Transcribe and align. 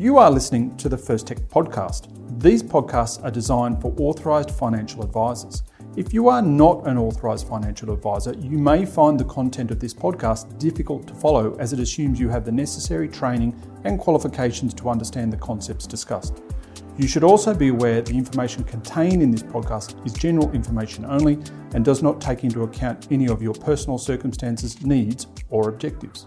You 0.00 0.16
are 0.16 0.30
listening 0.30 0.74
to 0.78 0.88
the 0.88 0.96
First 0.96 1.26
Tech 1.26 1.36
podcast. 1.40 2.08
These 2.40 2.62
podcasts 2.62 3.22
are 3.22 3.30
designed 3.30 3.82
for 3.82 3.94
authorised 3.98 4.50
financial 4.50 5.02
advisors. 5.02 5.62
If 5.94 6.14
you 6.14 6.30
are 6.30 6.40
not 6.40 6.86
an 6.86 6.96
authorised 6.96 7.46
financial 7.46 7.92
advisor, 7.92 8.32
you 8.38 8.56
may 8.56 8.86
find 8.86 9.20
the 9.20 9.26
content 9.26 9.70
of 9.70 9.78
this 9.78 9.92
podcast 9.92 10.58
difficult 10.58 11.06
to 11.08 11.12
follow 11.12 11.54
as 11.58 11.74
it 11.74 11.80
assumes 11.80 12.18
you 12.18 12.30
have 12.30 12.46
the 12.46 12.50
necessary 12.50 13.08
training 13.08 13.54
and 13.84 14.00
qualifications 14.00 14.72
to 14.72 14.88
understand 14.88 15.34
the 15.34 15.36
concepts 15.36 15.86
discussed. 15.86 16.40
You 16.96 17.06
should 17.06 17.22
also 17.22 17.52
be 17.52 17.68
aware 17.68 18.00
the 18.00 18.16
information 18.16 18.64
contained 18.64 19.22
in 19.22 19.30
this 19.30 19.42
podcast 19.42 20.06
is 20.06 20.14
general 20.14 20.50
information 20.52 21.04
only 21.04 21.34
and 21.74 21.84
does 21.84 22.02
not 22.02 22.22
take 22.22 22.42
into 22.42 22.62
account 22.62 23.08
any 23.10 23.28
of 23.28 23.42
your 23.42 23.52
personal 23.52 23.98
circumstances, 23.98 24.80
needs, 24.80 25.26
or 25.50 25.68
objectives. 25.68 26.26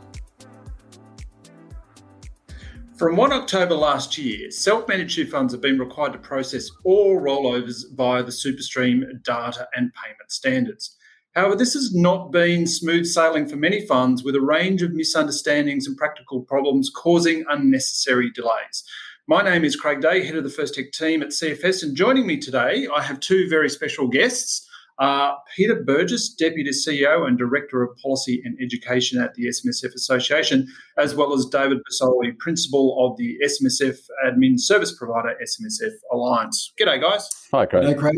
From 3.04 3.17
1 3.17 3.33
October 3.33 3.75
last 3.75 4.17
year, 4.17 4.49
self 4.49 4.88
managed 4.88 5.29
funds 5.29 5.51
have 5.51 5.61
been 5.61 5.78
required 5.78 6.14
to 6.14 6.19
process 6.19 6.69
all 6.86 7.19
rollovers 7.19 7.83
via 7.93 8.23
the 8.23 8.32
SuperStream 8.32 9.21
data 9.23 9.68
and 9.75 9.91
payment 9.93 10.32
standards. 10.32 10.95
However, 11.36 11.57
this 11.57 11.73
has 11.73 11.93
not 11.93 12.31
been 12.31 12.65
smooth 12.65 13.05
sailing 13.05 13.45
for 13.45 13.57
many 13.57 13.86
funds, 13.86 14.23
with 14.23 14.37
a 14.37 14.42
range 14.42 14.81
of 14.81 14.93
misunderstandings 14.93 15.86
and 15.86 15.97
practical 15.97 16.43
problems 16.43 16.89
causing 16.89 17.43
unnecessary 17.50 18.31
delays. 18.31 18.86
My 19.28 19.43
name 19.43 19.65
is 19.65 19.75
Craig 19.75 20.00
Day, 20.00 20.25
head 20.25 20.37
of 20.37 20.45
the 20.45 20.50
First 20.50 20.75
Tech 20.75 20.93
team 20.93 21.21
at 21.21 21.33
CFS, 21.33 21.83
and 21.83 21.97
joining 21.97 22.25
me 22.25 22.37
today, 22.37 22.87
I 22.87 23.01
have 23.01 23.20
two 23.20 23.50
very 23.50 23.70
special 23.70 24.07
guests. 24.07 24.65
Uh, 25.00 25.33
Peter 25.56 25.83
Burgess, 25.83 26.33
Deputy 26.33 26.70
CEO 26.70 27.28
and 27.28 27.38
Director 27.38 27.82
of 27.82 27.97
Policy 27.97 28.42
and 28.46 28.57
Education 28.61 29.21
at 29.21 29.34
the 29.34 29.47
SMSF 29.47 29.93
Association, 29.96 30.68
as 30.97 31.15
well 31.15 31.34
as 31.34 31.46
David 31.47 31.79
Busoli, 31.89 32.38
Principal 32.38 32.95
of 33.06 33.17
the 33.17 33.38
SMSF 33.44 33.98
Admin 34.25 34.59
Service 34.59 34.95
Provider 34.95 35.36
SMSF 35.42 35.94
Alliance. 36.11 36.73
G'day, 36.80 37.02
guys. 37.02 37.28
Hi, 37.52 37.66
Craig. 37.66 37.88
Hey, 37.88 37.94
Craig. 37.95 38.17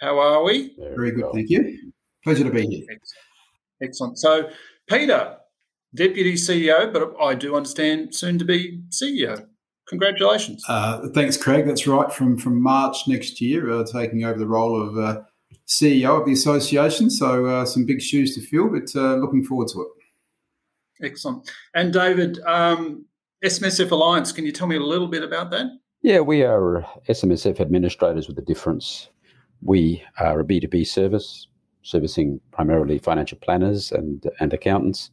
How 0.00 0.18
are 0.18 0.44
we? 0.44 0.74
Very 0.94 1.12
good, 1.12 1.26
thank 1.32 1.48
you. 1.48 1.92
Pleasure 2.22 2.44
to 2.44 2.50
be 2.50 2.66
here. 2.66 2.86
Excellent. 3.82 4.18
So, 4.18 4.50
Peter, 4.88 5.36
Deputy 5.94 6.34
CEO, 6.34 6.92
but 6.92 7.14
I 7.20 7.34
do 7.34 7.56
understand 7.56 8.14
soon 8.14 8.38
to 8.38 8.44
be 8.44 8.82
CEO. 8.90 9.46
Congratulations. 9.88 10.62
Uh, 10.68 11.08
thanks, 11.14 11.36
Craig. 11.36 11.66
That's 11.66 11.86
right. 11.86 12.12
From 12.12 12.38
from 12.38 12.62
March 12.62 13.08
next 13.08 13.40
year, 13.40 13.72
uh, 13.72 13.84
taking 13.84 14.24
over 14.24 14.38
the 14.38 14.46
role 14.46 14.80
of 14.80 14.96
uh, 14.96 15.22
CEO 15.66 16.18
of 16.18 16.26
the 16.26 16.32
association. 16.32 17.10
So 17.10 17.46
uh, 17.46 17.64
some 17.64 17.86
big 17.86 18.00
shoes 18.00 18.34
to 18.34 18.40
fill, 18.40 18.68
but 18.68 18.94
uh, 18.94 19.16
looking 19.16 19.44
forward 19.44 19.68
to 19.68 19.82
it. 19.82 21.06
Excellent. 21.06 21.50
And 21.74 21.92
David, 21.92 22.38
um, 22.40 23.06
SMSF 23.44 23.90
Alliance, 23.90 24.32
can 24.32 24.44
you 24.44 24.52
tell 24.52 24.66
me 24.66 24.76
a 24.76 24.80
little 24.80 25.08
bit 25.08 25.22
about 25.22 25.50
that? 25.50 25.66
Yeah, 26.02 26.20
we 26.20 26.42
are 26.42 26.86
SMSF 27.08 27.60
administrators 27.60 28.28
with 28.28 28.38
a 28.38 28.42
difference. 28.42 29.08
We 29.62 30.02
are 30.18 30.40
a 30.40 30.44
B2B 30.44 30.86
service, 30.86 31.46
servicing 31.82 32.40
primarily 32.52 32.98
financial 32.98 33.38
planners 33.38 33.92
and, 33.92 34.26
and 34.40 34.52
accountants. 34.52 35.10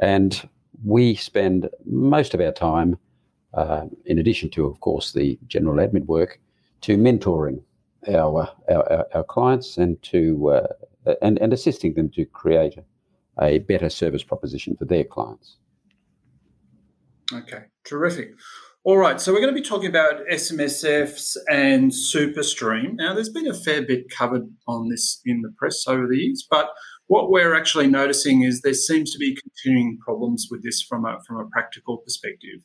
And 0.00 0.48
we 0.84 1.14
spend 1.14 1.68
most 1.84 2.34
of 2.34 2.40
our 2.40 2.52
time 2.52 2.98
uh, 3.54 3.86
in 4.04 4.18
addition 4.18 4.50
to, 4.50 4.66
of 4.66 4.80
course, 4.80 5.12
the 5.12 5.38
general 5.46 5.76
admin 5.76 6.06
work, 6.06 6.40
to 6.82 6.96
mentoring 6.96 7.62
our 8.08 8.48
our, 8.70 9.06
our 9.14 9.24
clients 9.24 9.76
and 9.76 10.02
to 10.04 10.50
uh, 10.50 11.14
and, 11.22 11.38
and 11.38 11.52
assisting 11.52 11.94
them 11.94 12.10
to 12.10 12.24
create 12.24 12.78
a 13.40 13.58
better 13.60 13.88
service 13.88 14.22
proposition 14.22 14.76
for 14.76 14.84
their 14.84 15.04
clients. 15.04 15.56
Okay, 17.32 17.64
terrific. 17.84 18.30
All 18.84 18.96
right, 18.96 19.20
so 19.20 19.32
we're 19.32 19.40
going 19.40 19.54
to 19.54 19.60
be 19.60 19.68
talking 19.68 19.88
about 19.88 20.26
SMSFs 20.32 21.36
and 21.50 21.90
SuperStream. 21.90 22.94
Now, 22.94 23.12
there's 23.12 23.28
been 23.28 23.46
a 23.46 23.52
fair 23.52 23.82
bit 23.82 24.08
covered 24.08 24.48
on 24.66 24.88
this 24.88 25.20
in 25.26 25.42
the 25.42 25.52
press 25.58 25.86
over 25.86 26.06
the 26.06 26.16
years, 26.16 26.46
but 26.50 26.70
what 27.06 27.30
we're 27.30 27.54
actually 27.54 27.86
noticing 27.86 28.42
is 28.42 28.62
there 28.62 28.72
seems 28.72 29.12
to 29.12 29.18
be 29.18 29.36
continuing 29.36 29.98
problems 29.98 30.48
with 30.50 30.62
this 30.62 30.80
from 30.80 31.04
a 31.04 31.18
from 31.26 31.38
a 31.38 31.48
practical 31.50 31.98
perspective. 31.98 32.60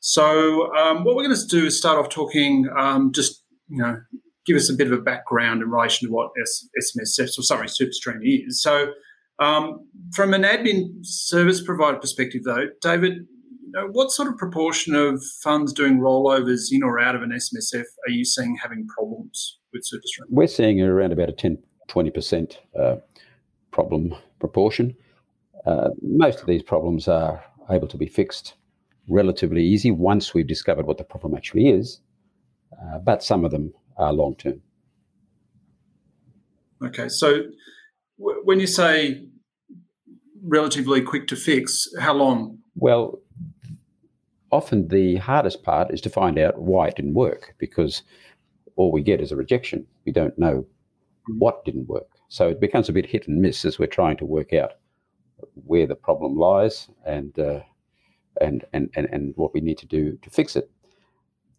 So, 0.00 0.72
um, 0.76 1.04
what 1.04 1.16
we're 1.16 1.24
going 1.24 1.36
to 1.36 1.46
do 1.48 1.66
is 1.66 1.78
start 1.78 1.98
off 1.98 2.10
talking, 2.10 2.68
um, 2.78 3.10
just 3.12 3.42
you 3.68 3.78
know, 3.78 3.96
give 4.46 4.56
us 4.56 4.70
a 4.70 4.74
bit 4.74 4.86
of 4.86 4.92
a 4.92 5.02
background 5.02 5.62
in 5.62 5.70
relation 5.70 6.08
to 6.08 6.12
what 6.12 6.30
S- 6.40 6.68
SMSF 6.82 7.38
or 7.38 7.42
sorry, 7.42 7.66
SuperStream 7.66 8.20
is. 8.22 8.62
So, 8.62 8.92
um, 9.38 9.86
from 10.14 10.32
an 10.32 10.42
admin 10.42 11.04
service 11.04 11.62
provider 11.62 11.98
perspective, 11.98 12.42
though, 12.44 12.68
David, 12.80 13.26
you 13.62 13.72
know, 13.72 13.88
what 13.92 14.10
sort 14.10 14.28
of 14.28 14.38
proportion 14.38 14.94
of 14.94 15.22
funds 15.42 15.72
doing 15.72 15.98
rollovers 15.98 16.68
in 16.70 16.82
or 16.82 16.98
out 16.98 17.14
of 17.14 17.22
an 17.22 17.30
SMSF 17.30 17.84
are 18.06 18.10
you 18.10 18.24
seeing 18.24 18.56
having 18.62 18.86
problems 18.86 19.58
with 19.72 19.82
SuperStream? 19.82 20.26
We're 20.30 20.46
seeing 20.46 20.80
around 20.80 21.12
about 21.12 21.28
a 21.28 21.32
10 21.32 21.58
20% 21.88 22.56
uh, 22.78 22.96
problem 23.70 24.14
proportion. 24.40 24.96
Uh, 25.64 25.90
most 26.02 26.40
of 26.40 26.46
these 26.46 26.62
problems 26.62 27.08
are 27.08 27.44
able 27.70 27.88
to 27.88 27.96
be 27.96 28.06
fixed 28.06 28.54
relatively 29.08 29.64
easy 29.64 29.90
once 29.90 30.34
we've 30.34 30.46
discovered 30.46 30.86
what 30.86 30.98
the 30.98 31.04
problem 31.04 31.34
actually 31.34 31.68
is, 31.68 32.00
uh, 32.72 32.98
but 32.98 33.22
some 33.22 33.44
of 33.44 33.50
them 33.50 33.72
are 33.96 34.12
long 34.12 34.34
term. 34.36 34.60
Okay, 36.84 37.08
so 37.08 37.44
w- 38.18 38.40
when 38.44 38.60
you 38.60 38.66
say 38.66 39.26
relatively 40.42 41.00
quick 41.00 41.26
to 41.28 41.36
fix, 41.36 41.88
how 41.98 42.14
long? 42.14 42.58
Well, 42.74 43.18
often 44.52 44.88
the 44.88 45.16
hardest 45.16 45.62
part 45.62 45.92
is 45.92 46.00
to 46.02 46.10
find 46.10 46.38
out 46.38 46.60
why 46.60 46.88
it 46.88 46.96
didn't 46.96 47.14
work 47.14 47.54
because 47.58 48.02
all 48.76 48.92
we 48.92 49.02
get 49.02 49.20
is 49.20 49.32
a 49.32 49.36
rejection. 49.36 49.86
We 50.04 50.12
don't 50.12 50.38
know 50.38 50.66
what 51.38 51.64
didn't 51.64 51.88
work. 51.88 52.08
So 52.28 52.48
it 52.48 52.60
becomes 52.60 52.88
a 52.88 52.92
bit 52.92 53.06
hit 53.06 53.26
and 53.26 53.40
miss 53.40 53.64
as 53.64 53.78
we're 53.78 53.86
trying 53.86 54.16
to 54.18 54.24
work 54.26 54.52
out 54.52 54.72
where 55.54 55.86
the 55.86 55.94
problem 55.94 56.36
lies 56.36 56.88
and 57.04 57.38
uh, 57.38 57.60
and, 58.40 58.64
and, 58.72 58.90
and, 58.94 59.06
and 59.10 59.32
what 59.36 59.54
we 59.54 59.60
need 59.60 59.78
to 59.78 59.86
do 59.86 60.18
to 60.22 60.30
fix 60.30 60.56
it. 60.56 60.70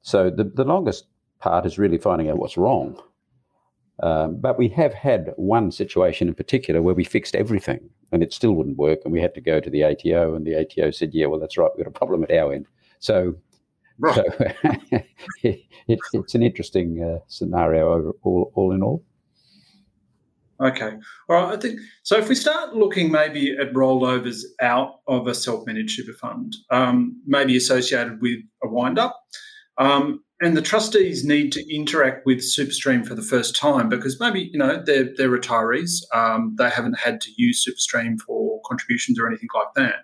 So 0.02 0.30
the, 0.30 0.44
the 0.44 0.64
longest 0.64 1.06
part 1.40 1.66
is 1.66 1.78
really 1.78 1.98
finding 1.98 2.30
out 2.30 2.38
what's 2.38 2.58
wrong. 2.58 3.02
Um, 4.04 4.40
but 4.40 4.58
we 4.58 4.70
have 4.70 4.94
had 4.94 5.34
one 5.38 5.72
situation 5.72 6.28
in 6.28 6.36
particular 6.36 6.82
where 6.82 6.94
we 6.94 7.04
fixed 7.04 7.36
everything 7.36 7.90
and 8.12 8.22
it 8.22 8.32
still 8.32 8.54
wouldn't 8.54 8.78
work. 8.78 9.00
And 9.04 9.12
we 9.12 9.22
had 9.22 9.34
to 9.36 9.42
go 9.42 9.60
to 9.60 9.70
the 9.70 9.84
ATO, 9.84 10.36
and 10.36 10.46
the 10.46 10.56
ATO 10.56 10.92
said, 10.92 11.14
Yeah, 11.14 11.28
well, 11.28 11.40
that's 11.40 11.58
right, 11.58 11.70
we've 11.76 11.86
got 11.86 11.90
a 11.90 11.98
problem 11.98 12.24
at 12.24 12.32
our 12.32 12.54
end. 12.54 12.68
So, 13.00 13.36
right. 14.00 14.16
so 14.16 15.02
it, 15.44 15.66
it's 15.88 16.36
an 16.36 16.44
interesting 16.44 17.04
uh, 17.04 17.20
scenario 17.28 17.92
over, 17.92 18.12
all, 18.24 18.52
all 18.56 18.72
in 18.72 18.84
all. 18.84 19.04
Okay. 20.60 20.92
All 21.30 21.36
right. 21.36 21.56
I 21.56 21.58
think 21.58 21.80
so. 22.02 22.18
If 22.18 22.30
we 22.30 22.34
start 22.36 22.76
looking 22.76 23.12
maybe 23.12 23.56
at 23.56 23.74
rollovers 23.74 24.42
out 24.60 25.02
of 25.08 25.28
a 25.28 25.36
self-managed 25.36 25.92
super 25.92 26.18
fund, 26.18 26.56
um, 26.72 27.22
maybe 27.28 27.56
associated 27.56 28.22
with 28.22 28.40
a 28.64 28.68
wind-up, 28.68 29.16
um, 29.78 30.24
and 30.40 30.56
the 30.56 30.62
trustees 30.62 31.26
need 31.26 31.52
to 31.54 31.76
interact 31.76 32.26
with 32.26 32.40
SuperStream 32.40 33.06
for 33.08 33.16
the 33.16 33.24
first 33.24 33.56
time 33.56 33.90
because 33.90 34.20
maybe 34.20 34.50
you 34.52 34.60
know 34.60 34.82
they're 34.86 35.10
they're 35.18 35.30
retirees, 35.30 36.02
um, 36.14 36.56
they 36.58 36.70
haven't 36.70 37.00
had 37.00 37.22
to 37.22 37.32
use 37.38 37.66
SuperStream 37.66 38.20
for 38.20 38.62
contributions 38.66 39.20
or 39.20 39.28
anything 39.28 39.50
like 39.56 39.74
that. 39.76 39.96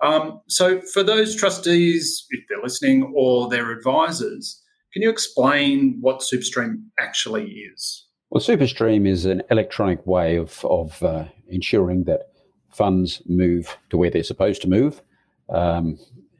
Um, 0.00 0.40
so 0.48 0.80
for 0.80 1.02
those 1.02 1.34
trustees, 1.34 2.26
if 2.30 2.44
they're 2.48 2.62
listening, 2.62 3.12
or 3.16 3.48
their 3.48 3.70
advisors, 3.70 4.62
can 4.92 5.02
you 5.02 5.10
explain 5.10 5.98
what 6.00 6.20
SuperStream 6.20 6.82
actually 7.00 7.50
is? 7.74 8.06
Well, 8.30 8.42
SuperStream 8.42 9.08
is 9.08 9.24
an 9.24 9.42
electronic 9.50 10.06
way 10.06 10.36
of, 10.36 10.64
of 10.64 11.02
uh, 11.02 11.24
ensuring 11.48 12.04
that 12.04 12.32
funds 12.70 13.22
move 13.26 13.76
to 13.90 13.96
where 13.96 14.10
they're 14.10 14.22
supposed 14.22 14.62
to 14.62 14.68
move 14.68 15.02
um, 15.48 15.98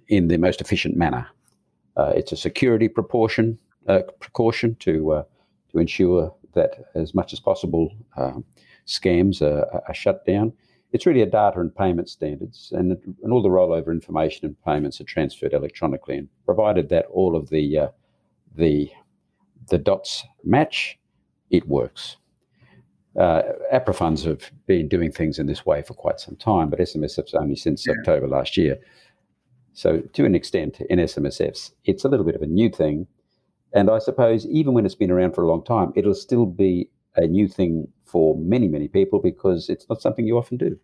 in 0.09 0.29
the 0.29 0.37
most 0.37 0.61
efficient 0.61 0.97
manner. 0.97 1.27
Uh, 1.99 2.13
it's 2.15 2.33
a 2.33 2.37
security 2.37 2.89
proportion 2.89 3.59
uh, 3.89 4.03
precaution 4.21 4.77
to 4.77 5.13
uh, 5.13 5.23
to 5.73 5.79
ensure 5.79 6.35
that 6.55 6.91
as 6.95 7.15
much 7.15 7.33
as 7.33 7.41
possible 7.41 7.95
um, 8.17 8.45
scams 8.87 9.43
are, 9.43 9.67
are, 9.87 9.95
shut 9.95 10.25
down. 10.25 10.53
It's 10.93 11.05
really 11.05 11.21
a 11.23 11.27
data 11.27 11.61
and 11.61 11.75
payment 11.75 12.09
standards, 12.09 12.73
and, 12.75 12.93
and 13.23 13.33
all 13.33 13.43
the 13.43 13.49
rollover 13.49 13.89
information 13.89 14.47
and 14.47 14.57
payments 14.65 15.01
are 15.01 15.05
transferred 15.05 15.53
electronically. 15.53 16.17
And 16.17 16.29
provided 16.47 16.89
that 16.91 17.07
all 17.07 17.37
of 17.37 17.51
the 17.51 17.79
uh, 17.79 17.89
the 18.55 18.91
the 19.69 19.79
dots 19.79 20.25
match, 20.45 20.99
it 21.51 21.67
works. 21.67 22.17
Uh, 23.19 23.43
APRA 23.73 23.95
funds 23.95 24.25
have 24.25 24.51
been 24.67 24.87
doing 24.89 25.11
things 25.11 25.39
in 25.39 25.47
this 25.47 25.67
way 25.67 25.83
for 25.83 25.95
quite 25.95 26.21
some 26.21 26.37
time, 26.37 26.71
but 26.71 26.79
SMSF's 26.79 27.35
only 27.35 27.57
since 27.57 27.85
yeah. 27.87 27.95
October 27.99 28.29
last 28.29 28.57
year. 28.57 28.79
So, 29.79 30.01
to 30.15 30.25
an 30.25 30.35
extent, 30.35 30.81
in 30.91 30.99
SMSFs, 30.99 31.71
it's 31.85 32.05
a 32.05 32.09
little 32.09 32.27
bit 32.27 32.35
of 32.35 32.43
a 32.43 32.49
new 32.49 32.69
thing. 32.69 33.07
And 33.73 33.89
I 33.89 34.01
suppose 34.01 34.45
even 34.47 34.75
when 34.75 34.85
it's 34.85 34.97
been 34.97 35.13
around 35.13 35.37
for 35.37 35.45
a 35.45 35.49
long 35.49 35.63
time, 35.63 35.93
it'll 35.95 36.17
still 36.17 36.47
be 36.47 36.91
a 37.15 37.29
new 37.29 37.47
thing 37.47 37.87
for 38.05 38.37
many, 38.37 38.67
many 38.67 38.89
people 38.89 39.21
because 39.21 39.69
it's 39.69 39.89
not 39.89 40.03
something 40.03 40.27
you 40.27 40.37
often 40.37 40.57
do. 40.57 40.81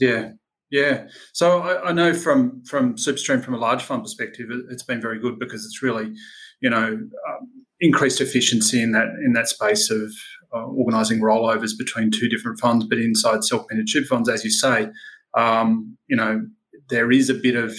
Yeah, 0.00 0.30
Yeah. 0.70 1.06
So 1.32 1.60
I, 1.60 1.90
I, 1.90 1.92
know 1.92 2.14
from 2.14 2.64
from 2.64 2.96
SuperStream 2.96 3.44
from 3.44 3.54
a 3.54 3.58
large 3.58 3.84
fund 3.84 4.02
perspective, 4.02 4.50
it, 4.50 4.64
has 4.68 4.82
been 4.82 5.00
very 5.00 5.20
good 5.20 5.38
because 5.38 5.64
it's 5.64 5.82
really, 5.84 6.12
you 6.60 6.68
know, 6.68 6.88
um, 7.28 7.64
increased 7.78 8.20
efficiency 8.20 8.82
in 8.82 8.90
that 8.90 9.06
in 9.24 9.34
that 9.34 9.46
space 9.46 9.88
of 9.88 10.10
uh, 10.52 10.66
organising 10.66 11.20
rollovers 11.20 11.78
between 11.78 12.10
two 12.10 12.28
different 12.28 12.58
funds, 12.58 12.86
but 12.86 12.98
inside 12.98 13.44
self-managed 13.44 14.08
funds, 14.08 14.28
as 14.28 14.44
you 14.44 14.50
say, 14.50 14.88
um, 15.34 15.96
you 16.08 16.16
know, 16.16 16.44
there 16.88 17.10
is 17.10 17.30
a 17.30 17.34
bit 17.34 17.56
of 17.56 17.74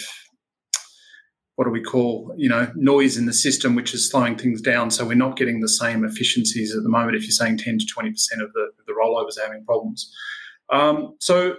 what 1.56 1.66
do 1.66 1.72
we 1.72 1.84
call 1.84 2.34
you 2.36 2.50
know 2.50 2.72
noise 2.76 3.16
in 3.18 3.26
the 3.26 3.34
system 3.34 3.76
which 3.76 3.94
is 3.94 4.10
slowing 4.10 4.38
things 4.38 4.62
down. 4.62 4.92
So 4.92 5.06
we're 5.06 5.14
not 5.16 5.38
getting 5.38 5.60
the 5.60 5.70
same 5.70 6.04
efficiencies 6.04 6.76
at 6.76 6.84
the 6.84 6.90
moment 6.90 7.16
if 7.16 7.24
you're 7.24 7.32
saying 7.32 7.58
10 7.58 7.80
to 7.80 7.86
20% 7.86 8.10
of 8.42 8.52
the, 8.54 8.72
the 8.88 8.94
rollovers 8.94 9.38
are 9.38 9.46
having 9.46 9.66
problems. 9.66 10.12
Um, 10.70 11.16
so 11.20 11.56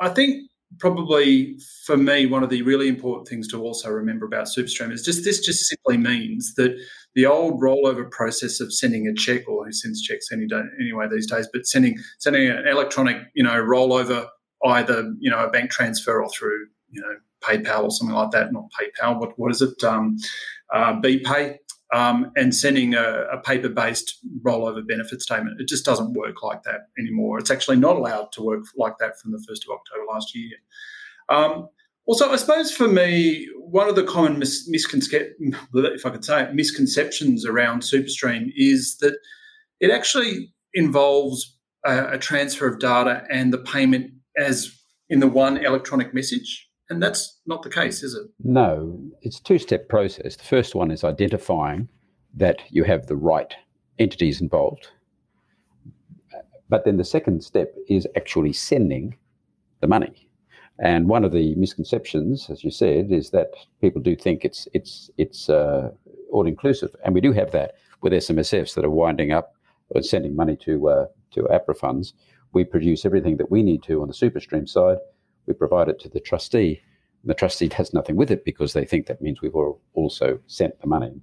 i 0.00 0.08
think 0.08 0.50
probably 0.78 1.56
for 1.86 1.96
me 1.96 2.26
one 2.26 2.42
of 2.42 2.50
the 2.50 2.62
really 2.62 2.88
important 2.88 3.28
things 3.28 3.46
to 3.48 3.62
also 3.62 3.90
remember 3.90 4.26
about 4.26 4.46
superstream 4.46 4.92
is 4.92 5.02
just 5.02 5.24
this 5.24 5.40
just 5.40 5.66
simply 5.66 5.96
means 5.96 6.54
that 6.54 6.76
the 7.14 7.26
old 7.26 7.60
rollover 7.60 8.10
process 8.10 8.58
of 8.60 8.72
sending 8.72 9.06
a 9.06 9.14
check 9.14 9.46
or 9.48 9.64
who 9.64 9.72
sends 9.72 10.02
checks 10.02 10.28
any 10.32 10.46
day 10.46 10.62
anyway 10.80 11.06
these 11.10 11.30
days 11.30 11.48
but 11.52 11.66
sending 11.66 11.96
sending 12.18 12.48
an 12.48 12.66
electronic 12.66 13.18
you 13.34 13.42
know 13.42 13.62
rollover 13.62 14.26
either 14.66 15.12
you 15.18 15.30
know 15.30 15.44
a 15.44 15.50
bank 15.50 15.70
transfer 15.70 16.22
or 16.22 16.28
through 16.30 16.66
you 16.90 17.00
know 17.00 17.16
PayPal 17.42 17.84
or 17.84 17.90
something 17.90 18.14
like 18.14 18.30
that. 18.30 18.52
Not 18.52 18.70
PayPal. 18.78 19.18
What 19.20 19.38
what 19.38 19.50
is 19.50 19.62
it? 19.62 19.82
Um, 19.84 20.16
uh, 20.72 20.94
BPay. 21.00 21.58
Um, 21.94 22.32
and 22.36 22.54
sending 22.54 22.94
a, 22.94 23.26
a 23.30 23.42
paper-based 23.42 24.20
rollover 24.46 24.80
benefit 24.88 25.20
statement. 25.20 25.60
It 25.60 25.68
just 25.68 25.84
doesn't 25.84 26.14
work 26.14 26.42
like 26.42 26.62
that 26.62 26.86
anymore. 26.98 27.38
It's 27.38 27.50
actually 27.50 27.76
not 27.76 27.96
allowed 27.96 28.32
to 28.32 28.42
work 28.42 28.64
like 28.78 28.96
that 28.96 29.20
from 29.20 29.32
the 29.32 29.36
1st 29.36 29.68
of 29.68 29.76
October 29.78 30.06
last 30.08 30.34
year. 30.34 30.56
Um, 31.28 31.68
also, 32.06 32.30
I 32.30 32.36
suppose 32.36 32.72
for 32.72 32.88
me, 32.88 33.46
one 33.58 33.88
of 33.88 33.94
the 33.94 34.04
common 34.04 34.38
mis- 34.38 34.68
misconceptions, 34.68 35.54
if 35.74 36.06
I 36.06 36.10
could 36.10 36.24
say 36.24 36.42
it, 36.42 36.54
misconceptions 36.54 37.46
around 37.46 37.82
SuperStream 37.82 38.52
is 38.56 38.96
that 38.98 39.16
it 39.80 39.90
actually 39.90 40.52
involves 40.74 41.56
a, 41.84 42.14
a 42.14 42.18
transfer 42.18 42.66
of 42.66 42.80
data 42.80 43.24
and 43.30 43.52
the 43.52 43.58
payment 43.58 44.12
as 44.36 44.78
in 45.08 45.20
the 45.20 45.28
one 45.28 45.56
electronic 45.56 46.14
message. 46.14 46.68
And 46.88 47.02
that's 47.02 47.40
not 47.46 47.62
the 47.62 47.70
case, 47.70 48.02
is 48.02 48.14
it? 48.14 48.28
No, 48.42 48.98
it's 49.22 49.38
a 49.38 49.42
two 49.42 49.58
step 49.58 49.88
process. 49.88 50.36
The 50.36 50.44
first 50.44 50.74
one 50.74 50.90
is 50.90 51.04
identifying 51.04 51.88
that 52.34 52.60
you 52.70 52.84
have 52.84 53.06
the 53.06 53.16
right 53.16 53.54
entities 53.98 54.40
involved. 54.40 54.88
But 56.68 56.84
then 56.84 56.96
the 56.96 57.04
second 57.04 57.44
step 57.44 57.74
is 57.88 58.06
actually 58.16 58.52
sending 58.52 59.16
the 59.80 59.86
money. 59.86 60.28
And 60.78 61.08
one 61.08 61.24
of 61.24 61.32
the 61.32 61.54
misconceptions, 61.54 62.48
as 62.50 62.64
you 62.64 62.70
said, 62.70 63.12
is 63.12 63.30
that 63.30 63.50
people 63.80 64.00
do 64.00 64.16
think 64.16 64.44
it's 64.44 64.66
it's 64.72 65.10
it's 65.18 65.50
uh, 65.50 65.90
all 66.30 66.46
inclusive, 66.46 66.96
and 67.04 67.14
we 67.14 67.20
do 67.20 67.32
have 67.32 67.52
that 67.52 67.74
with 68.00 68.12
SMSFs 68.14 68.74
that 68.74 68.84
are 68.84 68.90
winding 68.90 69.32
up 69.32 69.54
or 69.90 70.02
sending 70.02 70.34
money 70.34 70.56
to 70.64 70.88
uh, 70.88 71.06
to 71.32 71.42
APRA 71.42 71.76
funds 71.76 72.14
we 72.52 72.64
produce 72.64 73.04
everything 73.04 73.36
that 73.38 73.50
we 73.50 73.62
need 73.62 73.82
to 73.84 74.02
on 74.02 74.08
the 74.08 74.14
SuperStream 74.14 74.68
side. 74.68 74.98
We 75.46 75.54
provide 75.54 75.88
it 75.88 75.98
to 76.00 76.08
the 76.08 76.20
trustee. 76.20 76.82
The 77.24 77.34
trustee 77.34 77.68
does 77.68 77.92
nothing 77.92 78.16
with 78.16 78.30
it 78.30 78.44
because 78.44 78.72
they 78.72 78.84
think 78.84 79.06
that 79.06 79.22
means 79.22 79.40
we've 79.40 79.54
also 79.94 80.40
sent 80.46 80.80
the 80.80 80.86
money. 80.86 81.20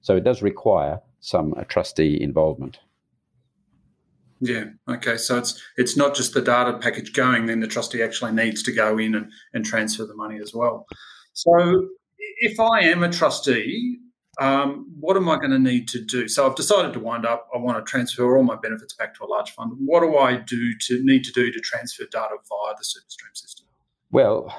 So 0.00 0.16
it 0.16 0.24
does 0.24 0.42
require 0.42 1.00
some 1.20 1.54
uh, 1.56 1.64
trustee 1.64 2.20
involvement. 2.20 2.78
Yeah. 4.40 4.66
Okay. 4.88 5.16
So 5.16 5.36
it's 5.38 5.60
it's 5.76 5.96
not 5.96 6.14
just 6.14 6.32
the 6.34 6.40
data 6.40 6.78
package 6.78 7.12
going, 7.12 7.46
then 7.46 7.60
the 7.60 7.66
trustee 7.66 8.02
actually 8.02 8.32
needs 8.32 8.62
to 8.64 8.72
go 8.72 8.98
in 8.98 9.14
and, 9.14 9.32
and 9.52 9.64
transfer 9.64 10.04
the 10.04 10.14
money 10.14 10.38
as 10.40 10.54
well. 10.54 10.86
So 11.32 11.88
if 12.40 12.60
I 12.60 12.80
am 12.82 13.02
a 13.02 13.10
trustee, 13.10 13.98
um, 14.38 14.86
what 15.00 15.16
am 15.16 15.28
I 15.28 15.36
going 15.36 15.50
to 15.50 15.58
need 15.58 15.88
to 15.88 16.00
do? 16.00 16.28
So 16.28 16.48
I've 16.48 16.54
decided 16.54 16.92
to 16.92 17.00
wind 17.00 17.26
up. 17.26 17.48
I 17.54 17.58
want 17.58 17.84
to 17.84 17.90
transfer 17.90 18.36
all 18.36 18.44
my 18.44 18.56
benefits 18.56 18.94
back 18.94 19.14
to 19.16 19.24
a 19.24 19.26
large 19.26 19.50
fund. 19.50 19.72
What 19.78 20.00
do 20.00 20.16
I 20.16 20.36
do 20.36 20.72
to 20.86 21.04
need 21.04 21.24
to 21.24 21.32
do 21.32 21.50
to 21.50 21.60
transfer 21.60 22.04
data 22.04 22.36
via 22.48 22.74
the 22.76 22.84
SuperStream 22.84 23.36
system? 23.36 23.66
Well, 24.10 24.54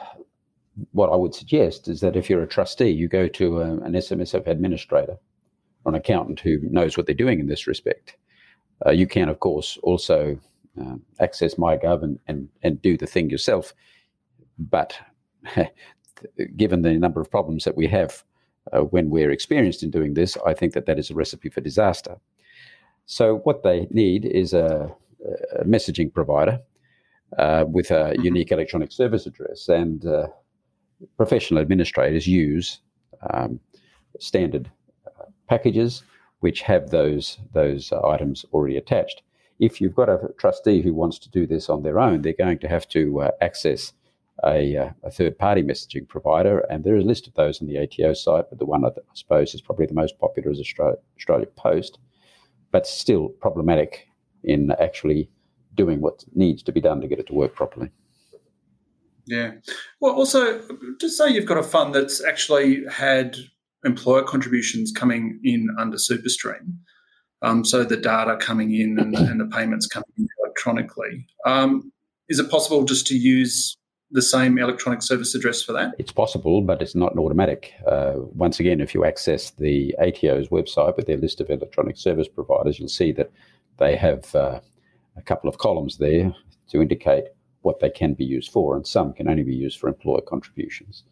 what 0.92 1.12
I 1.12 1.16
would 1.16 1.34
suggest 1.34 1.88
is 1.88 2.02
that 2.02 2.18
if 2.18 2.30
you're 2.30 2.44
a 2.44 2.48
trustee, 2.48 2.90
you 2.90 3.08
go 3.08 3.28
to 3.30 3.62
a, 3.62 3.72
an 3.78 3.94
SMSF 3.94 4.48
administrator 4.48 5.18
or 5.86 5.92
an 5.92 5.96
accountant 5.96 6.42
who 6.42 6.60
knows 6.62 6.98
what 6.98 7.06
they're 7.06 7.16
doing 7.16 7.40
in 7.40 7.48
this 7.48 7.66
respect. 7.66 8.18
Uh, 8.86 8.92
you 8.92 9.08
can, 9.08 9.30
of 9.30 9.40
course, 9.40 9.78
also 9.82 10.40
uh, 10.80 10.96
access 11.20 11.56
MyGov 11.56 12.04
and, 12.04 12.20
and, 12.28 12.50
and 12.64 12.82
do 12.82 12.98
the 12.98 13.08
thing 13.08 13.30
yourself. 13.30 13.74
But 14.58 15.00
given 16.58 16.82
the 16.82 16.94
number 16.94 17.22
of 17.22 17.32
problems 17.32 17.64
that 17.64 17.78
we 17.78 17.88
have 17.88 18.24
uh, 18.74 18.82
when 18.82 19.10
we're 19.10 19.32
experienced 19.32 19.84
in 19.84 19.92
doing 19.92 20.14
this, 20.14 20.38
I 20.46 20.54
think 20.54 20.74
that 20.74 20.86
that 20.86 21.00
is 21.00 21.10
a 21.10 21.16
recipe 21.16 21.50
for 21.50 21.62
disaster. 21.62 22.18
So, 23.06 23.38
what 23.38 23.64
they 23.64 23.88
need 23.90 24.26
is 24.26 24.54
a, 24.54 24.94
a 25.60 25.66
messaging 25.66 26.14
provider 26.14 26.60
uh, 27.38 27.66
with 27.68 27.92
a 27.92 28.14
mm-hmm. 28.14 28.22
unique 28.22 28.52
electronic 28.52 28.92
service 28.92 29.26
address, 29.26 29.68
and 29.68 30.06
uh, 30.06 30.28
professional 31.18 31.62
administrators 31.62 32.28
use 32.28 32.80
um, 33.34 33.60
standard 34.20 34.70
uh, 35.08 35.26
packages 35.48 36.04
which 36.40 36.62
have 36.62 36.90
those 36.90 37.38
those 37.54 37.92
items 37.92 38.46
already 38.54 38.78
attached. 38.78 39.22
If 39.60 39.82
you've 39.82 39.96
got 39.96 40.10
a 40.10 40.30
trustee 40.38 40.82
who 40.82 40.94
wants 40.94 41.20
to 41.20 41.30
do 41.30 41.46
this 41.46 41.70
on 41.70 41.84
their 41.84 42.00
own, 42.00 42.22
they're 42.22 42.34
going 42.34 42.60
to 42.60 42.68
have 42.68 42.88
to 42.90 43.22
uh, 43.22 43.32
access 43.42 43.94
a, 44.46 44.78
uh, 44.78 44.90
a 45.04 45.12
third 45.12 45.38
party 45.38 45.62
messaging 45.62 46.08
provider, 46.08 46.60
and 46.70 46.84
there 46.84 46.96
is 46.96 47.04
a 47.04 47.08
list 47.08 47.28
of 47.28 47.34
those 47.34 47.62
on 47.62 47.68
the 47.68 47.78
ATO 47.78 48.14
site, 48.14 48.46
but 48.50 48.60
the 48.60 48.66
one 48.66 48.86
I 48.86 48.90
suppose 49.14 49.54
is 49.54 49.62
probably 49.62 49.86
the 49.86 49.94
most 49.94 50.20
popular 50.20 50.52
is 50.52 50.60
Australia, 50.60 50.98
Australia 51.18 51.48
Post, 51.56 52.00
but 52.72 52.88
still 52.88 53.30
problematic 53.30 54.08
in 54.44 54.72
actually 54.80 55.30
doing 55.76 56.02
what 56.02 56.24
needs 56.34 56.64
to 56.64 56.72
be 56.72 56.82
done 56.82 57.02
to 57.02 57.08
get 57.08 57.20
it 57.20 57.28
to 57.28 57.34
work 57.34 57.56
properly. 57.56 57.90
Yeah. 59.26 59.52
Well, 60.02 60.14
also, 60.14 60.62
just 61.00 61.18
say 61.18 61.30
you've 61.30 61.46
got 61.46 61.58
a 61.58 61.64
fund 61.64 61.94
that's 61.94 62.24
actually 62.24 62.84
had 62.88 63.38
employer 63.86 64.24
contributions 64.24 64.92
coming 64.92 65.40
in 65.44 65.70
under 65.78 65.98
SuperStream. 65.98 66.76
Um, 67.42 67.64
so 67.64 67.84
the 67.84 67.96
data 67.96 68.38
coming 68.38 68.74
in 68.74 69.00
and, 69.00 69.16
and, 69.16 69.40
the 69.40 69.46
payments 69.46 69.88
coming 69.88 70.12
in 70.18 70.28
electronically. 70.44 71.26
Um, 71.46 71.92
is 72.28 72.40
it 72.40 72.52
possible 72.52 72.84
just 72.84 73.08
to 73.08 73.18
use 73.18 73.78
the 74.12 74.22
same 74.22 74.58
electronic 74.58 75.02
service 75.02 75.36
address 75.36 75.62
for 75.62 75.74
that? 75.74 75.94
It's 76.00 76.12
possible, 76.12 76.62
but 76.62 76.82
it's 76.82 76.96
not 76.96 77.18
automatic. 77.18 77.74
Uh, 77.86 78.14
once 78.18 78.60
again, 78.60 78.82
if 78.82 78.94
you 78.94 79.06
access 79.06 79.52
the 79.52 79.96
ATO's 80.00 80.50
website 80.50 80.96
with 80.98 81.06
their 81.06 81.18
list 81.18 81.42
of 81.42 81.50
electronic 81.50 81.98
service 81.98 82.28
providers, 82.28 82.80
you'll 82.80 82.90
see 82.90 83.12
that 83.14 83.32
they 83.78 83.96
have 83.96 84.34
uh, 84.36 84.60
a 85.16 85.22
couple 85.22 85.50
of 85.50 85.58
columns 85.58 85.98
there 85.98 86.34
to 86.70 86.82
indicate 86.82 87.26
what 87.62 87.80
they 87.80 87.90
can 87.90 88.14
be 88.14 88.26
used 88.26 88.52
for, 88.52 88.76
and 88.76 88.88
some 88.88 89.14
can 89.14 89.28
only 89.28 89.44
be 89.44 89.56
used 89.56 89.80
for 89.80 89.88
employer 89.88 90.22
contributions. 90.22 91.04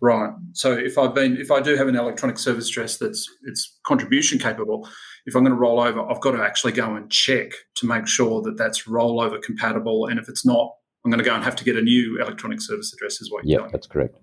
Right. 0.00 0.32
So 0.52 0.72
if 0.72 0.96
I've 0.96 1.14
been, 1.14 1.36
if 1.36 1.50
I 1.50 1.60
do 1.60 1.76
have 1.76 1.86
an 1.86 1.94
electronic 1.94 2.38
service 2.38 2.70
address 2.70 2.96
that's 2.96 3.28
it's 3.44 3.78
contribution 3.86 4.38
capable, 4.38 4.88
if 5.26 5.36
I'm 5.36 5.42
going 5.44 5.54
to 5.54 5.60
roll 5.60 5.78
over, 5.78 6.00
I've 6.00 6.20
got 6.20 6.32
to 6.32 6.42
actually 6.42 6.72
go 6.72 6.94
and 6.94 7.10
check 7.10 7.52
to 7.76 7.86
make 7.86 8.06
sure 8.06 8.40
that 8.42 8.56
that's 8.56 8.84
rollover 8.84 9.40
compatible. 9.42 10.06
And 10.06 10.18
if 10.18 10.28
it's 10.28 10.44
not, 10.46 10.74
I'm 11.04 11.10
going 11.10 11.22
to 11.22 11.24
go 11.24 11.34
and 11.34 11.42
have 11.44 11.56
to 11.56 11.64
get 11.64 11.76
a 11.76 11.82
new 11.82 12.20
electronic 12.20 12.60
service 12.60 12.92
address, 12.92 13.20
is 13.20 13.30
what 13.30 13.44
you're 13.46 13.62
Yeah, 13.62 13.68
that's 13.72 13.86
correct. 13.86 14.16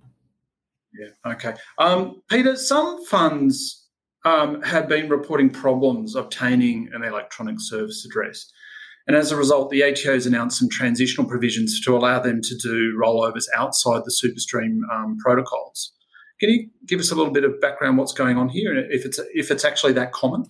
Yeah. 0.94 1.32
Okay. 1.34 1.54
Um, 1.78 2.22
Peter, 2.30 2.56
some 2.56 3.04
funds 3.06 3.88
um, 4.26 4.62
have 4.62 4.88
been 4.88 5.10
reporting 5.10 5.50
problems 5.50 6.16
obtaining 6.16 6.90
an 6.94 7.04
electronic 7.04 7.58
service 7.60 8.06
address. 8.06 8.52
And 9.08 9.16
as 9.16 9.32
a 9.32 9.38
result, 9.38 9.70
the 9.70 9.84
ATO 9.84 10.14
has 10.14 10.26
announced 10.26 10.60
some 10.60 10.70
transitional 10.70 11.28
provisions 11.28 11.80
to 11.82 11.96
allow 11.96 12.20
them 12.20 12.42
to 12.42 12.58
do 12.58 12.98
rollovers 13.02 13.46
outside 13.56 14.02
the 14.04 14.12
SuperStream 14.12 14.80
um, 14.94 15.18
protocols. 15.18 15.94
Can 16.40 16.50
you 16.50 16.70
give 16.86 17.00
us 17.00 17.10
a 17.10 17.16
little 17.16 17.32
bit 17.32 17.46
of 17.46 17.60
background 17.62 17.98
what's 17.98 18.14
going 18.14 18.38
on 18.38 18.50
here, 18.50 18.76
and 18.76 18.92
if 18.92 19.06
it's 19.06 19.20
if 19.34 19.50
it's 19.50 19.66
actually 19.66 19.94
that 19.94 20.12
common? 20.12 20.46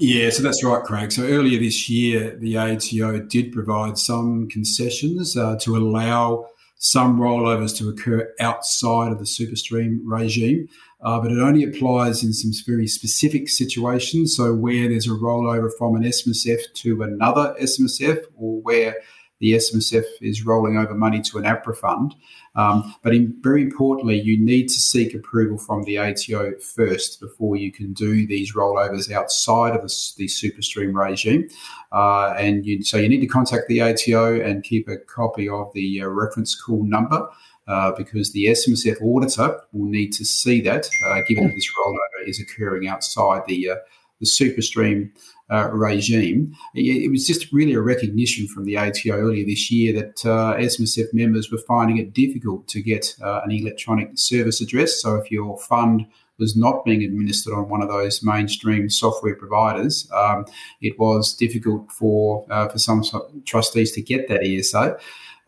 Yeah, 0.00 0.30
so 0.30 0.42
that's 0.42 0.62
right, 0.62 0.82
Craig. 0.82 1.10
So 1.10 1.24
earlier 1.24 1.58
this 1.58 1.88
year, 1.88 2.36
the 2.36 2.56
ATO 2.56 3.20
did 3.20 3.52
provide 3.52 3.98
some 3.98 4.48
concessions 4.48 5.36
uh, 5.36 5.56
to 5.62 5.76
allow 5.76 6.46
some 6.76 7.18
rollovers 7.18 7.76
to 7.78 7.88
occur 7.88 8.32
outside 8.38 9.10
of 9.10 9.18
the 9.18 9.24
superstream 9.24 9.98
regime, 10.04 10.68
uh, 11.00 11.20
but 11.20 11.32
it 11.32 11.40
only 11.40 11.64
applies 11.64 12.22
in 12.22 12.32
some 12.32 12.52
very 12.64 12.86
specific 12.86 13.48
situations. 13.48 14.36
So 14.36 14.54
where 14.54 14.88
there's 14.88 15.08
a 15.08 15.10
rollover 15.10 15.70
from 15.76 15.96
an 15.96 16.04
SMSF 16.04 16.60
to 16.74 17.02
another 17.02 17.56
SMSF, 17.60 18.22
or 18.36 18.60
where 18.62 18.96
the 19.40 19.52
SMSF 19.52 20.04
is 20.20 20.44
rolling 20.44 20.76
over 20.76 20.94
money 20.94 21.20
to 21.22 21.38
an 21.38 21.44
APRA 21.44 21.76
fund. 21.76 22.14
Um, 22.58 22.92
but 23.04 23.14
in, 23.14 23.34
very 23.40 23.62
importantly, 23.62 24.20
you 24.20 24.36
need 24.36 24.66
to 24.68 24.80
seek 24.80 25.14
approval 25.14 25.58
from 25.58 25.84
the 25.84 25.96
ATO 25.96 26.58
first 26.58 27.20
before 27.20 27.54
you 27.54 27.70
can 27.70 27.92
do 27.92 28.26
these 28.26 28.52
rollovers 28.52 29.12
outside 29.12 29.76
of 29.76 29.82
the, 29.82 30.12
the 30.16 30.26
SuperStream 30.26 30.92
regime. 30.92 31.48
Uh, 31.92 32.34
and 32.36 32.66
you, 32.66 32.82
so 32.82 32.96
you 32.96 33.08
need 33.08 33.20
to 33.20 33.28
contact 33.28 33.68
the 33.68 33.80
ATO 33.80 34.40
and 34.40 34.64
keep 34.64 34.88
a 34.88 34.96
copy 34.96 35.48
of 35.48 35.72
the 35.72 36.02
uh, 36.02 36.08
reference 36.08 36.60
call 36.60 36.82
number. 36.84 37.28
Uh, 37.68 37.92
because 37.92 38.32
the 38.32 38.46
SMSF 38.46 38.96
auditor 39.02 39.60
will 39.74 39.90
need 39.90 40.10
to 40.10 40.24
see 40.24 40.62
that, 40.62 40.88
uh, 41.04 41.20
given 41.28 41.44
that 41.44 41.54
this 41.54 41.70
rollover 41.74 42.26
is 42.26 42.40
occurring 42.40 42.88
outside 42.88 43.42
the 43.46 43.68
uh, 43.68 43.74
the 44.20 44.26
SuperStream 44.26 45.10
uh, 45.50 45.70
regime. 45.70 46.54
It, 46.74 47.10
was 47.10 47.26
just 47.26 47.52
really 47.52 47.74
a 47.74 47.80
recognition 47.80 48.46
from 48.46 48.64
the 48.64 48.76
ATO 48.76 49.12
earlier 49.12 49.44
this 49.46 49.70
year 49.70 49.92
that 49.94 50.26
uh, 50.26 50.56
SMSF 50.56 51.12
members 51.12 51.50
were 51.50 51.58
finding 51.58 51.98
it 51.98 52.12
difficult 52.12 52.68
to 52.68 52.82
get 52.82 53.14
uh, 53.22 53.40
an 53.44 53.50
electronic 53.50 54.10
service 54.14 54.60
address. 54.60 55.00
So 55.00 55.16
if 55.16 55.30
your 55.30 55.58
fund 55.58 56.06
was 56.38 56.56
not 56.56 56.84
being 56.84 57.02
administered 57.02 57.52
on 57.52 57.68
one 57.68 57.82
of 57.82 57.88
those 57.88 58.22
mainstream 58.22 58.88
software 58.88 59.34
providers, 59.34 60.08
um, 60.14 60.44
it 60.80 60.98
was 60.98 61.34
difficult 61.34 61.90
for 61.90 62.46
uh, 62.50 62.68
for 62.68 62.78
some 62.78 63.02
trustees 63.44 63.92
to 63.92 64.02
get 64.02 64.28
that 64.28 64.44
ESA. 64.44 64.98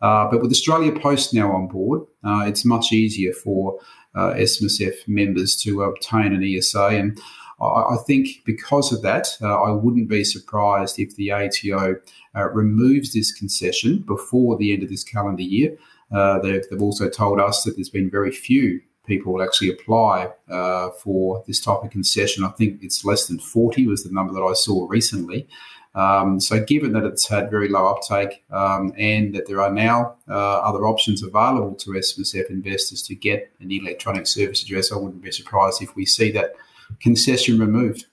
Uh, 0.01 0.27
but 0.29 0.41
with 0.41 0.51
Australia 0.51 0.91
Post 0.91 1.33
now 1.33 1.51
on 1.51 1.67
board, 1.67 2.01
uh, 2.23 2.43
it's 2.47 2.65
much 2.65 2.91
easier 2.91 3.33
for 3.33 3.79
uh, 4.15 4.33
SMSF 4.33 5.07
members 5.07 5.55
to 5.57 5.83
obtain 5.83 6.33
an 6.33 6.43
ESA. 6.43 6.87
And 6.87 7.19
I, 7.61 7.97
think 8.07 8.43
because 8.43 8.91
of 8.91 9.01
that, 9.03 9.37
uh, 9.41 9.61
I 9.61 9.71
wouldn't 9.71 10.09
be 10.09 10.23
surprised 10.23 10.97
if 10.99 11.15
the 11.15 11.31
ATO 11.31 11.95
uh, 12.35 12.49
removes 12.49 13.13
this 13.13 13.31
concession 13.31 13.99
before 13.99 14.57
the 14.57 14.73
end 14.73 14.83
of 14.83 14.89
this 14.89 15.03
calendar 15.03 15.43
year. 15.43 15.77
Uh, 16.11 16.39
they've, 16.39 16.63
they've, 16.69 16.81
also 16.81 17.09
told 17.09 17.39
us 17.39 17.63
that 17.63 17.75
there's 17.75 17.89
been 17.89 18.09
very 18.09 18.31
few 18.31 18.81
people 19.05 19.41
actually 19.41 19.69
apply 19.69 20.31
uh, 20.49 20.89
for 20.89 21.43
this 21.47 21.59
type 21.59 21.83
of 21.83 21.91
concession. 21.91 22.43
I 22.43 22.49
think 22.49 22.81
it's 22.81 23.05
less 23.05 23.27
than 23.27 23.39
40 23.39 23.87
was 23.87 24.03
the 24.03 24.11
number 24.11 24.33
that 24.33 24.43
I 24.43 24.53
saw 24.53 24.87
recently. 24.87 25.47
Um, 25.93 26.39
so, 26.39 26.63
given 26.63 26.93
that 26.93 27.03
it's 27.03 27.27
had 27.27 27.51
very 27.51 27.67
low 27.67 27.85
uptake 27.87 28.43
um, 28.49 28.93
and 28.97 29.35
that 29.35 29.47
there 29.47 29.61
are 29.61 29.71
now 29.71 30.15
uh, 30.29 30.59
other 30.59 30.85
options 30.87 31.21
available 31.21 31.75
to 31.75 31.91
SMSF 31.91 32.49
investors 32.49 33.01
to 33.03 33.15
get 33.15 33.51
an 33.59 33.71
electronic 33.71 34.25
service 34.25 34.63
address, 34.63 34.91
I 34.91 34.95
wouldn't 34.95 35.21
be 35.21 35.31
surprised 35.31 35.81
if 35.81 35.95
we 35.95 36.05
see 36.05 36.31
that 36.31 36.55
concession 36.99 37.59
removed. 37.59 38.05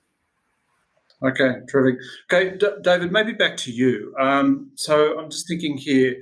Okay, 1.22 1.60
terrific. 1.68 2.00
Okay, 2.32 2.56
D- 2.56 2.66
David, 2.82 3.10
maybe 3.10 3.32
back 3.32 3.56
to 3.58 3.72
you. 3.72 4.14
Um, 4.20 4.70
so 4.76 5.18
I'm 5.18 5.30
just 5.30 5.48
thinking 5.48 5.76
here. 5.76 6.16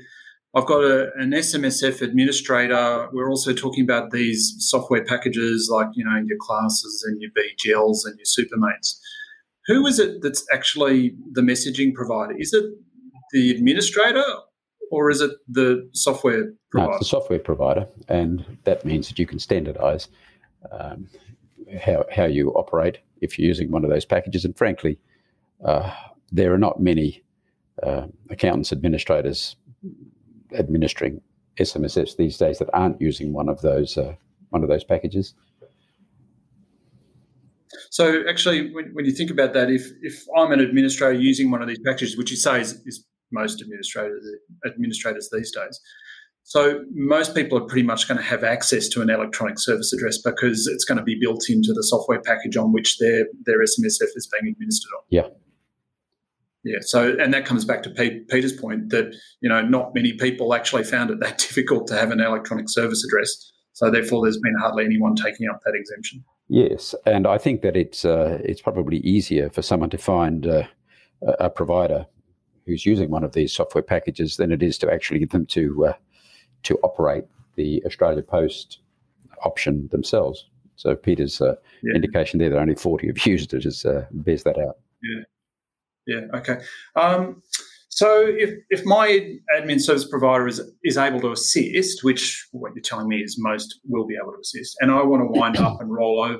I've 0.54 0.64
got 0.64 0.84
a, 0.84 1.12
an 1.16 1.32
SMSF 1.32 2.00
administrator. 2.00 3.08
We're 3.12 3.28
also 3.28 3.52
talking 3.52 3.84
about 3.84 4.10
these 4.10 4.54
software 4.58 5.04
packages 5.04 5.68
like 5.70 5.88
you 5.94 6.04
know 6.04 6.16
your 6.24 6.38
classes 6.40 7.04
and 7.06 7.20
your 7.20 7.30
BGLs 7.32 8.06
and 8.06 8.18
your 8.18 8.24
supermates. 8.24 8.98
Who 9.66 9.86
is 9.86 9.98
it 9.98 10.22
that's 10.22 10.46
actually 10.50 11.14
the 11.32 11.42
messaging 11.42 11.92
provider? 11.92 12.34
Is 12.38 12.54
it 12.54 12.64
the 13.32 13.50
administrator 13.50 14.24
or 14.90 15.10
is 15.10 15.20
it 15.20 15.32
the 15.46 15.90
software 15.92 16.52
provider? 16.70 16.90
No, 16.92 16.96
it's 16.96 17.00
the 17.00 17.16
software 17.16 17.38
provider, 17.38 17.86
and 18.08 18.44
that 18.64 18.82
means 18.86 19.08
that 19.08 19.18
you 19.18 19.26
can 19.26 19.38
standardize 19.38 20.08
um, 20.72 21.08
how, 21.80 22.04
how 22.14 22.24
you 22.24 22.50
operate 22.50 22.98
if 23.20 23.38
you're 23.38 23.48
using 23.48 23.70
one 23.70 23.84
of 23.84 23.90
those 23.90 24.04
packages. 24.04 24.44
And 24.44 24.56
frankly, 24.56 24.98
uh, 25.64 25.92
there 26.30 26.52
are 26.52 26.58
not 26.58 26.80
many 26.80 27.24
uh, 27.82 28.06
accountants, 28.30 28.72
administrators 28.72 29.56
administering 30.54 31.20
SMSFs 31.58 32.16
these 32.16 32.38
days 32.38 32.58
that 32.58 32.68
aren't 32.72 33.00
using 33.00 33.32
one 33.32 33.48
of 33.48 33.60
those 33.60 33.96
uh, 33.96 34.14
one 34.50 34.62
of 34.62 34.68
those 34.68 34.84
packages. 34.84 35.34
So 37.90 38.22
actually, 38.28 38.72
when, 38.72 38.90
when 38.92 39.04
you 39.04 39.12
think 39.12 39.30
about 39.30 39.52
that, 39.54 39.70
if 39.70 39.90
if 40.02 40.24
I'm 40.36 40.52
an 40.52 40.60
administrator 40.60 41.18
using 41.18 41.50
one 41.50 41.62
of 41.62 41.68
these 41.68 41.80
packages, 41.84 42.16
which 42.16 42.30
you 42.30 42.36
say 42.36 42.60
is, 42.60 42.80
is 42.86 43.04
most 43.32 43.60
administrators 43.60 44.24
administrators 44.66 45.30
these 45.32 45.50
days, 45.50 45.80
so 46.48 46.84
most 46.92 47.34
people 47.34 47.58
are 47.58 47.66
pretty 47.66 47.82
much 47.82 48.06
going 48.06 48.18
to 48.18 48.24
have 48.24 48.44
access 48.44 48.88
to 48.90 49.02
an 49.02 49.10
electronic 49.10 49.58
service 49.58 49.92
address 49.92 50.16
because 50.16 50.68
it's 50.68 50.84
going 50.84 50.96
to 50.96 51.02
be 51.02 51.18
built 51.20 51.50
into 51.50 51.72
the 51.72 51.82
software 51.82 52.20
package 52.20 52.56
on 52.56 52.72
which 52.72 52.98
their 52.98 53.26
their 53.44 53.58
SMSF 53.58 54.14
is 54.14 54.28
being 54.28 54.52
administered 54.52 54.92
on. 54.96 55.02
Yeah. 55.10 55.26
Yeah. 56.62 56.78
So, 56.82 57.16
and 57.18 57.34
that 57.34 57.46
comes 57.46 57.64
back 57.64 57.82
to 57.82 57.90
Peter's 57.90 58.52
point 58.52 58.90
that 58.90 59.12
you 59.40 59.48
know 59.48 59.60
not 59.60 59.92
many 59.92 60.12
people 60.12 60.54
actually 60.54 60.84
found 60.84 61.10
it 61.10 61.18
that 61.18 61.38
difficult 61.48 61.88
to 61.88 61.96
have 61.96 62.12
an 62.12 62.20
electronic 62.20 62.68
service 62.68 63.04
address. 63.04 63.52
So, 63.72 63.90
therefore, 63.90 64.22
there's 64.22 64.38
been 64.38 64.54
hardly 64.60 64.84
anyone 64.84 65.16
taking 65.16 65.48
up 65.48 65.60
that 65.64 65.74
exemption. 65.74 66.24
Yes, 66.46 66.94
and 67.06 67.26
I 67.26 67.38
think 67.38 67.62
that 67.62 67.76
it's 67.76 68.04
uh, 68.04 68.38
it's 68.44 68.62
probably 68.62 68.98
easier 68.98 69.50
for 69.50 69.62
someone 69.62 69.90
to 69.90 69.98
find 69.98 70.46
uh, 70.46 70.62
a 71.40 71.50
provider 71.50 72.06
who's 72.66 72.86
using 72.86 73.10
one 73.10 73.24
of 73.24 73.32
these 73.32 73.52
software 73.52 73.82
packages 73.82 74.36
than 74.36 74.52
it 74.52 74.62
is 74.62 74.78
to 74.78 74.92
actually 74.92 75.18
get 75.18 75.30
them 75.30 75.46
to 75.46 75.86
uh, 75.86 75.92
to 76.66 76.78
operate 76.82 77.24
the 77.56 77.82
Australia 77.86 78.22
Post 78.22 78.80
option 79.44 79.88
themselves. 79.92 80.46
So 80.76 80.94
Peter's 80.94 81.40
uh, 81.40 81.54
yeah. 81.82 81.94
indication 81.94 82.38
there 82.38 82.50
that 82.50 82.58
only 82.58 82.74
40 82.74 83.06
have 83.06 83.26
used 83.26 83.54
it 83.54 83.64
is, 83.64 83.84
uh, 83.84 84.06
bears 84.10 84.42
that 84.44 84.58
out. 84.58 84.78
Yeah. 85.02 85.22
Yeah. 86.06 86.38
Okay. 86.38 86.58
Um, 86.94 87.42
so 87.88 88.26
if, 88.26 88.50
if 88.68 88.84
my 88.84 89.36
admin 89.58 89.80
service 89.80 90.06
provider 90.06 90.46
is 90.46 90.60
is 90.84 90.98
able 90.98 91.20
to 91.22 91.32
assist, 91.32 92.04
which 92.04 92.46
what 92.52 92.72
you're 92.74 92.82
telling 92.82 93.08
me 93.08 93.16
is 93.16 93.36
most 93.38 93.80
will 93.88 94.06
be 94.06 94.16
able 94.22 94.32
to 94.32 94.38
assist, 94.40 94.76
and 94.80 94.90
I 94.90 95.02
want 95.02 95.22
to 95.22 95.40
wind 95.40 95.56
up 95.56 95.80
and 95.80 95.90
roll 95.90 96.22
over, 96.22 96.38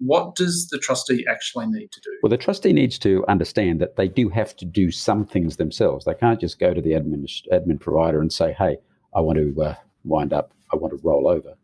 what 0.00 0.36
does 0.36 0.68
the 0.68 0.78
trustee 0.78 1.24
actually 1.28 1.66
need 1.66 1.90
to 1.92 2.00
do? 2.00 2.10
Well, 2.22 2.28
the 2.28 2.36
trustee 2.36 2.74
needs 2.74 2.98
to 3.00 3.24
understand 3.26 3.80
that 3.80 3.96
they 3.96 4.06
do 4.06 4.28
have 4.28 4.54
to 4.56 4.66
do 4.66 4.90
some 4.90 5.24
things 5.24 5.56
themselves. 5.56 6.04
They 6.04 6.14
can't 6.14 6.40
just 6.40 6.60
go 6.60 6.74
to 6.74 6.82
the 6.82 6.90
admin 6.90 7.26
admin 7.50 7.80
provider 7.80 8.20
and 8.20 8.30
say, 8.30 8.52
"Hey, 8.52 8.76
I 9.14 9.20
want 9.20 9.38
to 9.38 9.62
uh, 9.62 9.74
wind 10.04 10.32
up, 10.32 10.52
I 10.72 10.76
want 10.76 10.92
to 10.92 11.00
roll 11.02 11.28
over. 11.28 11.54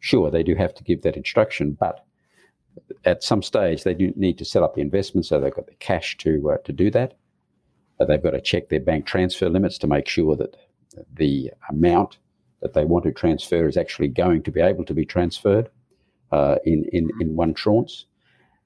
Sure, 0.00 0.30
they 0.30 0.42
do 0.42 0.54
have 0.54 0.74
to 0.74 0.84
give 0.84 1.02
that 1.02 1.16
instruction, 1.16 1.76
but 1.78 2.04
at 3.04 3.22
some 3.22 3.42
stage 3.42 3.84
they 3.84 3.94
do 3.94 4.12
need 4.16 4.38
to 4.38 4.44
set 4.44 4.62
up 4.62 4.74
the 4.74 4.80
investment 4.80 5.26
so 5.26 5.38
they've 5.38 5.54
got 5.54 5.66
the 5.66 5.74
cash 5.74 6.16
to 6.18 6.52
uh, 6.52 6.56
to 6.64 6.72
do 6.72 6.90
that. 6.90 7.14
Uh, 8.00 8.04
they've 8.04 8.22
got 8.22 8.30
to 8.30 8.40
check 8.40 8.68
their 8.68 8.80
bank 8.80 9.06
transfer 9.06 9.48
limits 9.48 9.78
to 9.78 9.86
make 9.86 10.08
sure 10.08 10.34
that 10.36 10.56
the 11.14 11.50
amount 11.70 12.18
that 12.60 12.74
they 12.74 12.84
want 12.84 13.04
to 13.04 13.12
transfer 13.12 13.68
is 13.68 13.76
actually 13.76 14.08
going 14.08 14.42
to 14.42 14.50
be 14.50 14.60
able 14.60 14.84
to 14.84 14.94
be 14.94 15.04
transferred 15.04 15.68
uh, 16.30 16.56
in, 16.64 16.84
in, 16.92 17.10
in 17.20 17.36
one 17.36 17.52
tranche. 17.52 18.06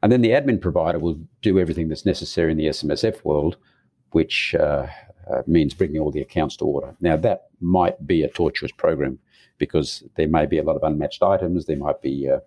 And 0.02 0.12
then 0.12 0.20
the 0.20 0.30
admin 0.30 0.60
provider 0.60 0.98
will 0.98 1.18
do 1.42 1.58
everything 1.58 1.88
that's 1.88 2.06
necessary 2.06 2.52
in 2.52 2.58
the 2.58 2.66
SMSF 2.66 3.24
world, 3.24 3.56
which 4.12 4.54
uh, 5.30 5.42
means 5.46 5.74
bringing 5.74 6.00
all 6.00 6.10
the 6.10 6.20
accounts 6.20 6.56
to 6.56 6.64
order. 6.64 6.94
Now, 7.00 7.16
that 7.16 7.46
might 7.60 8.06
be 8.06 8.22
a 8.22 8.28
tortuous 8.28 8.72
program 8.72 9.18
because 9.58 10.04
there 10.16 10.28
may 10.28 10.46
be 10.46 10.58
a 10.58 10.62
lot 10.62 10.76
of 10.76 10.82
unmatched 10.82 11.22
items. 11.22 11.66
There 11.66 11.76
might 11.76 12.02
be 12.02 12.28
uh, 12.28 12.40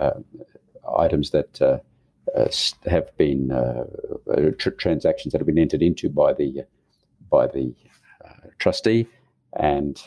uh, 0.00 0.20
items 0.98 1.30
that 1.30 1.60
uh, 1.62 1.78
uh, 2.36 2.48
have 2.86 3.16
been 3.16 3.50
uh, 3.50 3.84
tr- 4.58 4.70
transactions 4.70 5.32
that 5.32 5.38
have 5.38 5.46
been 5.46 5.58
entered 5.58 5.82
into 5.82 6.08
by 6.08 6.32
the 6.32 6.64
by 7.30 7.46
the 7.46 7.74
trustee, 8.58 9.06
and 9.58 10.00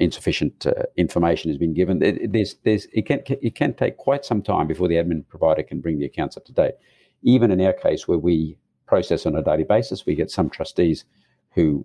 insufficient 0.00 0.66
information 0.96 1.50
has 1.50 1.58
been 1.58 1.74
given. 1.74 2.02
It, 2.02 2.32
there's, 2.32 2.56
there's, 2.64 2.86
it 2.92 3.06
can 3.06 3.22
it 3.28 3.54
can 3.54 3.74
take 3.74 3.96
quite 3.98 4.24
some 4.24 4.42
time 4.42 4.66
before 4.66 4.88
the 4.88 4.94
admin 4.94 5.28
provider 5.28 5.62
can 5.62 5.80
bring 5.80 5.98
the 5.98 6.06
accounts 6.06 6.36
up 6.36 6.44
to 6.46 6.52
date. 6.52 6.74
Even 7.22 7.50
in 7.50 7.60
our 7.60 7.72
case, 7.72 8.08
where 8.08 8.18
we 8.18 8.56
process 8.86 9.26
on 9.26 9.36
a 9.36 9.42
daily 9.42 9.64
basis. 9.64 10.06
We 10.06 10.14
get 10.14 10.30
some 10.30 10.50
trustees 10.50 11.04
who 11.52 11.84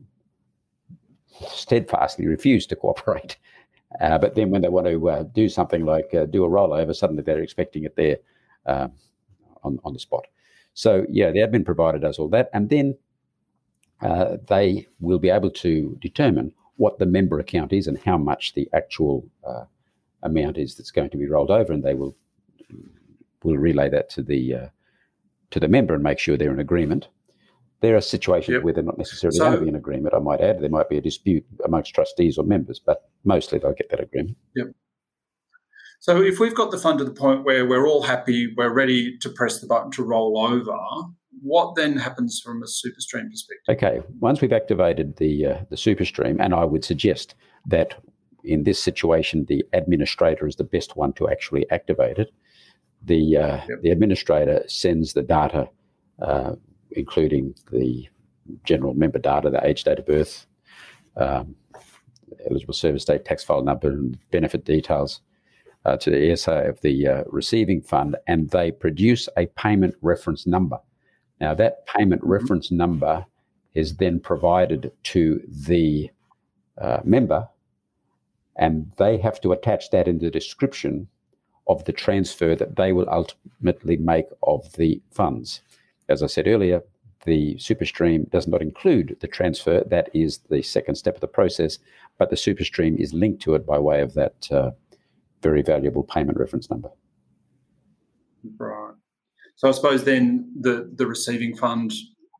steadfastly 1.47 2.27
refuse 2.27 2.65
to 2.67 2.75
cooperate. 2.75 3.37
Uh, 3.99 4.19
but 4.19 4.35
then 4.35 4.51
when 4.51 4.61
they 4.61 4.67
want 4.67 4.85
to 4.85 5.09
uh, 5.09 5.23
do 5.33 5.49
something 5.49 5.83
like 5.83 6.13
uh, 6.13 6.25
do 6.25 6.45
a 6.45 6.47
rollover, 6.47 6.95
suddenly 6.95 7.23
they're 7.23 7.41
expecting 7.41 7.85
it 7.85 7.95
there 7.95 8.17
um, 8.67 8.91
on, 9.63 9.79
on 9.83 9.93
the 9.93 9.99
spot. 9.99 10.27
So, 10.75 11.07
yeah, 11.09 11.31
the 11.31 11.39
admin 11.39 11.65
provider 11.65 11.97
does 11.97 12.19
all 12.19 12.27
that. 12.29 12.51
And 12.53 12.69
then 12.69 12.95
uh, 14.01 14.37
they 14.47 14.85
will 14.99 15.17
be 15.17 15.31
able 15.31 15.49
to 15.49 15.97
determine 16.01 16.53
what 16.75 16.99
the 16.99 17.07
member 17.07 17.39
account 17.39 17.73
is 17.73 17.87
and 17.87 17.97
how 17.97 18.17
much 18.17 18.53
the 18.53 18.69
actual 18.73 19.27
uh, 19.43 19.63
amount 20.21 20.59
is 20.59 20.75
that's 20.75 20.91
going 20.91 21.09
to 21.09 21.17
be 21.17 21.27
rolled 21.27 21.49
over. 21.49 21.73
And 21.73 21.83
they 21.83 21.95
will 21.95 22.15
will 23.43 23.57
relay 23.57 23.89
that 23.89 24.09
to 24.11 24.21
the 24.21 24.53
uh, 24.53 24.67
to 25.51 25.59
the 25.59 25.67
member 25.67 25.93
and 25.93 26.03
make 26.03 26.19
sure 26.19 26.37
they're 26.37 26.53
in 26.53 26.59
agreement. 26.59 27.07
There 27.81 27.95
are 27.95 28.01
situations 28.01 28.55
yep. 28.55 28.63
where 28.63 28.73
they're 28.73 28.83
not 28.83 28.97
necessarily 28.97 29.37
so, 29.37 29.45
going 29.45 29.55
to 29.55 29.61
be 29.61 29.69
in 29.69 29.75
agreement. 29.75 30.13
I 30.13 30.19
might 30.19 30.41
add 30.41 30.61
there 30.61 30.69
might 30.69 30.89
be 30.89 30.97
a 30.97 31.01
dispute 31.01 31.45
amongst 31.63 31.95
trustees 31.95 32.37
or 32.37 32.43
members, 32.43 32.79
but 32.79 33.09
mostly 33.23 33.57
they'll 33.57 33.73
get 33.73 33.89
that 33.89 34.01
agreement. 34.01 34.37
Yep. 34.55 34.67
So 36.01 36.21
if 36.21 36.39
we've 36.39 36.55
got 36.55 36.71
the 36.71 36.77
fund 36.77 36.99
to 36.99 37.05
the 37.05 37.11
point 37.11 37.43
where 37.43 37.65
we're 37.65 37.87
all 37.87 38.03
happy, 38.03 38.53
we're 38.55 38.73
ready 38.73 39.17
to 39.19 39.29
press 39.29 39.59
the 39.59 39.67
button 39.67 39.91
to 39.91 40.03
roll 40.03 40.37
over, 40.37 40.77
what 41.41 41.75
then 41.75 41.97
happens 41.97 42.41
from 42.43 42.63
a 42.63 42.65
SuperStream 42.65 43.29
perspective? 43.29 43.63
Okay, 43.69 44.01
once 44.19 44.41
we've 44.41 44.53
activated 44.53 45.17
the 45.17 45.45
uh, 45.45 45.57
the 45.69 45.75
SuperStream, 45.75 46.37
and 46.39 46.53
I 46.53 46.65
would 46.65 46.83
suggest 46.83 47.35
that 47.65 47.95
in 48.43 48.63
this 48.63 48.81
situation, 48.81 49.45
the 49.47 49.63
administrator 49.73 50.47
is 50.47 50.55
the 50.55 50.63
best 50.63 50.95
one 50.95 51.13
to 51.13 51.29
actually 51.29 51.69
activate 51.69 52.17
it. 52.17 52.31
The 53.03 53.37
uh, 53.37 53.61
yep. 53.69 53.81
the 53.81 53.91
administrator 53.91 54.63
sends 54.67 55.13
the 55.13 55.21
data, 55.21 55.69
uh, 56.21 56.55
including 56.91 57.55
the 57.71 58.07
general 58.63 58.93
member 58.93 59.19
data, 59.19 59.49
the 59.49 59.65
age, 59.65 59.83
date 59.83 59.99
of 59.99 60.05
birth, 60.05 60.45
um, 61.15 61.55
eligible 62.49 62.73
service 62.73 63.05
date, 63.05 63.25
tax 63.25 63.43
file 63.43 63.63
number, 63.63 63.89
and 63.89 64.17
benefit 64.31 64.65
details 64.65 65.21
uh, 65.85 65.97
to 65.97 66.09
the 66.09 66.31
ESA 66.31 66.69
of 66.69 66.81
the 66.81 67.07
uh, 67.07 67.23
receiving 67.27 67.81
fund, 67.81 68.15
and 68.27 68.49
they 68.49 68.71
produce 68.71 69.29
a 69.37 69.45
payment 69.47 69.95
reference 70.01 70.45
number. 70.45 70.79
Now, 71.39 71.53
that 71.55 71.85
payment 71.87 72.21
mm-hmm. 72.21 72.31
reference 72.31 72.71
number 72.71 73.25
is 73.73 73.97
then 73.97 74.19
provided 74.19 74.91
to 75.03 75.41
the 75.47 76.09
uh, 76.77 76.99
member, 77.03 77.47
and 78.55 78.91
they 78.97 79.17
have 79.17 79.39
to 79.41 79.51
attach 79.51 79.89
that 79.91 80.07
in 80.07 80.19
the 80.19 80.29
description 80.29 81.07
of 81.69 81.85
the 81.85 81.93
transfer 81.93 82.55
that 82.55 82.75
they 82.75 82.91
will 82.91 83.07
ultimately 83.09 83.95
make 83.95 84.25
of 84.43 84.73
the 84.73 85.01
funds. 85.11 85.61
As 86.09 86.21
I 86.21 86.27
said 86.27 86.47
earlier, 86.47 86.81
the 87.25 87.55
superstream 87.55 88.29
does 88.31 88.47
not 88.47 88.61
include 88.61 89.17
the 89.21 89.27
transfer. 89.27 89.83
That 89.85 90.09
is 90.13 90.39
the 90.49 90.63
second 90.63 90.95
step 90.95 91.15
of 91.15 91.21
the 91.21 91.27
process, 91.27 91.77
but 92.17 92.29
the 92.29 92.35
superstream 92.35 92.99
is 92.99 93.13
linked 93.13 93.41
to 93.43 93.55
it 93.55 93.65
by 93.65 93.77
way 93.77 94.01
of 94.01 94.15
that 94.15 94.51
uh, 94.51 94.71
very 95.41 95.61
valuable 95.61 96.03
payment 96.03 96.39
reference 96.39 96.69
number. 96.69 96.89
Right. 98.57 98.95
So 99.55 99.67
I 99.67 99.71
suppose 99.71 100.05
then 100.05 100.51
the, 100.59 100.89
the 100.93 101.05
receiving 101.05 101.55
fund 101.55 101.93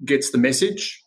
gets 0.06 0.32
the 0.32 0.38
message. 0.38 1.04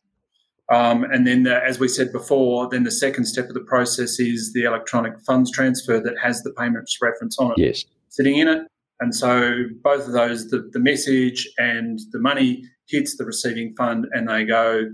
Um, 0.70 1.04
and 1.04 1.26
then, 1.26 1.42
the, 1.42 1.62
as 1.62 1.78
we 1.78 1.88
said 1.88 2.12
before, 2.12 2.68
then 2.70 2.84
the 2.84 2.90
second 2.90 3.26
step 3.26 3.48
of 3.48 3.54
the 3.54 3.60
process 3.60 4.20
is 4.20 4.52
the 4.52 4.62
electronic 4.62 5.20
funds 5.26 5.50
transfer 5.50 6.00
that 6.00 6.14
has 6.22 6.42
the 6.42 6.52
payments 6.52 6.98
reference 7.02 7.38
on 7.38 7.50
it. 7.52 7.58
Yes. 7.58 7.84
Sitting 8.12 8.36
in 8.36 8.46
it. 8.46 8.66
And 9.00 9.14
so 9.14 9.64
both 9.82 10.06
of 10.06 10.12
those, 10.12 10.50
the, 10.50 10.68
the 10.72 10.78
message 10.78 11.48
and 11.56 11.98
the 12.12 12.20
money 12.20 12.62
hits 12.88 13.16
the 13.16 13.24
receiving 13.24 13.74
fund 13.74 14.06
and 14.12 14.28
they 14.28 14.44
go 14.44 14.84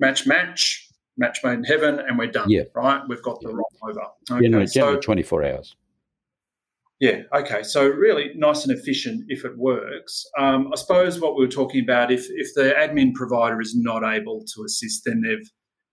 match, 0.00 0.26
match, 0.26 0.88
match 1.16 1.38
made 1.44 1.54
in 1.54 1.64
heaven, 1.64 2.00
and 2.00 2.18
we're 2.18 2.32
done. 2.32 2.50
Yeah. 2.50 2.62
Right? 2.74 3.00
We've 3.08 3.22
got 3.22 3.40
the 3.40 3.50
rollover. 3.50 4.08
Okay. 4.28 4.44
Generally, 4.44 4.66
generally 4.66 4.96
so, 4.96 5.00
24 5.00 5.44
hours. 5.44 5.76
Yeah. 6.98 7.22
Okay. 7.32 7.62
So 7.62 7.86
really 7.86 8.32
nice 8.34 8.64
and 8.66 8.76
efficient 8.76 9.24
if 9.28 9.44
it 9.44 9.56
works. 9.56 10.24
Um, 10.36 10.70
I 10.72 10.76
suppose 10.76 11.20
what 11.20 11.36
we 11.36 11.44
were 11.44 11.50
talking 11.50 11.82
about, 11.82 12.10
if 12.10 12.26
if 12.28 12.54
the 12.54 12.74
admin 12.76 13.14
provider 13.14 13.60
is 13.60 13.74
not 13.76 14.02
able 14.04 14.44
to 14.54 14.64
assist, 14.64 15.02
then 15.04 15.22
they've 15.22 15.48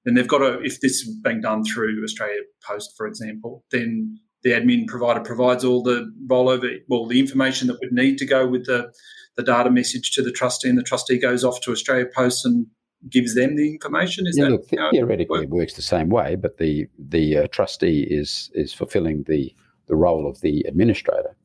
then 0.05 0.15
they've 0.15 0.27
got 0.27 0.39
to. 0.39 0.61
If 0.61 0.81
this 0.81 1.01
is 1.01 1.15
being 1.23 1.41
done 1.41 1.63
through 1.63 2.03
Australia 2.03 2.41
Post, 2.63 2.93
for 2.97 3.07
example, 3.07 3.63
then 3.71 4.19
the 4.43 4.51
admin 4.51 4.87
provider 4.87 5.19
provides 5.19 5.63
all 5.63 5.83
the 5.83 6.11
rollover, 6.27 6.79
well, 6.87 7.05
the 7.05 7.19
information 7.19 7.67
that 7.67 7.79
would 7.81 7.91
need 7.91 8.17
to 8.19 8.25
go 8.25 8.47
with 8.47 8.65
the 8.65 8.91
the 9.35 9.43
data 9.43 9.69
message 9.69 10.11
to 10.11 10.21
the 10.21 10.31
trustee, 10.31 10.67
and 10.67 10.77
the 10.77 10.83
trustee 10.83 11.17
goes 11.17 11.43
off 11.43 11.61
to 11.61 11.71
Australia 11.71 12.05
Post 12.13 12.45
and 12.45 12.67
gives 13.09 13.35
them 13.35 13.55
the 13.55 13.69
information. 13.69 14.27
Is 14.27 14.37
yeah, 14.37 14.45
that 14.45 14.51
look, 14.51 14.91
theoretically 14.91 15.43
it 15.43 15.49
works 15.49 15.73
the 15.73 15.81
same 15.81 16.09
way, 16.09 16.35
but 16.35 16.57
the 16.57 16.87
the 16.97 17.37
uh, 17.37 17.47
trustee 17.47 18.01
is 18.09 18.51
is 18.53 18.73
fulfilling 18.73 19.23
the 19.23 19.53
the 19.87 19.95
role 19.95 20.29
of 20.29 20.41
the 20.41 20.61
administrator, 20.67 21.35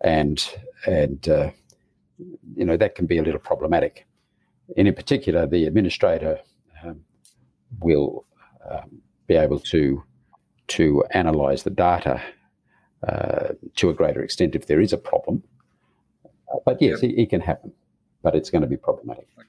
and 0.00 0.48
and 0.86 1.28
uh, 1.28 1.50
you 2.18 2.64
know 2.64 2.76
that 2.76 2.94
can 2.94 3.06
be 3.06 3.18
a 3.18 3.22
little 3.22 3.40
problematic. 3.40 4.06
And 4.76 4.88
in 4.88 4.94
particular, 4.94 5.46
the 5.46 5.66
administrator 5.66 6.40
um, 6.84 7.00
will 7.80 8.24
um, 8.70 9.02
be 9.26 9.34
able 9.34 9.58
to 9.58 10.02
to 10.72 11.04
analyse 11.10 11.62
the 11.62 11.70
data 11.70 12.22
uh, 13.06 13.48
to 13.76 13.90
a 13.90 13.94
greater 13.94 14.22
extent 14.22 14.54
if 14.54 14.66
there 14.66 14.80
is 14.80 14.92
a 14.92 14.98
problem. 14.98 15.42
But 16.64 16.80
yes, 16.80 17.02
yep. 17.02 17.12
it, 17.12 17.22
it, 17.22 17.30
can 17.30 17.40
happen, 17.40 17.72
but 18.22 18.34
it's 18.34 18.50
going 18.50 18.62
to 18.62 18.68
be 18.68 18.76
problematic. 18.76 19.26
Okay. 19.38 19.48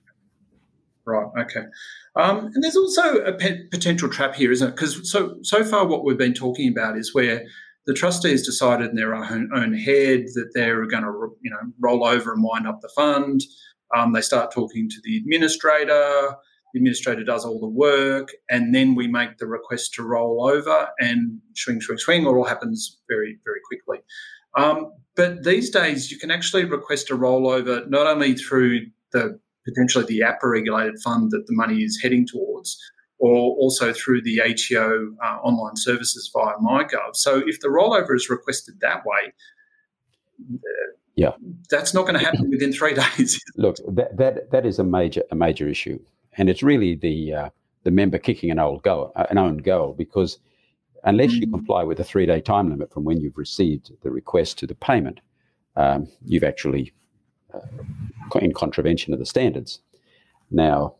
Right. 1.05 1.27
Okay. 1.41 1.65
Um, 2.15 2.45
and 2.53 2.63
there's 2.63 2.77
also 2.77 3.17
a 3.17 3.33
pe- 3.33 3.67
potential 3.67 4.09
trap 4.09 4.35
here, 4.35 4.51
isn't 4.51 4.69
it? 4.69 4.75
Because 4.75 5.09
so 5.09 5.35
so 5.41 5.63
far, 5.63 5.85
what 5.85 6.05
we've 6.05 6.17
been 6.17 6.33
talking 6.33 6.69
about 6.69 6.97
is 6.97 7.13
where 7.13 7.45
the 7.85 7.93
trustees 7.93 8.45
decided 8.45 8.89
in 8.89 8.95
their 8.95 9.13
own, 9.13 9.49
own 9.53 9.73
head 9.73 10.25
that 10.35 10.51
they're 10.53 10.85
going 10.85 11.03
to, 11.03 11.35
you 11.41 11.51
know, 11.51 11.59
roll 11.79 12.05
over 12.05 12.31
and 12.31 12.43
wind 12.43 12.67
up 12.67 12.79
the 12.81 12.89
fund. 12.95 13.41
Um, 13.95 14.13
they 14.13 14.21
start 14.21 14.51
talking 14.51 14.89
to 14.89 15.01
the 15.03 15.17
administrator. 15.17 16.35
The 16.73 16.79
administrator 16.79 17.23
does 17.23 17.45
all 17.45 17.59
the 17.59 17.67
work, 17.67 18.29
and 18.49 18.73
then 18.73 18.95
we 18.95 19.07
make 19.07 19.37
the 19.37 19.45
request 19.45 19.93
to 19.95 20.03
roll 20.03 20.47
over, 20.47 20.89
and 20.99 21.39
swing, 21.55 21.79
swing, 21.81 21.97
swing. 21.99 22.23
It 22.23 22.27
all 22.27 22.45
happens 22.45 22.99
very, 23.07 23.37
very 23.45 23.59
quickly. 23.67 24.03
Um, 24.55 24.91
but 25.15 25.43
these 25.43 25.69
days, 25.69 26.11
you 26.11 26.17
can 26.17 26.31
actually 26.31 26.65
request 26.65 27.11
a 27.11 27.15
rollover 27.15 27.87
not 27.89 28.07
only 28.07 28.35
through 28.35 28.87
the 29.11 29.39
potentially 29.65 30.05
the 30.05 30.21
APRA 30.21 30.51
regulated 30.51 30.99
fund 31.03 31.31
that 31.31 31.45
the 31.47 31.53
money 31.53 31.83
is 31.83 31.99
heading 32.01 32.27
towards, 32.27 32.77
or 33.19 33.55
also 33.55 33.93
through 33.93 34.21
the 34.21 34.41
ATO 34.41 35.15
uh, 35.23 35.37
online 35.43 35.75
services 35.75 36.29
via 36.33 36.55
MyGov. 36.57 37.15
So 37.15 37.41
if 37.45 37.59
the 37.61 37.69
rollover 37.69 38.15
is 38.15 38.29
requested 38.29 38.79
that 38.81 39.03
way, 39.05 39.33
yeah, 41.15 41.31
that's 41.69 41.93
not 41.93 42.01
going 42.01 42.19
to 42.19 42.25
happen 42.25 42.49
within 42.49 42.73
three 42.73 42.93
days. 43.17 43.39
Look, 43.55 43.77
that, 43.87 44.17
that 44.17 44.51
that 44.51 44.65
is 44.65 44.79
a 44.79 44.83
major 44.83 45.23
a 45.31 45.35
major 45.35 45.69
issue, 45.69 45.99
and 46.37 46.49
it's 46.49 46.63
really 46.63 46.95
the 46.95 47.33
uh, 47.33 47.49
the 47.83 47.91
member 47.91 48.17
kicking 48.17 48.51
an 48.51 48.59
old 48.59 48.83
goal, 48.83 49.11
uh, 49.15 49.25
an 49.29 49.37
own 49.37 49.57
goal, 49.57 49.93
because 49.97 50.39
unless 51.03 51.31
mm. 51.31 51.41
you 51.41 51.47
comply 51.47 51.83
with 51.83 51.99
a 51.99 52.03
three 52.03 52.25
day 52.25 52.41
time 52.41 52.69
limit 52.69 52.91
from 52.91 53.03
when 53.03 53.19
you've 53.19 53.37
received 53.37 53.91
the 54.01 54.11
request 54.11 54.57
to 54.59 54.67
the 54.67 54.75
payment, 54.75 55.19
um, 55.75 56.07
you've 56.25 56.43
actually 56.43 56.93
uh, 57.53 57.59
in 58.39 58.53
contravention 58.53 59.13
of 59.13 59.19
the 59.19 59.25
standards. 59.25 59.79
Now, 60.49 60.95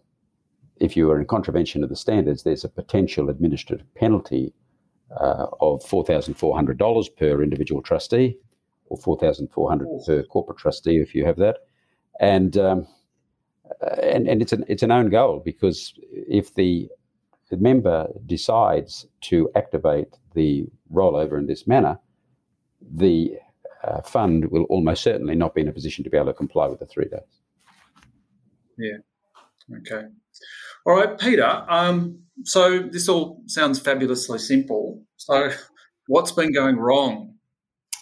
if 0.79 0.97
you 0.97 1.09
are 1.11 1.19
in 1.19 1.25
contravention 1.25 1.83
of 1.83 1.89
the 1.89 1.95
standards, 1.95 2.43
there's 2.43 2.63
a 2.63 2.69
potential 2.69 3.29
administrative 3.29 3.91
penalty 3.95 4.53
uh, 5.19 5.47
of 5.61 5.81
$4,400 5.83 7.15
per 7.17 7.43
individual 7.43 7.81
trustee 7.81 8.37
or 8.87 8.97
4400 8.97 9.87
per 10.05 10.23
corporate 10.23 10.57
trustee 10.57 10.97
if 10.97 11.15
you 11.15 11.25
have 11.25 11.37
that. 11.37 11.59
And, 12.19 12.57
um, 12.57 12.87
and, 14.01 14.27
and 14.27 14.41
it's, 14.41 14.53
an, 14.53 14.65
it's 14.67 14.83
an 14.83 14.91
own 14.91 15.09
goal 15.09 15.41
because 15.43 15.93
if 16.11 16.53
the, 16.55 16.89
the 17.49 17.57
member 17.57 18.07
decides 18.25 19.05
to 19.21 19.49
activate 19.55 20.07
the 20.33 20.65
rollover 20.91 21.37
in 21.37 21.47
this 21.47 21.67
manner, 21.67 21.99
the 22.81 23.37
uh, 23.83 24.01
fund 24.01 24.49
will 24.51 24.63
almost 24.63 25.03
certainly 25.03 25.35
not 25.35 25.53
be 25.53 25.61
in 25.61 25.67
a 25.67 25.73
position 25.73 26.03
to 26.03 26.09
be 26.09 26.17
able 26.17 26.27
to 26.27 26.33
comply 26.33 26.67
with 26.67 26.79
the 26.79 26.85
three 26.85 27.05
days. 27.05 27.19
Yeah. 28.77 28.97
Okay. 29.77 30.07
All 30.85 30.95
right, 30.95 31.17
Peter. 31.17 31.65
Um, 31.69 32.19
so 32.43 32.79
this 32.79 33.07
all 33.07 33.41
sounds 33.45 33.79
fabulously 33.79 34.39
simple. 34.39 35.01
So, 35.17 35.51
what's 36.07 36.31
been 36.31 36.51
going 36.51 36.77
wrong? 36.77 37.35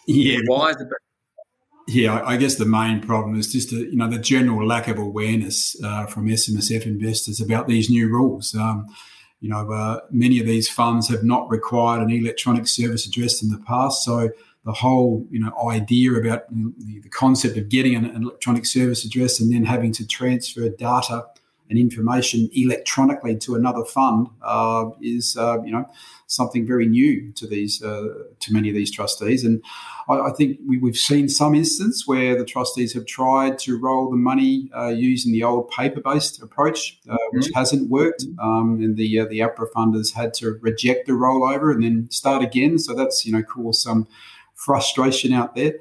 Yeah. 0.07 0.39
Why 0.47 0.73
the 0.73 0.89
yeah, 1.93 2.21
I 2.25 2.37
guess 2.37 2.55
the 2.55 2.65
main 2.65 3.01
problem 3.01 3.37
is 3.37 3.51
just 3.51 3.71
a, 3.71 3.77
you 3.77 3.95
know 3.95 4.09
the 4.09 4.17
general 4.17 4.65
lack 4.65 4.87
of 4.87 4.97
awareness 4.97 5.75
uh, 5.83 6.05
from 6.05 6.27
SMSF 6.27 6.85
investors 6.85 7.41
about 7.41 7.67
these 7.67 7.89
new 7.89 8.07
rules. 8.07 8.55
Um, 8.55 8.87
you 9.41 9.49
know, 9.49 9.71
uh, 9.71 9.99
many 10.11 10.39
of 10.39 10.45
these 10.45 10.69
funds 10.69 11.09
have 11.09 11.23
not 11.23 11.49
required 11.49 12.01
an 12.01 12.11
electronic 12.11 12.67
service 12.67 13.05
address 13.05 13.41
in 13.43 13.49
the 13.49 13.57
past, 13.57 14.03
so 14.03 14.29
the 14.65 14.71
whole 14.71 15.25
you 15.29 15.39
know 15.39 15.51
idea 15.69 16.13
about 16.13 16.49
the, 16.49 17.01
the 17.01 17.09
concept 17.09 17.57
of 17.57 17.67
getting 17.69 17.95
an, 17.95 18.05
an 18.05 18.23
electronic 18.23 18.65
service 18.65 19.03
address 19.03 19.39
and 19.39 19.53
then 19.53 19.65
having 19.65 19.91
to 19.93 20.07
transfer 20.07 20.69
data 20.69 21.25
and 21.71 21.79
information 21.79 22.49
electronically 22.53 23.35
to 23.37 23.55
another 23.55 23.85
fund 23.85 24.27
uh, 24.43 24.89
is 25.01 25.37
uh, 25.37 25.63
you 25.63 25.71
know 25.71 25.89
something 26.27 26.67
very 26.67 26.85
new 26.85 27.31
to 27.31 27.47
these 27.47 27.81
uh, 27.81 28.09
to 28.41 28.53
many 28.53 28.67
of 28.67 28.75
these 28.75 28.91
trustees. 28.91 29.45
And 29.45 29.63
I, 30.09 30.19
I 30.19 30.31
think 30.31 30.59
we, 30.67 30.79
have 30.85 30.97
seen 30.97 31.29
some 31.29 31.55
instance 31.55 32.05
where 32.05 32.37
the 32.37 32.43
trustees 32.43 32.93
have 32.93 33.05
tried 33.05 33.57
to 33.59 33.79
roll 33.79 34.11
the 34.11 34.17
money 34.17 34.69
uh, 34.75 34.89
using 34.89 35.31
the 35.31 35.43
old 35.43 35.69
paper 35.71 36.01
based 36.01 36.41
approach 36.41 36.99
uh, 37.09 37.15
which 37.31 37.45
mm-hmm. 37.45 37.59
hasn't 37.59 37.89
worked. 37.89 38.25
Um, 38.41 38.79
and 38.81 38.97
the 38.97 39.19
uh, 39.19 39.25
the 39.25 39.39
APRA 39.39 39.71
funders 39.73 40.13
had 40.13 40.33
to 40.35 40.59
reject 40.61 41.07
the 41.07 41.13
rollover 41.13 41.73
and 41.73 41.83
then 41.83 42.09
start 42.11 42.43
again. 42.43 42.79
So 42.79 42.93
that's 42.93 43.25
you 43.25 43.31
know 43.31 43.43
caused 43.43 43.81
some 43.81 44.07
frustration 44.55 45.31
out 45.31 45.55
there. 45.55 45.75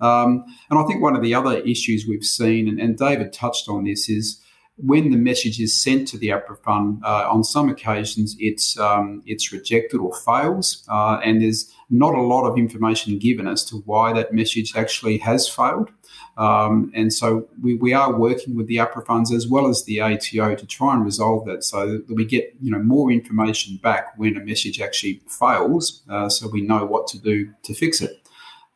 Um, 0.00 0.44
and 0.70 0.78
I 0.78 0.84
think 0.84 1.02
one 1.02 1.16
of 1.16 1.22
the 1.22 1.34
other 1.34 1.58
issues 1.58 2.06
we've 2.08 2.24
seen 2.24 2.68
and, 2.68 2.80
and 2.80 2.96
David 2.96 3.32
touched 3.32 3.68
on 3.68 3.84
this 3.84 4.08
is 4.08 4.40
when 4.76 5.10
the 5.10 5.16
message 5.16 5.60
is 5.60 5.80
sent 5.80 6.08
to 6.08 6.18
the 6.18 6.28
APRA 6.28 6.58
fund, 6.58 7.02
uh, 7.04 7.28
on 7.30 7.44
some 7.44 7.68
occasions 7.68 8.36
it's 8.38 8.78
um, 8.78 9.22
it's 9.26 9.52
rejected 9.52 9.98
or 9.98 10.14
fails, 10.14 10.84
uh, 10.88 11.20
and 11.24 11.42
there's 11.42 11.72
not 11.90 12.14
a 12.14 12.20
lot 12.20 12.48
of 12.48 12.56
information 12.56 13.18
given 13.18 13.46
as 13.46 13.64
to 13.66 13.76
why 13.84 14.12
that 14.12 14.32
message 14.32 14.74
actually 14.74 15.18
has 15.18 15.48
failed. 15.48 15.90
Um, 16.38 16.90
and 16.94 17.12
so 17.12 17.46
we, 17.60 17.74
we 17.74 17.92
are 17.92 18.18
working 18.18 18.56
with 18.56 18.66
the 18.66 18.76
APRA 18.76 19.04
funds 19.04 19.32
as 19.32 19.46
well 19.46 19.68
as 19.68 19.84
the 19.84 20.00
ATO 20.00 20.54
to 20.54 20.66
try 20.66 20.94
and 20.94 21.04
resolve 21.04 21.44
that 21.44 21.62
so 21.62 21.98
that 21.98 22.14
we 22.14 22.24
get 22.24 22.54
you 22.60 22.70
know 22.70 22.78
more 22.78 23.10
information 23.10 23.78
back 23.82 24.16
when 24.16 24.36
a 24.36 24.40
message 24.40 24.80
actually 24.80 25.22
fails, 25.28 26.02
uh, 26.08 26.28
so 26.28 26.48
we 26.48 26.62
know 26.62 26.86
what 26.86 27.06
to 27.08 27.18
do 27.18 27.52
to 27.64 27.74
fix 27.74 28.00
it. 28.00 28.21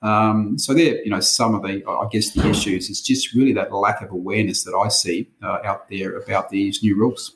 Um, 0.03 0.59
so 0.59 0.75
there, 0.75 1.03
you 1.03 1.11
know, 1.11 1.21
some 1.21 1.55
of 1.55 1.63
the, 1.63 1.83
I 1.87 2.07
guess, 2.11 2.31
the 2.31 2.49
issues 2.49 2.91
is 2.91 3.01
just 3.01 3.35
really 3.35 3.53
that 3.55 3.73
lack 3.73 4.03
of 4.03 4.11
awareness 4.11 4.65
that 4.65 4.75
I 4.75 4.89
see 4.89 5.31
uh, 5.43 5.59
out 5.65 5.89
there 5.89 6.17
about 6.17 6.51
these 6.51 6.83
new 6.83 6.97
rules. 6.97 7.35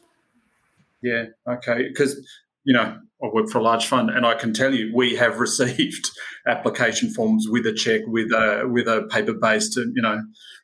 Yeah. 1.03 1.27
Okay. 1.49 1.88
Because 1.88 2.23
you 2.64 2.75
know, 2.75 2.99
I 3.23 3.27
work 3.33 3.49
for 3.49 3.59
a 3.59 3.62
large 3.62 3.87
fund, 3.87 4.11
and 4.11 4.27
I 4.27 4.35
can 4.35 4.53
tell 4.53 4.75
you 4.75 4.92
we 4.94 5.16
have 5.16 5.38
received 5.46 6.11
application 6.46 7.12
forms 7.12 7.46
with 7.49 7.66
a 7.66 7.73
check 7.73 8.03
with 8.07 8.33
a 8.33 8.68
with 8.70 8.87
a 8.87 9.09
paper 9.11 9.35
based, 9.35 9.77
you 9.77 10.03
know, 10.03 10.20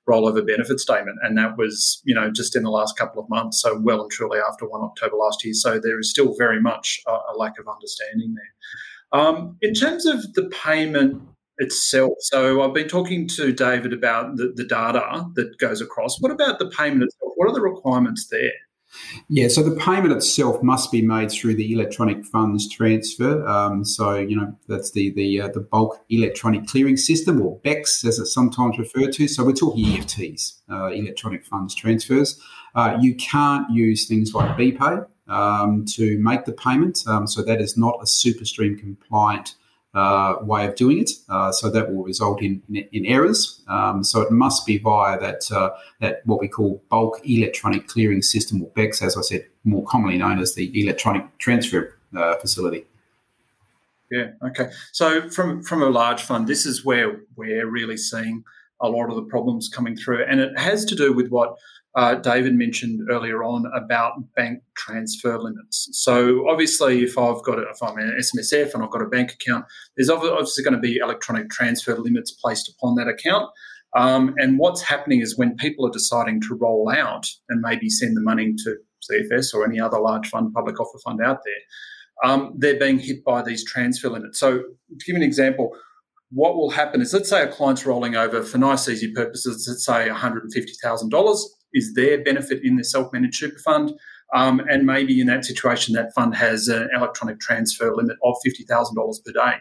rollover 0.08 0.46
benefit 0.46 0.80
statement, 0.80 1.18
and 1.22 1.36
that 1.38 1.56
was 1.56 2.00
you 2.04 2.14
know 2.14 2.30
just 2.30 2.56
in 2.56 2.62
the 2.62 2.70
last 2.70 2.96
couple 2.98 3.22
of 3.22 3.28
months, 3.28 3.60
so 3.60 3.78
well 3.78 4.02
and 4.02 4.10
truly 4.10 4.38
after 4.38 4.68
one 4.68 4.82
October 4.82 5.16
last 5.16 5.44
year. 5.44 5.54
So 5.54 5.78
there 5.78 5.98
is 5.98 6.10
still 6.10 6.34
very 6.36 6.60
much 6.60 7.00
a, 7.06 7.10
a 7.10 7.34
lack 7.36 7.58
of 7.58 7.66
understanding 7.68 8.34
there. 8.34 9.20
Um, 9.20 9.56
in 9.62 9.72
terms 9.72 10.04
of 10.04 10.34
the 10.34 10.48
payment 10.50 11.22
itself. 11.58 12.12
So 12.20 12.62
I've 12.62 12.74
been 12.74 12.88
talking 12.88 13.28
to 13.28 13.52
David 13.52 13.92
about 13.92 14.36
the, 14.36 14.52
the 14.54 14.64
data 14.64 15.24
that 15.34 15.58
goes 15.58 15.80
across. 15.80 16.20
What 16.20 16.32
about 16.32 16.58
the 16.58 16.68
payment 16.70 17.04
itself? 17.04 17.32
What 17.36 17.48
are 17.48 17.54
the 17.54 17.60
requirements 17.60 18.28
there? 18.30 18.52
Yeah, 19.28 19.48
so 19.48 19.62
the 19.62 19.76
payment 19.76 20.12
itself 20.12 20.62
must 20.62 20.90
be 20.90 21.02
made 21.02 21.30
through 21.30 21.56
the 21.56 21.72
electronic 21.72 22.24
funds 22.24 22.68
transfer. 22.68 23.46
Um, 23.46 23.84
so 23.84 24.14
you 24.14 24.36
know 24.36 24.56
that's 24.68 24.92
the 24.92 25.10
the 25.10 25.42
uh, 25.42 25.48
the 25.48 25.60
bulk 25.60 26.02
electronic 26.08 26.66
clearing 26.66 26.96
system, 26.96 27.42
or 27.42 27.58
BECS 27.60 28.06
as 28.06 28.18
it's 28.18 28.32
sometimes 28.32 28.78
referred 28.78 29.12
to. 29.14 29.28
So 29.28 29.44
we're 29.44 29.52
talking 29.52 29.84
EFTs, 29.84 30.60
uh, 30.70 30.86
electronic 30.86 31.44
funds 31.44 31.74
transfers. 31.74 32.40
Uh, 32.74 32.96
you 33.00 33.14
can't 33.16 33.68
use 33.70 34.06
things 34.06 34.34
like 34.34 34.56
BPay 34.56 35.06
um, 35.28 35.84
to 35.94 36.18
make 36.18 36.44
the 36.44 36.52
payment. 36.52 37.02
Um, 37.06 37.26
so 37.26 37.42
that 37.42 37.60
is 37.60 37.76
not 37.76 37.98
a 38.00 38.04
SuperStream 38.04 38.78
compliant 38.78 39.54
uh, 39.96 40.36
way 40.42 40.66
of 40.66 40.74
doing 40.76 40.98
it. 40.98 41.10
Uh, 41.28 41.50
so 41.50 41.70
that 41.70 41.92
will 41.92 42.04
result 42.04 42.42
in, 42.42 42.62
in, 42.68 42.86
in 42.92 43.06
errors. 43.06 43.62
Um, 43.66 44.04
so 44.04 44.20
it 44.20 44.30
must 44.30 44.66
be 44.66 44.76
via 44.78 45.18
that 45.18 45.50
uh, 45.50 45.70
that 46.00 46.20
what 46.26 46.38
we 46.40 46.48
call 46.48 46.82
bulk 46.90 47.20
electronic 47.24 47.88
clearing 47.88 48.22
system, 48.22 48.62
or 48.62 48.68
BECS, 48.70 49.02
as 49.02 49.16
I 49.16 49.22
said, 49.22 49.46
more 49.64 49.84
commonly 49.84 50.18
known 50.18 50.38
as 50.38 50.54
the 50.54 50.70
electronic 50.80 51.24
transfer 51.38 51.98
uh, 52.16 52.36
facility. 52.36 52.84
Yeah. 54.10 54.32
Okay. 54.44 54.68
So 54.92 55.28
from 55.30 55.62
from 55.62 55.82
a 55.82 55.88
large 55.88 56.22
fund, 56.22 56.46
this 56.46 56.66
is 56.66 56.84
where 56.84 57.22
we're 57.34 57.66
really 57.68 57.96
seeing 57.96 58.44
a 58.80 58.88
lot 58.88 59.08
of 59.08 59.16
the 59.16 59.22
problems 59.22 59.70
coming 59.70 59.96
through, 59.96 60.24
and 60.24 60.40
it 60.40 60.58
has 60.58 60.84
to 60.84 60.94
do 60.94 61.14
with 61.14 61.28
what 61.28 61.56
uh, 61.96 62.14
David 62.16 62.54
mentioned 62.54 63.00
earlier 63.10 63.42
on 63.42 63.64
about 63.74 64.12
bank 64.34 64.62
transfer 64.76 65.38
limits. 65.38 65.88
So 65.92 66.46
obviously, 66.46 67.02
if 67.02 67.16
I've 67.16 67.42
got 67.42 67.58
a, 67.58 67.62
if 67.70 67.82
I'm 67.82 67.96
an 67.96 68.18
SMSF 68.20 68.74
and 68.74 68.82
I've 68.82 68.90
got 68.90 69.00
a 69.00 69.06
bank 69.06 69.32
account, 69.32 69.64
there's 69.96 70.10
obviously 70.10 70.62
going 70.62 70.74
to 70.74 70.80
be 70.80 70.98
electronic 70.98 71.48
transfer 71.48 71.96
limits 71.96 72.32
placed 72.32 72.68
upon 72.68 72.96
that 72.96 73.08
account. 73.08 73.50
Um, 73.96 74.34
and 74.36 74.58
what's 74.58 74.82
happening 74.82 75.22
is 75.22 75.38
when 75.38 75.56
people 75.56 75.86
are 75.86 75.90
deciding 75.90 76.42
to 76.42 76.54
roll 76.60 76.92
out 76.94 77.26
and 77.48 77.62
maybe 77.62 77.88
send 77.88 78.14
the 78.14 78.20
money 78.20 78.54
to 78.64 78.76
CFS 79.10 79.54
or 79.54 79.64
any 79.64 79.80
other 79.80 79.98
large 79.98 80.28
fund, 80.28 80.52
public 80.52 80.78
offer 80.78 80.98
fund 81.02 81.20
out 81.24 81.38
there, 81.46 82.30
um, 82.30 82.52
they're 82.58 82.78
being 82.78 82.98
hit 82.98 83.24
by 83.24 83.40
these 83.40 83.64
transfer 83.64 84.10
limits. 84.10 84.38
So, 84.38 84.58
to 84.58 85.06
give 85.06 85.16
an 85.16 85.22
example, 85.22 85.74
what 86.30 86.56
will 86.56 86.70
happen 86.70 87.00
is 87.00 87.14
let's 87.14 87.30
say 87.30 87.42
a 87.42 87.48
client's 87.48 87.86
rolling 87.86 88.16
over 88.16 88.42
for 88.42 88.58
nice, 88.58 88.86
easy 88.86 89.12
purposes, 89.14 89.66
let's 89.66 89.86
say 89.86 90.08
$150,000 90.10 91.36
is 91.72 91.94
their 91.94 92.22
benefit 92.22 92.60
in 92.62 92.76
the 92.76 92.84
self-managed 92.84 93.36
super 93.36 93.58
fund. 93.58 93.92
Um, 94.34 94.60
and 94.68 94.86
maybe 94.86 95.20
in 95.20 95.28
that 95.28 95.44
situation, 95.44 95.94
that 95.94 96.12
fund 96.14 96.34
has 96.34 96.66
an 96.66 96.88
electronic 96.94 97.38
transfer 97.38 97.94
limit 97.94 98.16
of 98.24 98.34
fifty 98.44 98.64
thousand 98.64 98.96
dollars 98.96 99.20
per 99.24 99.32
day, 99.32 99.58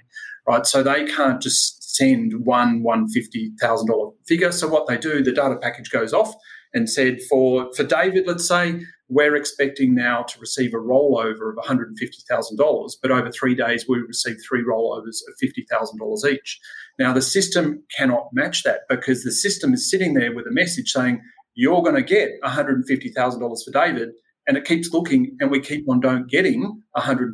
right? 0.47 0.65
So 0.65 0.81
they 0.81 1.05
can't 1.05 1.41
just 1.41 1.95
send 1.95 2.33
one 2.45 2.81
one 2.81 3.07
fifty 3.09 3.51
thousand 3.61 3.87
dollar 3.87 4.11
figure. 4.27 4.51
So 4.51 4.67
what 4.67 4.87
they 4.87 4.97
do, 4.97 5.23
the 5.23 5.31
data 5.31 5.57
package 5.61 5.91
goes 5.91 6.13
off 6.13 6.33
and 6.73 6.89
said 6.89 7.19
for 7.29 7.71
for 7.75 7.83
David, 7.83 8.25
let's 8.25 8.47
say 8.47 8.81
we're 9.07 9.35
expecting 9.35 9.93
now 9.93 10.23
to 10.23 10.39
receive 10.39 10.73
a 10.73 10.77
rollover 10.77 11.51
of 11.51 11.57
one 11.57 11.67
hundred 11.67 11.89
and 11.89 11.99
fifty 11.99 12.23
thousand 12.27 12.57
dollars, 12.57 12.97
but 12.99 13.11
over 13.11 13.29
three 13.31 13.53
days 13.53 13.85
we 13.87 13.99
receive 13.99 14.37
three 14.49 14.63
rollovers 14.63 15.19
of 15.27 15.35
fifty 15.39 15.63
thousand 15.69 15.99
dollars 15.99 16.25
each. 16.25 16.59
Now 16.97 17.13
the 17.13 17.21
system 17.21 17.83
cannot 17.95 18.29
match 18.33 18.63
that 18.63 18.81
because 18.89 19.23
the 19.23 19.31
system 19.31 19.75
is 19.75 19.87
sitting 19.87 20.15
there 20.15 20.33
with 20.33 20.47
a 20.47 20.51
message 20.51 20.91
saying 20.91 21.21
you're 21.55 21.81
going 21.81 21.95
to 21.95 22.03
get 22.03 22.31
$150,000 22.43 23.63
for 23.63 23.71
David. 23.71 24.09
And 24.47 24.57
it 24.57 24.65
keeps 24.65 24.93
looking, 24.93 25.35
and 25.39 25.49
we 25.49 25.59
keep 25.59 25.89
on 25.89 25.99
don't 25.99 26.29
getting 26.29 26.79
$150,000 26.95 27.31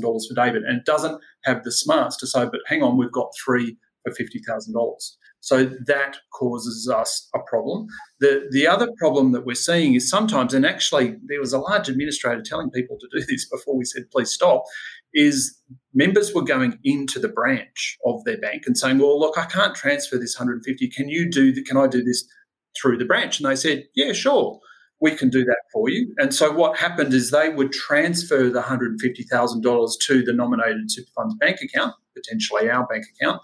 for 0.00 0.34
David. 0.34 0.62
And 0.62 0.78
it 0.78 0.86
doesn't 0.86 1.20
have 1.44 1.62
the 1.64 1.72
smarts 1.72 2.16
to 2.18 2.26
say, 2.26 2.44
but 2.46 2.60
hang 2.66 2.82
on, 2.82 2.96
we've 2.96 3.12
got 3.12 3.28
three 3.44 3.76
for 4.04 4.12
$50,000. 4.12 4.72
So 5.40 5.64
that 5.86 6.16
causes 6.32 6.88
us 6.88 7.28
a 7.34 7.38
problem. 7.40 7.86
The, 8.20 8.48
the 8.50 8.66
other 8.66 8.88
problem 8.98 9.32
that 9.32 9.46
we're 9.46 9.54
seeing 9.54 9.94
is 9.94 10.08
sometimes, 10.08 10.54
and 10.54 10.66
actually 10.66 11.16
there 11.26 11.40
was 11.40 11.52
a 11.52 11.58
large 11.58 11.88
administrator 11.88 12.42
telling 12.42 12.70
people 12.70 12.96
to 12.98 13.08
do 13.12 13.24
this 13.26 13.48
before 13.48 13.76
we 13.76 13.84
said, 13.84 14.10
please 14.10 14.30
stop, 14.30 14.64
is 15.14 15.56
members 15.94 16.34
were 16.34 16.42
going 16.42 16.78
into 16.84 17.20
the 17.20 17.28
branch 17.28 17.96
of 18.04 18.24
their 18.24 18.38
bank 18.38 18.64
and 18.66 18.76
saying, 18.76 18.98
well, 18.98 19.20
look, 19.20 19.38
I 19.38 19.44
can't 19.44 19.74
transfer 19.74 20.18
this 20.18 20.36
150. 20.38 20.88
Can 20.88 21.08
you 21.08 21.30
do, 21.30 21.52
the, 21.52 21.62
can 21.62 21.76
I 21.76 21.86
do 21.86 22.02
this 22.02 22.26
through 22.80 22.98
the 22.98 23.04
branch. 23.04 23.40
And 23.40 23.48
they 23.48 23.56
said, 23.56 23.84
yeah, 23.94 24.12
sure, 24.12 24.60
we 25.00 25.12
can 25.12 25.28
do 25.28 25.44
that 25.44 25.60
for 25.72 25.88
you. 25.88 26.14
And 26.18 26.34
so 26.34 26.52
what 26.52 26.78
happened 26.78 27.12
is 27.12 27.30
they 27.30 27.48
would 27.48 27.72
transfer 27.72 28.48
the 28.48 28.62
$150,000 28.62 30.00
to 30.00 30.22
the 30.22 30.32
nominated 30.32 30.90
super 30.90 31.10
fund's 31.14 31.34
bank 31.36 31.58
account, 31.62 31.94
potentially 32.14 32.70
our 32.70 32.86
bank 32.86 33.04
account, 33.14 33.40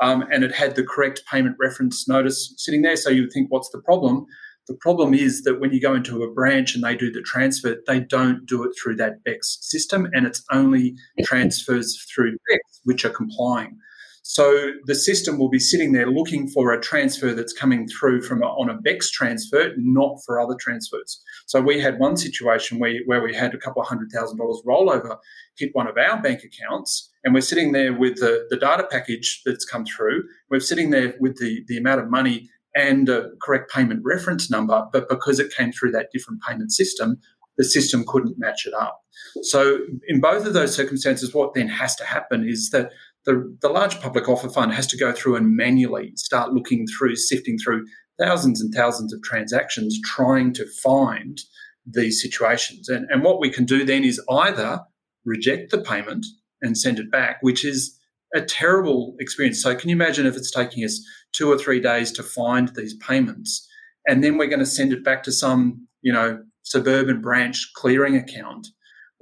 um, 0.00 0.24
and 0.32 0.42
it 0.44 0.52
had 0.52 0.74
the 0.74 0.84
correct 0.84 1.22
payment 1.30 1.56
reference 1.60 2.08
notice 2.08 2.54
sitting 2.56 2.82
there. 2.82 2.96
So 2.96 3.10
you 3.10 3.22
would 3.22 3.32
think, 3.32 3.50
what's 3.50 3.70
the 3.70 3.82
problem? 3.82 4.26
The 4.66 4.76
problem 4.80 5.12
is 5.12 5.42
that 5.42 5.60
when 5.60 5.72
you 5.72 5.80
go 5.80 5.94
into 5.94 6.22
a 6.22 6.32
branch 6.32 6.74
and 6.74 6.82
they 6.82 6.96
do 6.96 7.12
the 7.12 7.20
transfer, 7.20 7.76
they 7.86 8.00
don't 8.00 8.46
do 8.46 8.64
it 8.64 8.72
through 8.82 8.96
that 8.96 9.22
BECS 9.24 9.58
system, 9.60 10.08
and 10.12 10.26
it's 10.26 10.42
only 10.50 10.96
transfers 11.22 12.02
through 12.12 12.32
BECS 12.32 12.80
which 12.84 13.04
are 13.04 13.10
complying. 13.10 13.78
So 14.26 14.70
the 14.86 14.94
system 14.94 15.38
will 15.38 15.50
be 15.50 15.58
sitting 15.58 15.92
there 15.92 16.10
looking 16.10 16.48
for 16.48 16.72
a 16.72 16.80
transfer 16.80 17.34
that's 17.34 17.52
coming 17.52 17.86
through 17.86 18.22
from 18.22 18.42
a, 18.42 18.46
on 18.46 18.70
a 18.70 18.78
BECS 18.78 19.10
transfer, 19.10 19.74
not 19.76 20.16
for 20.24 20.40
other 20.40 20.56
transfers. 20.58 21.22
So 21.44 21.60
we 21.60 21.78
had 21.78 21.98
one 21.98 22.16
situation 22.16 22.78
where, 22.78 22.94
where 23.04 23.22
we 23.22 23.34
had 23.34 23.54
a 23.54 23.58
couple 23.58 23.82
of 23.82 23.88
hundred 23.88 24.10
thousand 24.10 24.38
dollars 24.38 24.62
rollover 24.66 25.18
hit 25.58 25.70
one 25.74 25.86
of 25.86 25.98
our 25.98 26.22
bank 26.22 26.40
accounts, 26.42 27.12
and 27.22 27.34
we're 27.34 27.42
sitting 27.42 27.72
there 27.72 27.92
with 27.92 28.16
the, 28.16 28.46
the 28.48 28.56
data 28.56 28.88
package 28.90 29.42
that's 29.44 29.66
come 29.66 29.84
through. 29.84 30.24
We're 30.48 30.60
sitting 30.60 30.88
there 30.88 31.14
with 31.20 31.36
the, 31.36 31.62
the 31.68 31.76
amount 31.76 32.00
of 32.00 32.08
money 32.08 32.48
and 32.74 33.10
a 33.10 33.28
correct 33.42 33.70
payment 33.70 34.00
reference 34.04 34.50
number, 34.50 34.86
but 34.90 35.06
because 35.06 35.38
it 35.38 35.52
came 35.52 35.70
through 35.70 35.92
that 35.92 36.08
different 36.14 36.40
payment 36.42 36.72
system, 36.72 37.18
the 37.58 37.64
system 37.64 38.04
couldn't 38.08 38.38
match 38.38 38.66
it 38.66 38.72
up. 38.74 39.00
So, 39.42 39.78
in 40.08 40.20
both 40.20 40.46
of 40.46 40.54
those 40.54 40.74
circumstances, 40.74 41.34
what 41.34 41.54
then 41.54 41.68
has 41.68 41.94
to 41.96 42.04
happen 42.04 42.48
is 42.48 42.70
that 42.70 42.90
the, 43.26 43.56
the 43.62 43.68
large 43.68 44.00
public 44.00 44.28
offer 44.28 44.48
fund 44.48 44.72
has 44.72 44.86
to 44.88 44.96
go 44.96 45.12
through 45.12 45.36
and 45.36 45.56
manually 45.56 46.12
start 46.16 46.52
looking 46.52 46.86
through, 46.86 47.16
sifting 47.16 47.58
through 47.58 47.86
thousands 48.18 48.60
and 48.60 48.72
thousands 48.72 49.12
of 49.12 49.22
transactions, 49.22 49.98
trying 50.04 50.52
to 50.54 50.66
find 50.82 51.40
these 51.86 52.20
situations. 52.20 52.88
And, 52.88 53.06
and 53.10 53.22
what 53.22 53.40
we 53.40 53.50
can 53.50 53.64
do 53.64 53.84
then 53.84 54.04
is 54.04 54.20
either 54.30 54.80
reject 55.24 55.70
the 55.70 55.80
payment 55.80 56.26
and 56.62 56.76
send 56.76 56.98
it 56.98 57.10
back, 57.10 57.38
which 57.40 57.64
is 57.64 57.98
a 58.34 58.40
terrible 58.40 59.14
experience. 59.20 59.62
So, 59.62 59.74
can 59.74 59.90
you 59.90 59.96
imagine 59.96 60.26
if 60.26 60.36
it's 60.36 60.50
taking 60.50 60.84
us 60.84 61.00
two 61.32 61.50
or 61.50 61.58
three 61.58 61.80
days 61.80 62.12
to 62.12 62.22
find 62.22 62.74
these 62.74 62.94
payments, 62.94 63.68
and 64.06 64.22
then 64.22 64.38
we're 64.38 64.48
going 64.48 64.60
to 64.60 64.66
send 64.66 64.92
it 64.92 65.04
back 65.04 65.22
to 65.24 65.32
some, 65.32 65.86
you 66.02 66.12
know, 66.12 66.42
suburban 66.62 67.20
branch 67.20 67.70
clearing 67.74 68.16
account 68.16 68.68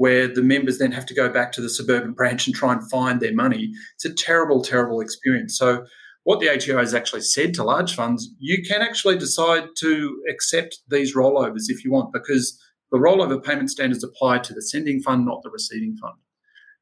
where 0.03 0.27
the 0.27 0.43
members 0.43 0.79
then 0.79 0.91
have 0.91 1.07
to 1.07 1.15
go 1.15 1.29
back 1.29 1.53
to 1.53 1.61
the 1.61 1.71
suburban 1.71 2.13
branch 2.13 2.49
and 2.49 2.57
try 2.57 2.73
and 2.73 2.91
find 2.91 3.21
their 3.21 3.33
money. 3.33 3.73
It's 3.95 4.05
a 4.05 4.13
terrible, 4.13 4.61
terrible 4.61 5.01
experience. 5.01 5.57
So, 5.57 5.85
what 6.25 6.41
the 6.41 6.49
ATO 6.49 6.79
has 6.79 6.93
actually 6.93 7.21
said 7.21 7.55
to 7.55 7.63
large 7.63 7.95
funds, 7.95 8.29
you 8.41 8.65
can 8.65 8.83
actually 8.83 9.17
decide 9.17 9.65
to 9.79 10.23
accept 10.29 10.81
these 10.89 11.15
rollovers 11.15 11.65
if 11.69 11.85
you 11.85 11.93
want, 11.93 12.13
because 12.13 12.61
the 12.91 12.99
rollover 12.99 13.41
payment 13.41 13.71
standards 13.71 14.03
apply 14.03 14.39
to 14.39 14.53
the 14.53 14.63
sending 14.63 15.01
fund, 15.01 15.25
not 15.25 15.43
the 15.45 15.51
receiving 15.51 15.97
fund. 15.97 16.15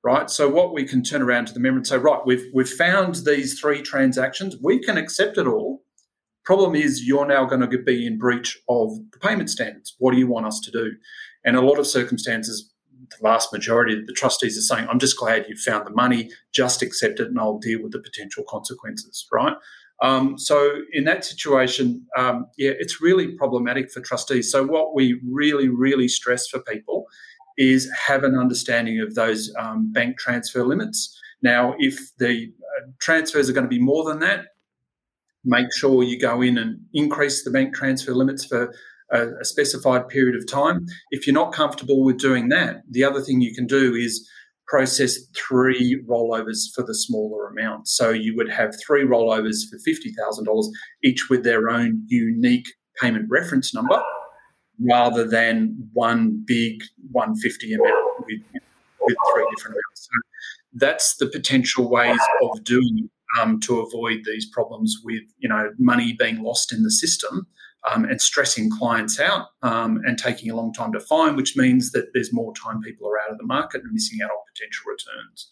Right. 0.02 0.30
So 0.30 0.48
what 0.48 0.72
we 0.72 0.85
can 0.85 1.02
turn 1.02 1.20
around 1.20 1.46
to 1.48 1.52
the 1.52 1.61
member 1.61 1.76
and 1.76 1.87
say, 1.87 1.98
right, 1.98 2.24
we've 2.24 2.46
we've 2.54 2.70
found 2.87 3.16
these 3.26 3.61
three 3.61 3.83
transactions, 3.83 4.56
we 4.62 4.80
can 4.80 4.96
accept 4.96 5.37
it 5.37 5.46
all, 5.46 5.83
Problem 6.44 6.74
is, 6.74 7.06
you're 7.06 7.26
now 7.26 7.44
going 7.44 7.61
to 7.61 7.78
be 7.78 8.06
in 8.06 8.18
breach 8.18 8.59
of 8.68 8.90
the 9.12 9.18
payment 9.18 9.50
standards. 9.50 9.94
What 9.98 10.12
do 10.12 10.18
you 10.18 10.26
want 10.26 10.46
us 10.46 10.59
to 10.61 10.70
do? 10.70 10.92
And 11.44 11.56
a 11.56 11.61
lot 11.61 11.78
of 11.78 11.87
circumstances, 11.87 12.72
the 13.10 13.16
vast 13.22 13.52
majority 13.52 13.98
of 13.98 14.06
the 14.06 14.12
trustees 14.12 14.56
are 14.56 14.62
saying, 14.62 14.88
I'm 14.88 14.98
just 14.98 15.18
glad 15.18 15.46
you 15.48 15.56
found 15.56 15.86
the 15.86 15.90
money, 15.90 16.30
just 16.52 16.82
accept 16.82 17.20
it 17.20 17.28
and 17.28 17.38
I'll 17.38 17.58
deal 17.58 17.82
with 17.82 17.92
the 17.92 17.98
potential 17.98 18.44
consequences, 18.48 19.26
right? 19.32 19.54
Um, 20.02 20.38
so 20.38 20.80
in 20.92 21.04
that 21.04 21.24
situation, 21.24 22.06
um, 22.16 22.46
yeah, 22.56 22.72
it's 22.78 23.02
really 23.02 23.36
problematic 23.36 23.90
for 23.90 24.00
trustees. 24.00 24.50
So 24.50 24.64
what 24.64 24.94
we 24.94 25.20
really, 25.30 25.68
really 25.68 26.08
stress 26.08 26.48
for 26.48 26.60
people 26.60 27.06
is 27.58 27.90
have 28.06 28.24
an 28.24 28.34
understanding 28.34 29.00
of 29.00 29.14
those 29.14 29.52
um, 29.58 29.92
bank 29.92 30.18
transfer 30.18 30.64
limits. 30.64 31.18
Now, 31.42 31.74
if 31.78 32.16
the 32.16 32.50
uh, 32.78 32.86
transfers 33.00 33.50
are 33.50 33.52
going 33.52 33.64
to 33.64 33.68
be 33.68 33.80
more 33.80 34.04
than 34.04 34.20
that, 34.20 34.46
make 35.44 35.72
sure 35.74 36.02
you 36.02 36.18
go 36.18 36.40
in 36.42 36.58
and 36.58 36.80
increase 36.94 37.44
the 37.44 37.50
bank 37.50 37.74
transfer 37.74 38.14
limits 38.14 38.44
for 38.44 38.74
a, 39.12 39.28
a 39.40 39.44
specified 39.44 40.08
period 40.08 40.36
of 40.36 40.46
time. 40.46 40.86
If 41.10 41.26
you're 41.26 41.34
not 41.34 41.52
comfortable 41.52 42.04
with 42.04 42.18
doing 42.18 42.48
that, 42.48 42.82
the 42.90 43.04
other 43.04 43.20
thing 43.20 43.40
you 43.40 43.54
can 43.54 43.66
do 43.66 43.94
is 43.94 44.28
process 44.66 45.18
three 45.36 46.00
rollovers 46.08 46.72
for 46.74 46.84
the 46.84 46.94
smaller 46.94 47.48
amount. 47.48 47.88
So 47.88 48.10
you 48.10 48.36
would 48.36 48.48
have 48.48 48.74
three 48.86 49.04
rollovers 49.04 49.68
for 49.68 49.78
$50,000, 49.78 50.64
each 51.02 51.28
with 51.28 51.42
their 51.42 51.68
own 51.68 52.04
unique 52.06 52.68
payment 53.00 53.26
reference 53.28 53.74
number, 53.74 54.00
rather 54.80 55.26
than 55.26 55.76
one 55.92 56.42
big 56.46 56.82
150 57.10 57.74
amount 57.74 57.90
with, 58.20 58.40
with 59.00 59.16
three 59.34 59.46
different 59.56 59.74
amounts. 59.74 60.08
So 60.08 60.20
that's 60.74 61.16
the 61.16 61.26
potential 61.26 61.90
ways 61.90 62.20
of 62.42 62.62
doing 62.62 63.10
um, 63.40 63.60
to 63.60 63.80
avoid 63.80 64.20
these 64.24 64.48
problems 64.50 64.96
with 65.04 65.22
you 65.38 65.48
know 65.48 65.70
money 65.78 66.16
being 66.18 66.42
lost 66.42 66.72
in 66.72 66.82
the 66.82 66.90
system 66.90 67.46
um, 67.90 68.04
and 68.04 68.20
stressing 68.20 68.70
clients 68.70 69.18
out 69.18 69.48
um, 69.62 70.00
and 70.04 70.18
taking 70.18 70.50
a 70.50 70.56
long 70.56 70.72
time 70.72 70.92
to 70.92 71.00
find, 71.00 71.36
which 71.36 71.56
means 71.56 71.92
that 71.92 72.08
there's 72.12 72.32
more 72.32 72.52
time 72.54 72.80
people 72.80 73.08
are 73.08 73.18
out 73.20 73.30
of 73.30 73.38
the 73.38 73.46
market 73.46 73.82
and 73.82 73.92
missing 73.92 74.18
out 74.22 74.30
on 74.30 74.36
potential 74.54 74.84
returns. 74.86 75.50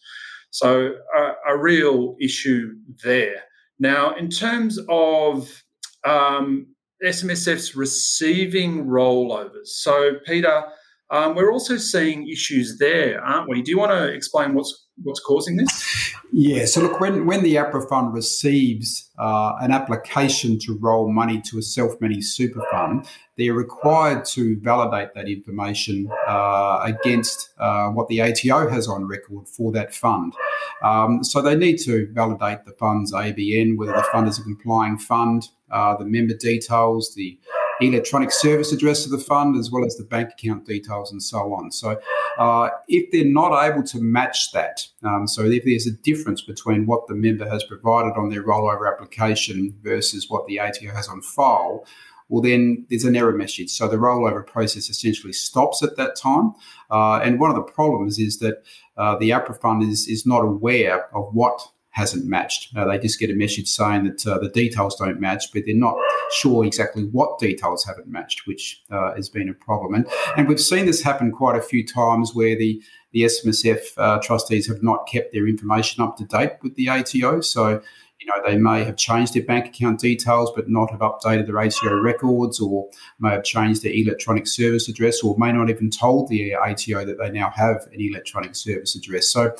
So, 0.50 0.94
a, 1.16 1.54
a 1.54 1.58
real 1.58 2.16
issue 2.20 2.74
there. 3.04 3.42
Now, 3.78 4.14
in 4.14 4.28
terms 4.28 4.78
of 4.88 5.62
um, 6.04 6.66
SMSF's 7.04 7.76
receiving 7.76 8.86
rollovers, 8.86 9.66
so 9.66 10.14
Peter, 10.26 10.64
um, 11.10 11.34
we're 11.34 11.52
also 11.52 11.76
seeing 11.76 12.28
issues 12.28 12.78
there, 12.78 13.22
aren't 13.22 13.48
we? 13.48 13.62
Do 13.62 13.70
you 13.70 13.78
want 13.78 13.92
to 13.92 14.12
explain 14.12 14.54
what's 14.54 14.86
what's 15.02 15.20
causing 15.20 15.56
this? 15.56 16.14
Yeah. 16.40 16.66
So 16.66 16.83
look, 16.83 17.01
when 17.01 17.27
when 17.27 17.42
the 17.42 17.57
APRA 17.57 17.88
fund 17.88 18.14
receives 18.14 19.11
uh, 19.18 19.55
an 19.61 19.72
application 19.72 20.57
to 20.61 20.79
roll 20.79 21.11
money 21.11 21.40
to 21.46 21.59
a 21.59 21.62
self-managed 21.62 22.29
super 22.29 22.64
fund, 22.70 23.09
they're 23.37 23.55
required 23.55 24.24
to 24.27 24.57
validate 24.61 25.14
that 25.14 25.27
information 25.29 26.09
uh, 26.29 26.79
against 26.85 27.51
uh, 27.59 27.88
what 27.88 28.07
the 28.07 28.22
ATO 28.22 28.70
has 28.70 28.87
on 28.87 29.09
record 29.09 29.48
for 29.48 29.72
that 29.72 29.92
fund. 29.92 30.33
Um, 30.81 31.24
so 31.24 31.42
they 31.42 31.57
need 31.57 31.79
to 31.79 32.07
validate 32.12 32.64
the 32.64 32.72
fund's 32.79 33.12
ABN, 33.12 33.77
whether 33.77 33.90
the 33.90 34.07
fund 34.12 34.29
is 34.29 34.38
a 34.38 34.42
complying 34.44 34.96
fund, 34.96 35.48
uh, 35.72 35.96
the 35.96 36.05
member 36.05 36.35
details, 36.35 37.14
the 37.16 37.37
electronic 37.80 38.30
service 38.30 38.72
address 38.72 39.04
of 39.04 39.10
the 39.10 39.18
fund, 39.18 39.56
as 39.56 39.70
well 39.70 39.84
as 39.84 39.96
the 39.96 40.04
bank 40.04 40.30
account 40.30 40.66
details 40.66 41.12
and 41.12 41.22
so 41.22 41.54
on. 41.54 41.70
So, 41.70 42.00
uh, 42.38 42.70
if 42.88 43.10
they're 43.10 43.24
not 43.24 43.64
able 43.64 43.82
to 43.84 44.00
match 44.00 44.52
that, 44.52 44.86
um, 45.02 45.26
so 45.26 45.44
if 45.44 45.64
there's 45.64 45.86
a 45.86 45.92
difference 45.92 46.42
between 46.42 46.86
what 46.86 47.06
the 47.06 47.14
member 47.14 47.48
has 47.48 47.64
provided 47.64 48.14
on 48.16 48.30
their 48.30 48.42
rollover 48.42 48.90
application 48.90 49.74
versus 49.82 50.28
what 50.28 50.46
the 50.46 50.60
ATO 50.60 50.92
has 50.92 51.08
on 51.08 51.22
file, 51.22 51.84
well, 52.28 52.42
then 52.42 52.86
there's 52.90 53.04
an 53.04 53.16
error 53.16 53.32
message. 53.32 53.70
So 53.70 53.88
the 53.88 53.96
rollover 53.96 54.46
process 54.46 54.90
essentially 54.90 55.32
stops 55.32 55.82
at 55.82 55.96
that 55.96 56.14
time. 56.14 56.52
Uh, 56.90 57.20
and 57.22 57.40
one 57.40 57.50
of 57.50 57.56
the 57.56 57.62
problems 57.62 58.18
is 58.18 58.38
that 58.38 58.62
uh, 58.96 59.16
the 59.16 59.30
APRA 59.30 59.58
fund 59.60 59.82
is, 59.82 60.06
is 60.06 60.26
not 60.26 60.40
aware 60.40 61.14
of 61.14 61.32
what 61.32 61.60
hasn't 61.98 62.24
matched. 62.26 62.74
Uh, 62.76 62.84
they 62.87 62.96
just 62.96 63.18
get 63.18 63.28
a 63.28 63.34
message 63.34 63.66
saying 63.66 64.04
that 64.04 64.24
uh, 64.24 64.38
the 64.38 64.48
details 64.48 64.94
don't 64.94 65.20
match, 65.20 65.52
but 65.52 65.64
they're 65.66 65.74
not 65.74 65.96
sure 66.30 66.64
exactly 66.64 67.02
what 67.06 67.40
details 67.40 67.84
haven't 67.84 68.06
matched, 68.06 68.46
which 68.46 68.82
uh, 68.92 69.14
has 69.16 69.28
been 69.28 69.48
a 69.48 69.52
problem. 69.52 69.94
And, 69.94 70.06
and 70.37 70.46
we've 70.46 70.61
seen 70.61 70.87
this 70.87 71.02
happen 71.02 71.32
quite 71.32 71.56
a 71.56 71.61
few 71.61 71.84
times 71.84 72.34
where 72.34 72.56
the, 72.56 72.80
the 73.11 73.22
SMSF 73.22 73.80
uh, 73.96 74.20
trustees 74.20 74.68
have 74.68 74.80
not 74.80 75.08
kept 75.08 75.32
their 75.32 75.48
information 75.48 76.02
up 76.02 76.16
to 76.18 76.24
date 76.24 76.52
with 76.62 76.76
the 76.76 76.88
ATO. 76.88 77.40
So, 77.40 77.82
you 78.20 78.26
know, 78.26 78.40
they 78.46 78.56
may 78.56 78.84
have 78.84 78.96
changed 78.96 79.34
their 79.34 79.44
bank 79.44 79.66
account 79.66 79.98
details 79.98 80.52
but 80.54 80.68
not 80.68 80.92
have 80.92 81.00
updated 81.00 81.46
their 81.46 81.58
ATO 81.58 82.00
records 82.00 82.61
or 82.61 82.88
may 83.18 83.30
have 83.30 83.42
changed 83.44 83.82
their 83.82 83.92
electronic 83.92 84.46
service 84.46 84.88
address 84.88 85.22
or 85.24 85.37
may 85.37 85.50
not 85.50 85.68
even 85.68 85.90
told 85.90 86.28
the 86.28 86.54
ATO 86.54 87.04
that 87.04 87.18
they 87.18 87.30
now 87.30 87.50
have 87.56 87.88
an 87.92 88.00
electronic 88.00 88.54
service 88.54 88.94
address. 88.94 89.26
So 89.26 89.52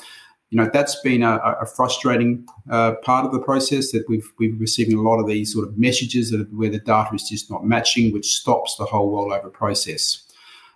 you 0.49 0.57
know 0.57 0.69
that's 0.71 0.99
been 1.01 1.21
a, 1.21 1.37
a 1.61 1.65
frustrating 1.65 2.45
uh, 2.71 2.93
part 3.03 3.25
of 3.25 3.31
the 3.31 3.39
process 3.39 3.91
that 3.91 4.03
we've 4.09 4.31
we've 4.39 4.51
been 4.51 4.59
receiving 4.59 4.97
a 4.97 5.01
lot 5.01 5.19
of 5.19 5.27
these 5.27 5.53
sort 5.53 5.67
of 5.67 5.77
messages 5.77 6.31
that 6.31 6.51
where 6.53 6.69
the 6.69 6.79
data 6.79 7.13
is 7.13 7.29
just 7.29 7.51
not 7.51 7.65
matching, 7.65 8.11
which 8.11 8.35
stops 8.35 8.75
the 8.77 8.85
whole 8.85 9.11
rollover 9.11 9.51
process. 9.51 10.23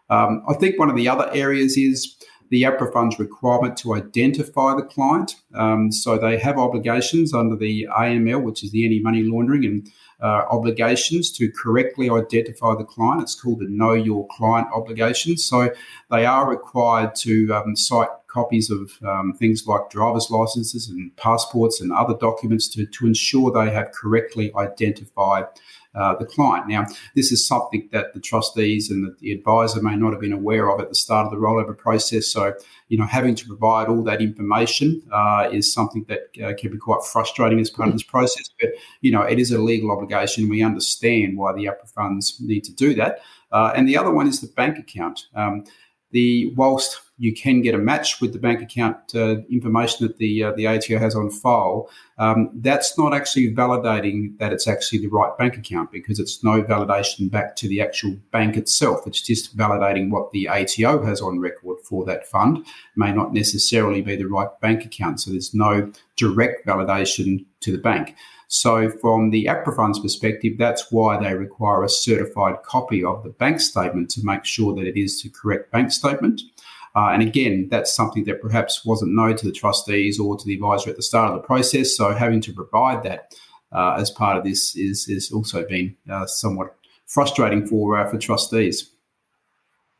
Um, 0.09 0.43
I 0.47 0.53
think 0.53 0.77
one 0.77 0.89
of 0.89 0.95
the 0.95 1.07
other 1.07 1.29
areas 1.33 1.77
is 1.77 2.15
the 2.49 2.63
APRA 2.63 2.93
fund's 2.93 3.17
requirement 3.17 3.77
to 3.77 3.95
identify 3.95 4.75
the 4.75 4.83
client. 4.83 5.38
Um, 5.55 5.91
so 5.91 6.19
they 6.19 6.38
have 6.38 6.59
obligations 6.59 7.33
under 7.33 7.55
the 7.55 7.88
AML, 7.97 8.43
which 8.43 8.63
is 8.63 8.71
the 8.71 8.86
anti 8.86 9.01
money 9.01 9.23
laundering 9.23 9.65
and 9.65 9.91
uh, 10.21 10.45
obligations 10.51 11.31
to 11.31 11.51
correctly 11.51 12.12
identify 12.12 12.75
the 12.75 12.83
client. 12.83 13.23
It's 13.23 13.33
called 13.33 13.59
the 13.59 13.67
Know 13.67 13.93
Your 13.93 14.27
Client 14.29 14.67
obligation. 14.71 15.36
So 15.36 15.73
they 16.12 16.25
are 16.25 16.47
required 16.47 17.15
to 17.15 17.51
um, 17.53 17.75
sight 17.75 18.09
copies 18.34 18.69
of 18.72 18.91
um, 19.04 19.34
things 19.34 19.67
like 19.67 19.89
driver's 19.89 20.30
licenses 20.30 20.89
and 20.89 21.15
passports 21.17 21.80
and 21.80 21.91
other 21.91 22.15
documents 22.19 22.67
to, 22.69 22.86
to 22.88 23.06
ensure 23.06 23.52
they 23.52 23.72
have 23.72 23.91
correctly 23.91 24.52
identified 24.56 25.46
uh, 25.96 26.15
the 26.15 26.26
client. 26.26 26.67
Now, 26.67 26.86
this 27.15 27.32
is 27.32 27.46
something 27.46 27.88
that 27.91 28.15
the 28.15 28.19
trustees 28.19 28.89
and 28.89 29.06
the, 29.06 29.15
the, 29.19 29.32
advisor 29.32 29.80
may 29.80 29.96
not 29.96 30.12
have 30.12 30.22
been 30.22 30.34
aware 30.34 30.72
of 30.72 30.82
at 30.82 30.89
the 30.89 30.96
start 30.96 31.26
of 31.26 31.32
the 31.32 31.38
rollover 31.38 31.78
process. 31.78 32.28
So, 32.28 32.54
you 32.88 32.98
know, 32.98 33.06
having 33.06 33.36
to 33.36 33.46
provide 33.46 33.89
all 33.89 34.04
that 34.06 34.19
information 34.19 35.04
uh, 35.12 35.50
is 35.52 35.72
something 35.72 36.04
that 36.08 36.22
uh, 36.43 36.54
can 36.60 36.72
be 36.72 36.80
quite 36.80 37.04
frustrating 37.04 37.60
as 37.60 37.69
part 37.69 37.89
of 37.89 37.93
this 37.93 38.02
process. 38.02 38.50
But, 38.60 38.72
you 39.02 39.12
know, 39.12 39.22
it 39.22 39.38
is 39.38 39.52
a 39.52 39.60
legal 39.60 39.91
obligation. 39.91 40.50
We 40.50 40.63
understand 40.63 41.38
why 41.38 41.54
the 41.54 41.65
APRA 41.65 41.88
funds 41.93 42.38
need 42.39 42.63
to 42.63 42.74
do 42.74 42.96
that. 42.96 43.19
Uh, 43.52 43.72
and 43.76 43.88
the 43.88 43.96
other 43.96 44.12
one 44.12 44.28
is 44.28 44.41
the 44.41 44.48
bank 44.48 44.80
account. 44.80 45.28
Um, 45.36 45.63
the 46.10 46.54
whilst 46.56 47.02
you 47.23 47.33
can 47.33 47.62
get 47.62 47.73
a 47.73 47.77
match 47.77 48.19
with 48.19 48.33
the 48.33 48.38
bank 48.38 48.62
account 48.62 48.97
uh, 49.15 49.38
information 49.49 50.05
that 50.05 50.17
the 50.17 50.43
uh, 50.43 50.51
the 50.51 50.67
ATO 50.67 50.99
has 50.99 51.15
on 51.15 51.29
file. 51.29 51.89
Um, 52.17 52.49
that's 52.55 52.97
not 52.97 53.13
actually 53.13 53.55
validating 53.55 54.38
that 54.39 54.51
it's 54.51 54.67
actually 54.67 54.99
the 54.99 55.07
right 55.07 55.36
bank 55.38 55.57
account 55.57 55.89
because 55.89 56.19
it's 56.19 56.43
no 56.43 56.62
validation 56.62 57.31
back 57.31 57.55
to 57.55 57.69
the 57.69 57.79
actual 57.79 58.17
bank 58.31 58.57
itself. 58.57 59.07
It's 59.07 59.21
just 59.21 59.55
validating 59.57 60.12
what 60.12 60.31
the 60.31 60.49
ATO 60.49 61.05
has 61.05 61.21
on 61.21 61.39
record 61.39 61.77
for 61.86 62.03
that 62.03 62.27
fund 62.27 62.65
may 62.97 63.13
not 63.13 63.31
necessarily 63.31 64.01
be 64.01 64.17
the 64.17 64.27
right 64.27 64.49
bank 64.59 64.83
account. 64.83 65.21
So 65.21 65.31
there's 65.31 65.53
no 65.53 65.93
direct 66.17 66.67
validation 66.67 67.45
to 67.62 67.71
the 67.71 67.77
bank. 67.77 68.15
So, 68.49 68.88
from 68.88 69.31
the 69.31 69.45
APRA 69.45 69.75
fund's 69.75 69.99
perspective, 69.99 70.59
that's 70.59 70.91
why 70.91 71.17
they 71.17 71.33
require 71.33 71.83
a 71.83 71.89
certified 71.89 72.62
copy 72.63 73.03
of 73.03 73.23
the 73.23 73.31
bank 73.31 73.59
statement 73.59 74.12
to 74.12 74.21
make 74.23 74.45
sure 74.45 74.75
that 74.75 74.86
it 74.86 74.95
is 74.95 75.23
the 75.23 75.29
correct 75.29 75.71
bank 75.71 75.91
statement. 75.91 76.41
Uh, 76.95 77.10
and 77.10 77.23
again, 77.23 77.67
that's 77.71 77.93
something 77.93 78.23
that 78.25 78.41
perhaps 78.41 78.86
wasn't 78.86 79.15
known 79.15 79.36
to 79.36 79.45
the 79.45 79.51
trustees 79.51 80.19
or 80.19 80.38
to 80.38 80.45
the 80.45 80.53
advisor 80.53 80.91
at 80.91 80.95
the 80.95 81.01
start 81.01 81.32
of 81.32 81.41
the 81.41 81.45
process. 81.45 81.97
So 81.97 82.13
having 82.13 82.41
to 82.41 82.53
provide 82.53 83.03
that 83.03 83.34
uh, 83.71 83.95
as 83.97 84.12
part 84.12 84.38
of 84.38 84.43
this 84.43 84.75
is 84.75 85.08
is 85.10 85.32
also 85.32 85.65
been 85.65 85.95
uh, 86.10 86.27
somewhat 86.27 86.75
frustrating 87.08 87.65
for 87.65 87.97
uh, 87.97 88.10
for 88.10 88.17
trustees. 88.17 88.91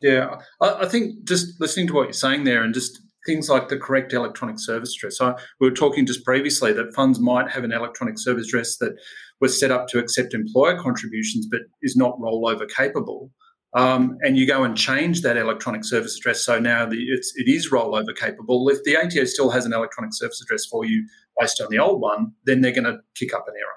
Yeah, 0.02 0.42
I, 0.62 0.82
I, 0.82 0.86
think 0.88 1.24
just 1.24 1.60
listening 1.60 1.88
to 1.88 1.94
what 1.94 2.04
you're 2.04 2.14
saying 2.14 2.44
there, 2.44 2.64
and 2.64 2.74
just 2.74 3.02
things 3.26 3.50
like 3.50 3.70
the 3.70 3.78
correct 3.78 4.14
electronic 4.14 4.60
service 4.60 4.96
address. 4.96 5.18
So 5.18 5.36
we 5.60 5.70
were 5.70 5.76
talking 5.76 6.06
just 6.06 6.26
previously 6.26 6.74
that 6.74 6.94
funds 6.94 7.20
might 7.20 7.50
have 7.50 7.64
an 7.64 7.72
electronic 7.72 8.20
service 8.20 8.48
address 8.48 8.78
that 8.78 8.96
was 9.40 9.60
set 9.60 9.72
up 9.72 9.88
to 9.88 10.00
accept 10.00 10.34
employer 10.34 10.78
contributions, 10.78 11.48
but 11.50 11.62
is 11.82 11.96
not 11.96 12.20
rollover 12.20 12.70
capable 12.70 13.32
um, 13.76 14.18
and 14.22 14.38
you 14.38 14.46
go 14.46 14.64
and 14.64 14.78
change 14.78 15.22
that 15.22 15.38
electronic 15.38 15.84
service 15.84 16.18
address. 16.18 16.46
So 16.46 16.60
now 16.60 16.86
the, 16.86 16.98
it's, 16.98 17.34
it 17.36 17.48
is 17.48 17.72
rollover 17.72 18.16
capable. 18.16 18.70
If 18.70 18.84
the 18.84 18.98
ATO 18.98 19.26
still 19.26 19.50
has 19.50 19.66
an 19.66 19.74
electronic 19.74 20.14
service 20.14 20.42
address 20.42 20.66
for 20.66 20.86
you 20.86 21.08
based 21.40 21.60
on 21.62 21.68
the 21.70 21.80
old 21.80 22.02
one, 22.02 22.34
then 22.46 22.62
they're 22.62 22.72
going 22.72 22.84
to 22.84 23.00
kick 23.16 23.34
up 23.34 23.48
an 23.48 23.56
error. 23.58 23.74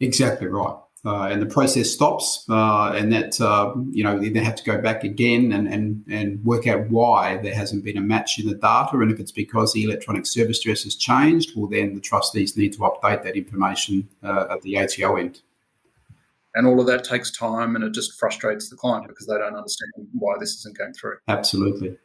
Exactly 0.00 0.46
right. 0.46 0.76
Uh, 1.04 1.28
and 1.28 1.40
the 1.40 1.46
process 1.46 1.90
stops, 1.90 2.44
uh, 2.50 2.92
and 2.96 3.12
that 3.12 3.40
uh, 3.40 3.72
you 3.92 4.02
know 4.02 4.18
they 4.18 4.40
have 4.40 4.56
to 4.56 4.64
go 4.64 4.80
back 4.80 5.04
again 5.04 5.52
and, 5.52 5.68
and 5.68 6.04
and 6.10 6.44
work 6.44 6.66
out 6.66 6.90
why 6.90 7.36
there 7.36 7.54
hasn't 7.54 7.84
been 7.84 7.96
a 7.96 8.00
match 8.00 8.40
in 8.40 8.48
the 8.48 8.54
data, 8.54 8.98
and 8.98 9.12
if 9.12 9.20
it's 9.20 9.30
because 9.30 9.72
the 9.72 9.84
electronic 9.84 10.26
service 10.26 10.58
address 10.58 10.82
has 10.82 10.96
changed, 10.96 11.52
well 11.54 11.68
then 11.68 11.94
the 11.94 12.00
trustees 12.00 12.56
need 12.56 12.72
to 12.72 12.80
update 12.80 13.22
that 13.22 13.36
information 13.36 14.08
uh, 14.24 14.46
at 14.50 14.62
the 14.62 14.76
ATO 14.76 15.14
end. 15.14 15.40
And 16.58 16.66
all 16.66 16.80
of 16.80 16.88
that 16.88 17.04
takes 17.04 17.30
time 17.30 17.76
and 17.76 17.84
it 17.84 17.94
just 17.94 18.18
frustrates 18.18 18.68
the 18.68 18.74
client 18.74 19.06
because 19.06 19.28
they 19.28 19.38
don't 19.38 19.54
understand 19.54 19.92
why 20.12 20.34
this 20.40 20.54
isn't 20.56 20.76
going 20.76 20.92
through. 20.92 21.18
Absolutely. 21.28 21.96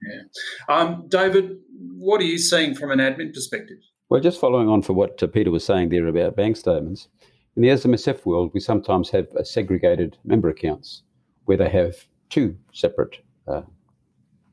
Yeah. 0.00 0.74
Um, 0.74 1.04
David, 1.08 1.58
what 1.98 2.22
are 2.22 2.24
you 2.24 2.38
seeing 2.38 2.74
from 2.74 2.90
an 2.90 2.98
admin 2.98 3.34
perspective? 3.34 3.76
Well, 4.08 4.22
just 4.22 4.40
following 4.40 4.70
on 4.70 4.80
for 4.80 4.94
what 4.94 5.22
uh, 5.22 5.26
Peter 5.26 5.50
was 5.50 5.66
saying 5.66 5.90
there 5.90 6.06
about 6.06 6.34
bank 6.34 6.56
statements, 6.56 7.08
in 7.56 7.62
the 7.62 7.68
SMSF 7.68 8.24
world, 8.24 8.52
we 8.54 8.60
sometimes 8.60 9.10
have 9.10 9.26
segregated 9.42 10.16
member 10.24 10.48
accounts 10.48 11.02
where 11.44 11.58
they 11.58 11.68
have 11.68 12.06
two 12.30 12.56
separate 12.72 13.18
uh, 13.46 13.60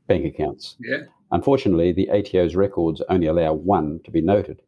bank 0.07 0.25
accounts. 0.25 0.75
Yeah. 0.81 1.03
Unfortunately, 1.31 1.93
the 1.93 2.09
ATO's 2.09 2.57
records 2.57 3.01
only 3.07 3.27
allow 3.27 3.53
one 3.53 4.01
to 4.03 4.11
be 4.11 4.19
noted. 4.19 4.61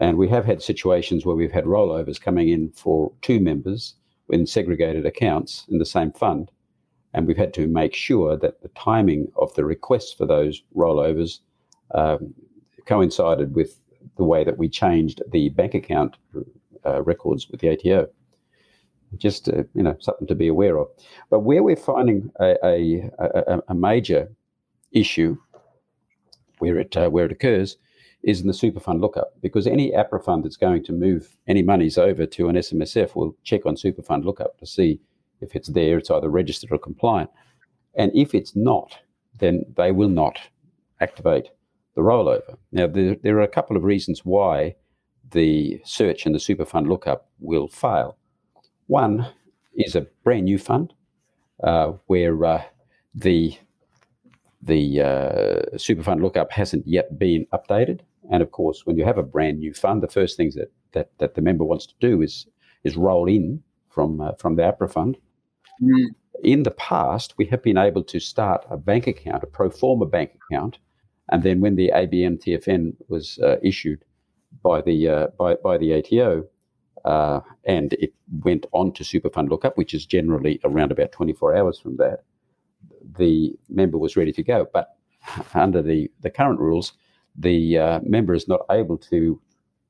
And 0.00 0.16
we 0.16 0.28
have 0.28 0.44
had 0.44 0.62
situations 0.62 1.26
where 1.26 1.36
we've 1.36 1.52
had 1.52 1.64
rollovers 1.64 2.20
coming 2.20 2.48
in 2.48 2.70
for 2.70 3.12
two 3.20 3.40
members 3.40 3.94
in 4.30 4.46
segregated 4.46 5.04
accounts 5.04 5.66
in 5.68 5.78
the 5.78 5.86
same 5.86 6.12
fund. 6.12 6.50
And 7.14 7.26
we've 7.26 7.36
had 7.36 7.52
to 7.54 7.66
make 7.66 7.94
sure 7.94 8.36
that 8.38 8.62
the 8.62 8.68
timing 8.68 9.30
of 9.36 9.52
the 9.54 9.64
requests 9.64 10.14
for 10.14 10.24
those 10.24 10.62
rollovers 10.74 11.40
um, 11.94 12.32
coincided 12.86 13.54
with 13.54 13.78
the 14.16 14.24
way 14.24 14.44
that 14.44 14.58
we 14.58 14.68
changed 14.68 15.22
the 15.30 15.50
bank 15.50 15.74
account 15.74 16.16
uh, 16.86 17.02
records 17.02 17.48
with 17.50 17.60
the 17.60 17.70
ATO. 17.70 18.08
Just 19.18 19.48
uh, 19.48 19.64
you 19.74 19.82
know 19.82 19.94
something 20.00 20.26
to 20.26 20.34
be 20.34 20.48
aware 20.48 20.78
of. 20.78 20.88
But 21.28 21.40
where 21.40 21.62
we're 21.62 21.76
finding 21.76 22.30
a, 22.40 22.56
a, 22.64 23.10
a, 23.18 23.60
a 23.68 23.74
major 23.74 24.32
issue 24.90 25.36
where 26.60 26.78
it 26.78 26.96
uh, 26.96 27.10
where 27.10 27.26
it 27.26 27.32
occurs 27.32 27.76
is 28.22 28.40
in 28.40 28.46
the 28.46 28.54
super 28.54 28.80
fund 28.80 29.00
lookup 29.00 29.32
because 29.40 29.66
any 29.66 29.90
APRA 29.90 30.22
fund 30.22 30.44
that's 30.44 30.56
going 30.56 30.84
to 30.84 30.92
move 30.92 31.36
any 31.48 31.62
monies 31.62 31.98
over 31.98 32.24
to 32.26 32.48
an 32.48 32.56
SMSF 32.56 33.14
will 33.14 33.36
check 33.42 33.66
on 33.66 33.76
super 33.76 34.02
fund 34.02 34.24
lookup 34.24 34.58
to 34.58 34.66
see 34.66 35.00
if 35.40 35.56
it's 35.56 35.68
there, 35.68 35.98
it's 35.98 36.10
either 36.10 36.28
registered 36.28 36.70
or 36.70 36.78
compliant. 36.78 37.30
And 37.94 38.12
if 38.14 38.34
it's 38.34 38.54
not, 38.54 38.98
then 39.38 39.64
they 39.76 39.90
will 39.90 40.08
not 40.08 40.38
activate 41.00 41.48
the 41.94 42.02
rollover. 42.02 42.56
Now, 42.70 42.86
there, 42.86 43.16
there 43.22 43.36
are 43.38 43.42
a 43.42 43.48
couple 43.48 43.76
of 43.76 43.82
reasons 43.84 44.24
why 44.24 44.76
the 45.32 45.80
search 45.84 46.24
and 46.24 46.34
the 46.34 46.40
super 46.40 46.64
fund 46.64 46.88
lookup 46.88 47.28
will 47.40 47.68
fail. 47.68 48.16
One 48.86 49.26
is 49.74 49.96
a 49.96 50.06
brand 50.24 50.44
new 50.44 50.58
fund 50.58 50.94
uh, 51.62 51.92
where 52.06 52.44
uh, 52.44 52.62
the 53.14 53.56
the 54.64 55.00
uh, 55.00 55.76
super 55.76 56.04
fund 56.04 56.22
lookup 56.22 56.52
hasn't 56.52 56.86
yet 56.86 57.18
been 57.18 57.46
updated. 57.52 58.00
And 58.30 58.42
of 58.42 58.52
course, 58.52 58.86
when 58.86 58.96
you 58.96 59.04
have 59.04 59.18
a 59.18 59.22
brand 59.22 59.58
new 59.58 59.74
fund, 59.74 60.02
the 60.02 60.08
first 60.08 60.36
things 60.36 60.54
that, 60.54 60.70
that, 60.92 61.10
that 61.18 61.34
the 61.34 61.42
member 61.42 61.64
wants 61.64 61.86
to 61.86 61.94
do 62.00 62.22
is 62.22 62.46
is 62.84 62.96
roll 62.96 63.28
in 63.28 63.62
from 63.88 64.20
uh, 64.20 64.32
from 64.32 64.56
the 64.56 64.62
APRA 64.62 64.90
fund. 64.90 65.16
Mm. 65.82 66.06
In 66.42 66.62
the 66.64 66.72
past, 66.72 67.34
we 67.38 67.46
have 67.46 67.62
been 67.62 67.78
able 67.78 68.02
to 68.04 68.18
start 68.18 68.66
a 68.68 68.76
bank 68.76 69.06
account, 69.06 69.44
a 69.44 69.46
pro 69.46 69.70
forma 69.70 70.06
bank 70.06 70.32
account, 70.34 70.78
and 71.30 71.42
then 71.42 71.60
when 71.60 71.76
the 71.76 71.92
ABN 71.94 72.42
TFN 72.42 72.94
was 73.08 73.38
uh, 73.38 73.56
issued 73.62 74.04
by 74.62 74.80
the 74.80 75.08
uh, 75.08 75.26
by 75.38 75.54
by 75.54 75.78
the 75.78 75.94
ATO, 75.94 76.44
uh, 77.04 77.40
and 77.64 77.92
it 77.94 78.12
went 78.44 78.66
on 78.72 78.92
to 78.94 79.04
super 79.04 79.30
fund 79.30 79.50
lookup, 79.50 79.76
which 79.76 79.94
is 79.94 80.06
generally 80.06 80.60
around 80.64 80.90
about 80.90 81.12
24 81.12 81.56
hours 81.56 81.78
from 81.78 81.96
that 81.96 82.24
the 83.18 83.54
member 83.68 83.98
was 83.98 84.16
ready 84.16 84.32
to 84.32 84.42
go. 84.42 84.66
But 84.72 84.96
under 85.54 85.82
the, 85.82 86.10
the 86.20 86.30
current 86.30 86.60
rules, 86.60 86.92
the 87.36 87.78
uh, 87.78 88.00
member 88.02 88.34
is 88.34 88.48
not 88.48 88.60
able 88.70 88.98
to 88.98 89.40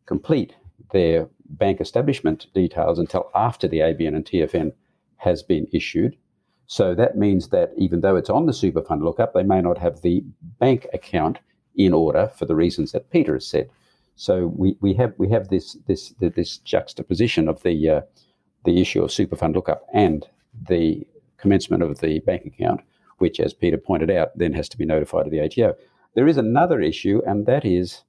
complete 0.06 0.54
their 0.92 1.28
bank 1.48 1.80
establishment 1.80 2.46
details 2.54 2.98
until 2.98 3.30
after 3.34 3.68
the 3.68 3.78
ABN 3.78 4.14
and 4.14 4.24
TFN 4.24 4.72
has 5.16 5.42
been 5.42 5.66
issued. 5.72 6.16
So 6.66 6.94
that 6.94 7.16
means 7.16 7.48
that 7.48 7.72
even 7.76 8.00
though 8.00 8.16
it's 8.16 8.30
on 8.30 8.46
the 8.46 8.52
super 8.52 8.82
fund 8.82 9.02
lookup, 9.02 9.34
they 9.34 9.42
may 9.42 9.60
not 9.60 9.78
have 9.78 10.00
the 10.00 10.24
bank 10.58 10.86
account 10.92 11.38
in 11.74 11.92
order 11.92 12.30
for 12.36 12.46
the 12.46 12.54
reasons 12.54 12.92
that 12.92 13.10
Peter 13.10 13.34
has 13.34 13.46
said. 13.46 13.68
So 14.16 14.46
we, 14.56 14.76
we 14.80 14.94
have 14.94 15.14
we 15.18 15.28
have 15.30 15.48
this 15.48 15.76
this 15.86 16.14
this 16.20 16.58
juxtaposition 16.58 17.48
of 17.48 17.62
the 17.62 17.88
uh, 17.88 18.00
the 18.64 18.80
issue 18.80 19.02
of 19.02 19.10
super 19.10 19.36
fund 19.36 19.54
lookup 19.54 19.86
and 19.92 20.26
the 20.68 21.06
commencement 21.38 21.82
of 21.82 22.00
the 22.00 22.20
bank 22.20 22.46
account, 22.46 22.80
which, 23.18 23.40
as 23.40 23.52
Peter 23.52 23.78
pointed 23.78 24.10
out, 24.10 24.36
then 24.36 24.52
has 24.52 24.68
to 24.68 24.78
be 24.78 24.84
notified 24.84 25.24
to 25.24 25.30
the 25.30 25.40
ATO. 25.40 25.74
There 26.14 26.28
is 26.28 26.36
another 26.36 26.80
issue, 26.80 27.22
and 27.26 27.46
that 27.46 27.64
is 27.64 28.02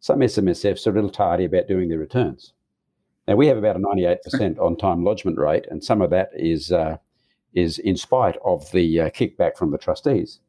some 0.00 0.20
SMSFs 0.20 0.86
are 0.86 0.90
a 0.90 0.94
little 0.94 1.10
tardy 1.10 1.44
about 1.44 1.68
doing 1.68 1.88
their 1.88 1.98
returns. 1.98 2.52
Now, 3.28 3.36
we 3.36 3.46
have 3.48 3.58
about 3.58 3.76
a 3.76 3.80
98% 3.80 4.58
on 4.60 4.76
time 4.76 5.04
lodgement 5.04 5.38
rate, 5.38 5.66
and 5.70 5.82
some 5.82 6.00
of 6.00 6.10
that 6.10 6.30
is, 6.34 6.72
uh, 6.72 6.96
is 7.54 7.78
in 7.78 7.96
spite 7.96 8.36
of 8.44 8.70
the 8.72 9.00
uh, 9.00 9.10
kickback 9.10 9.56
from 9.56 9.70
the 9.70 9.78
trustees. 9.78 10.40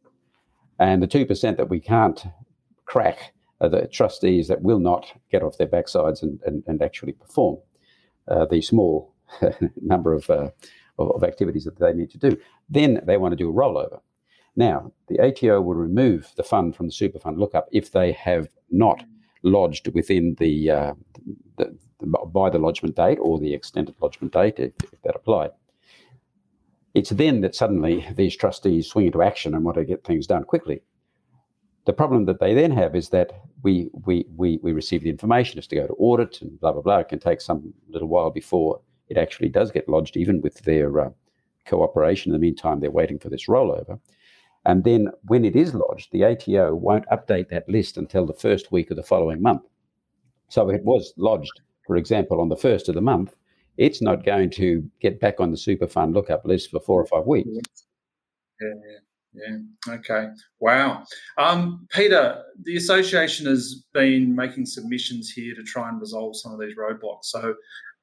And 0.80 1.02
the 1.02 1.08
2% 1.08 1.58
that 1.58 1.70
we 1.70 1.80
can't 1.80 2.24
crack 2.86 3.34
are 3.60 3.70
the 3.70 3.88
trustees 3.88 4.48
that 4.48 4.62
will 4.62 4.80
not 4.80 5.06
get 5.32 5.44
off 5.44 5.58
their 5.58 5.68
backsides 5.68 6.24
and, 6.24 6.40
and, 6.46 6.64
and 6.66 6.82
actually 6.82 7.14
perform 7.14 7.58
uh, 8.28 8.46
the 8.46 8.62
small 8.62 9.14
number 9.82 10.14
of 10.14 10.30
uh, 10.30 10.50
of, 11.02 11.12
of 11.12 11.24
activities 11.24 11.66
that 11.66 11.80
they 11.80 11.94
need 11.94 12.10
to 12.12 12.18
do. 12.18 12.38
Then 12.70 13.02
they 13.06 13.18
want 13.18 13.32
to 13.34 13.36
do 13.36 13.50
a 13.50 13.54
rollover. 13.54 14.00
Now, 14.56 14.92
the 15.08 15.20
ATO 15.20 15.62
will 15.62 15.76
remove 15.76 16.34
the 16.36 16.44
fund 16.44 16.76
from 16.76 16.88
the 16.88 16.92
super 16.92 17.20
fund 17.20 17.38
lookup 17.38 17.70
if 17.72 17.92
they 17.92 18.12
have 18.12 18.50
not 18.70 19.04
lodged 19.44 19.88
within 19.94 20.36
the, 20.40 20.70
uh, 20.70 20.94
the, 21.58 21.78
the, 22.00 22.08
by 22.08 22.50
the 22.50 22.60
lodgement 22.60 22.96
date 22.96 23.18
or 23.22 23.40
the 23.40 23.54
extended 23.54 23.96
lodgement 24.02 24.34
date, 24.34 24.60
if, 24.60 24.74
if, 24.84 25.02
that 25.04 25.16
applied. 25.16 25.52
It's 26.94 27.12
then 27.12 27.42
that 27.42 27.56
suddenly 27.56 28.06
these 28.16 28.36
trustees 28.36 28.88
swing 28.88 29.08
into 29.08 29.22
action 29.22 29.56
and 29.56 29.64
want 29.64 29.78
to 29.78 29.86
get 29.86 30.04
things 30.04 30.28
done 30.28 30.44
quickly. 30.44 30.82
The 31.86 31.94
problem 31.94 32.26
that 32.26 32.40
they 32.40 32.54
then 32.54 32.72
have 32.72 32.96
is 32.96 33.10
that 33.10 33.32
we 33.64 33.90
we 34.06 34.26
we, 34.36 34.60
we 34.62 34.72
receive 34.72 35.02
the 35.02 35.10
information 35.10 35.58
as 35.58 35.66
to 35.68 35.76
go 35.76 35.88
to 35.88 35.94
audit 35.94 36.42
and 36.42 36.60
blah 36.60 36.74
blah 36.74 36.82
blah. 36.82 37.00
It 37.00 37.10
can 37.10 37.20
take 37.20 37.42
some 37.42 37.74
little 37.90 38.08
while 38.08 38.30
before 38.30 38.82
it 39.08 39.18
actually 39.18 39.50
does 39.50 39.72
get 39.72 39.90
lodged, 39.90 40.16
even 40.16 40.42
with 40.42 40.60
their 40.60 41.00
uh, 41.00 41.10
cooperation. 41.66 42.30
In 42.30 42.34
the 42.34 42.40
meantime, 42.40 42.80
they're 42.80 42.92
waiting 42.92 43.20
for 43.20 43.30
this 43.30 43.48
rollover. 43.48 44.00
And 44.66 44.84
then 44.84 45.10
when 45.28 45.44
it 45.46 45.56
is 45.56 45.74
lodged, 45.74 46.12
the 46.12 46.24
ATO 46.24 46.76
won't 46.76 47.08
update 47.08 47.50
that 47.50 47.68
list 47.68 47.98
until 47.98 48.26
the 48.26 48.34
first 48.34 48.72
week 48.72 48.92
of 48.92 48.98
the 48.98 49.04
following 49.04 49.42
month. 49.42 49.64
So 50.50 50.70
it 50.70 50.84
was 50.84 51.14
lodged, 51.18 51.62
for 51.88 51.96
example, 51.96 52.40
on 52.42 52.50
the 52.50 52.58
first 52.58 52.90
of 52.90 52.96
the 52.96 53.02
month, 53.02 53.36
it's 53.78 54.02
not 54.02 54.26
going 54.26 54.50
to 54.52 54.88
get 55.00 55.20
back 55.20 55.40
on 55.40 55.50
the 55.50 55.58
super 55.58 55.88
fund 55.88 56.14
lookup 56.14 56.46
list 56.46 56.70
for 56.70 56.80
four 56.80 57.02
or 57.02 57.06
five 57.06 57.26
weeks. 57.26 57.50
Yeah, 58.60 58.68
yeah, 59.34 59.58
yeah. 59.88 59.94
Okay. 59.96 60.28
Wow. 60.60 61.06
Um, 61.38 61.88
Peter, 61.92 62.44
the 62.64 62.76
association 62.76 63.48
has 63.48 63.84
been 63.94 64.36
making 64.36 64.66
submissions 64.66 65.32
here 65.32 65.56
to 65.56 65.64
try 65.64 65.90
and 65.90 66.00
resolve 66.00 66.36
some 66.38 66.54
of 66.54 66.60
these 66.60 66.76
roadblocks. 66.78 67.26
So 67.26 67.56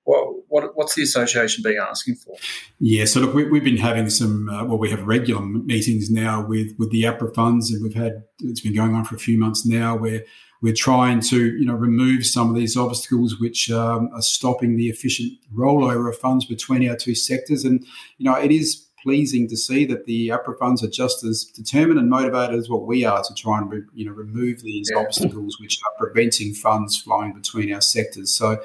what, 0.09 0.35
what, 0.49 0.77
what's 0.77 0.95
the 0.95 1.03
association 1.03 1.63
been 1.63 1.77
asking 1.79 2.15
for? 2.15 2.35
Yeah, 2.81 3.05
so 3.05 3.21
look, 3.21 3.35
we, 3.35 3.45
have 3.45 3.65
been 3.65 3.77
having 3.77 4.09
some, 4.09 4.49
uh, 4.49 4.65
well, 4.65 4.79
we 4.79 4.91
have 4.91 5.03
regular 5.07 5.43
meetings 5.43 6.11
now 6.11 6.45
with 6.47 6.73
with 6.79 6.91
the 6.91 7.03
APRA 7.03 7.35
funds, 7.35 7.71
and 7.71 7.83
we've 7.83 7.95
had 7.95 8.25
it's 8.41 8.63
been 8.63 8.75
going 8.75 8.95
on 8.95 9.05
for 9.05 9.17
a 9.17 9.19
few 9.19 9.39
months 9.39 9.67
now, 9.67 9.97
where 9.97 10.25
we're 10.63 10.73
trying 10.73 11.21
to, 11.21 11.55
you 11.59 11.67
know, 11.67 11.75
remove 11.75 12.25
some 12.25 12.49
of 12.49 12.57
these 12.57 12.75
obstacles 12.75 13.39
which 13.39 13.71
um, 13.71 14.09
are 14.15 14.23
stopping 14.23 14.77
the 14.77 14.89
efficient 14.89 15.33
rollover 15.55 16.09
of 16.09 16.17
funds 16.17 16.47
between 16.47 16.89
our 16.89 16.97
two 16.97 17.15
sectors, 17.15 17.65
and 17.65 17.85
you 18.17 18.25
know, 18.25 18.35
it 18.35 18.51
is 18.51 18.87
pleasing 19.03 19.47
to 19.49 19.57
see 19.59 19.85
that 19.85 20.07
the 20.07 20.29
APRA 20.29 20.59
funds 20.59 20.83
are 20.83 20.89
just 20.89 21.23
as 21.23 21.45
determined 21.45 22.01
and 22.01 22.09
motivated 22.09 22.59
as 22.59 22.69
what 22.69 22.87
we 22.87 23.05
are 23.05 23.23
to 23.23 23.35
try 23.35 23.59
and 23.59 23.85
you 23.95 24.07
know 24.07 24.13
remove 24.13 24.63
these 24.63 24.91
yeah. 24.91 25.01
obstacles 25.01 25.59
which 25.61 25.79
are 25.85 25.93
preventing 25.99 26.55
funds 26.55 26.97
flowing 26.97 27.35
between 27.35 27.73
our 27.75 27.83
sectors. 27.83 28.35
So 28.35 28.59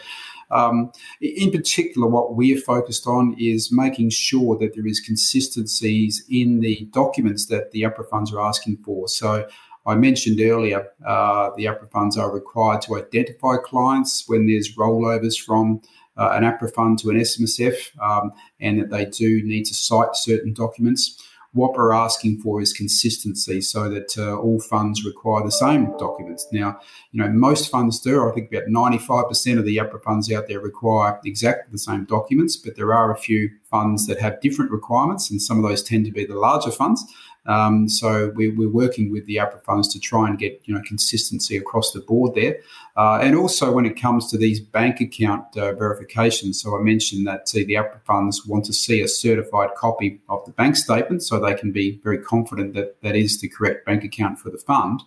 um, 0.52 0.92
in 1.22 1.52
particular, 1.52 2.08
what 2.08 2.36
we 2.36 2.56
are 2.56 2.62
focused 2.62 3.08
on 3.08 3.36
is 3.40 3.72
making 3.72 4.10
sure 4.12 4.58
that 4.58 4.76
there 4.76 4.88
is 4.88 5.00
consistencies 5.00 6.24
in 6.30 6.60
the 6.60 6.88
documents 6.92 7.48
that 7.48 7.72
the 7.72 7.84
APRA 7.84 8.08
funds 8.10 8.34
are 8.34 8.42
asking 8.42 8.78
for. 8.78 9.08
So 9.08 9.48
I 9.86 9.96
mentioned 9.96 10.40
earlier, 10.40 10.88
uh, 11.06 11.52
the 11.58 11.66
APRA 11.66 11.90
funds 11.92 12.18
are 12.18 12.32
required 12.32 12.82
to 12.84 12.98
identify 12.98 13.58
clients 13.58 14.24
when 14.28 14.48
there's 14.48 14.76
rollovers 14.76 15.40
from 15.40 15.82
uh, 16.16 16.30
an 16.34 16.44
APRA 16.44 16.74
fund 16.74 17.00
to 17.00 17.10
an 17.10 17.18
SMSF, 17.18 18.00
um, 18.00 18.32
and 18.60 18.80
that 18.80 18.90
they 18.92 19.06
do 19.06 19.44
need 19.44 19.66
to 19.66 19.74
sight 19.74 20.10
certain 20.14 20.54
documents. 20.54 21.22
What 21.54 21.74
we're 21.76 21.94
asking 21.94 22.40
for 22.42 22.62
is 22.62 22.74
consistency 22.74 23.62
so 23.62 23.90
that 23.90 24.18
uh, 24.18 24.38
all 24.38 24.60
funds 24.60 25.06
require 25.06 25.44
the 25.44 25.52
same 25.52 25.96
documents. 25.98 26.48
Now, 26.52 26.80
you 27.12 27.22
know, 27.22 27.30
most 27.30 27.70
funds 27.70 28.00
do. 28.00 28.28
I 28.28 28.32
think 28.34 28.52
about 28.52 28.68
95% 28.68 29.60
of 29.60 29.66
the 29.66 29.78
APRA 29.78 30.02
funds 30.02 30.32
out 30.32 30.48
there 30.48 30.60
require 30.60 31.20
exactly 31.24 31.72
the 31.72 31.78
same 31.78 32.06
documents, 32.06 32.56
but 32.56 32.76
there 32.76 32.94
are 32.94 33.12
a 33.12 33.18
few 33.18 33.52
funds 33.70 34.08
that 34.08 34.20
have 34.20 34.42
different 34.42 34.72
requirements, 34.72 35.30
and 35.30 35.42
some 35.42 35.58
of 35.58 35.64
those 35.64 35.84
tend 35.84 36.06
to 36.06 36.12
be 36.12 36.26
the 36.26 36.36
larger 36.36 36.72
funds. 36.72 37.06
Um, 37.46 37.90
so 37.90 38.32
we, 38.36 38.50
are 38.50 38.70
working 38.70 39.12
with 39.12 39.26
the 39.26 39.36
APRA 39.36 39.62
funds 39.64 39.88
to 39.94 40.00
try 40.00 40.28
and 40.28 40.40
get 40.40 40.62
you 40.66 40.74
know 40.74 40.82
consistency 40.88 41.58
across 41.58 41.92
the 41.92 42.00
board 42.00 42.36
there, 42.36 42.60
uh, 42.96 43.20
and 43.22 43.36
also 43.36 43.72
when 43.72 43.86
it 43.86 44.00
comes 44.00 44.30
to 44.32 44.38
these 44.38 44.60
bank 44.60 45.02
account 45.02 45.46
uh, 45.58 45.74
verifications. 45.74 46.62
So 46.62 46.78
I 46.78 46.82
mentioned 46.82 47.28
that 47.28 47.52
uh, 47.54 47.66
the 47.68 47.74
APRA 47.74 48.02
funds 48.06 48.46
want 48.46 48.66
to 48.66 48.74
see 48.74 49.02
a 49.02 49.08
certified 49.08 49.76
copy 49.76 50.22
of 50.30 50.46
the 50.46 50.52
bank 50.52 50.78
statement, 50.78 51.24
so 51.24 51.40
they 51.40 51.54
can 51.54 51.72
be 51.72 52.00
very 52.04 52.20
confident 52.20 52.74
that 52.76 53.02
that 53.02 53.16
is 53.16 53.42
the 53.42 53.50
correct 53.50 53.86
bank 53.86 54.04
account 54.04 54.40
for 54.40 54.50
the 54.50 54.58
fund. 54.58 55.02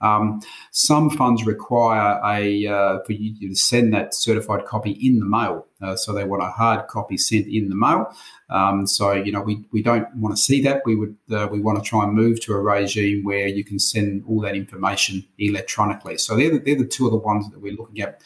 Um, 0.00 0.40
some 0.72 1.10
funds 1.10 1.46
require 1.46 2.20
a 2.24 2.66
uh, 2.66 2.98
for 3.04 3.12
you 3.12 3.48
to 3.48 3.54
send 3.54 3.94
that 3.94 4.14
certified 4.14 4.66
copy 4.66 4.90
in 4.90 5.20
the 5.20 5.26
mail, 5.26 5.66
uh, 5.80 5.96
so 5.96 6.12
they 6.12 6.24
want 6.24 6.42
a 6.42 6.50
hard 6.50 6.86
copy 6.88 7.16
sent 7.16 7.46
in 7.46 7.68
the 7.68 7.74
mail. 7.74 8.14
Um, 8.50 8.86
so 8.86 9.12
you 9.12 9.32
know 9.32 9.40
we, 9.40 9.64
we 9.72 9.82
don't 9.82 10.06
want 10.16 10.36
to 10.36 10.42
see 10.42 10.62
that. 10.62 10.82
We 10.84 10.96
would 10.96 11.16
uh, 11.30 11.48
we 11.50 11.60
want 11.60 11.82
to 11.82 11.88
try 11.88 12.04
and 12.04 12.12
move 12.12 12.40
to 12.42 12.52
a 12.52 12.60
regime 12.60 13.24
where 13.24 13.46
you 13.48 13.64
can 13.64 13.78
send 13.78 14.24
all 14.28 14.40
that 14.42 14.54
information 14.54 15.24
electronically. 15.38 16.18
So 16.18 16.36
they're 16.36 16.50
the, 16.50 16.58
they're 16.58 16.76
the 16.76 16.86
two 16.86 17.06
of 17.06 17.12
the 17.12 17.18
ones 17.18 17.50
that 17.50 17.60
we're 17.60 17.76
looking 17.76 18.00
at. 18.02 18.22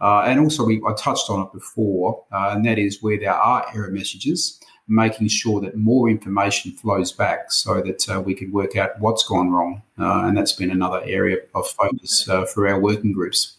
Uh, 0.00 0.22
and 0.26 0.38
also, 0.38 0.64
we, 0.64 0.80
I 0.86 0.92
touched 0.92 1.28
on 1.28 1.44
it 1.44 1.52
before, 1.52 2.24
uh, 2.30 2.50
and 2.52 2.64
that 2.64 2.78
is 2.78 3.02
where 3.02 3.18
there 3.18 3.34
are 3.34 3.66
error 3.74 3.90
messages 3.90 4.57
making 4.88 5.28
sure 5.28 5.60
that 5.60 5.76
more 5.76 6.08
information 6.08 6.72
flows 6.72 7.12
back 7.12 7.52
so 7.52 7.82
that 7.82 8.08
uh, 8.08 8.20
we 8.20 8.34
can 8.34 8.50
work 8.50 8.76
out 8.76 8.98
what's 9.00 9.22
gone 9.22 9.50
wrong. 9.50 9.82
Uh, 9.98 10.22
and 10.24 10.36
that's 10.36 10.52
been 10.52 10.70
another 10.70 11.02
area 11.04 11.36
of 11.54 11.66
focus 11.68 12.28
uh, 12.28 12.46
for 12.46 12.66
our 12.66 12.80
working 12.80 13.12
groups. 13.12 13.58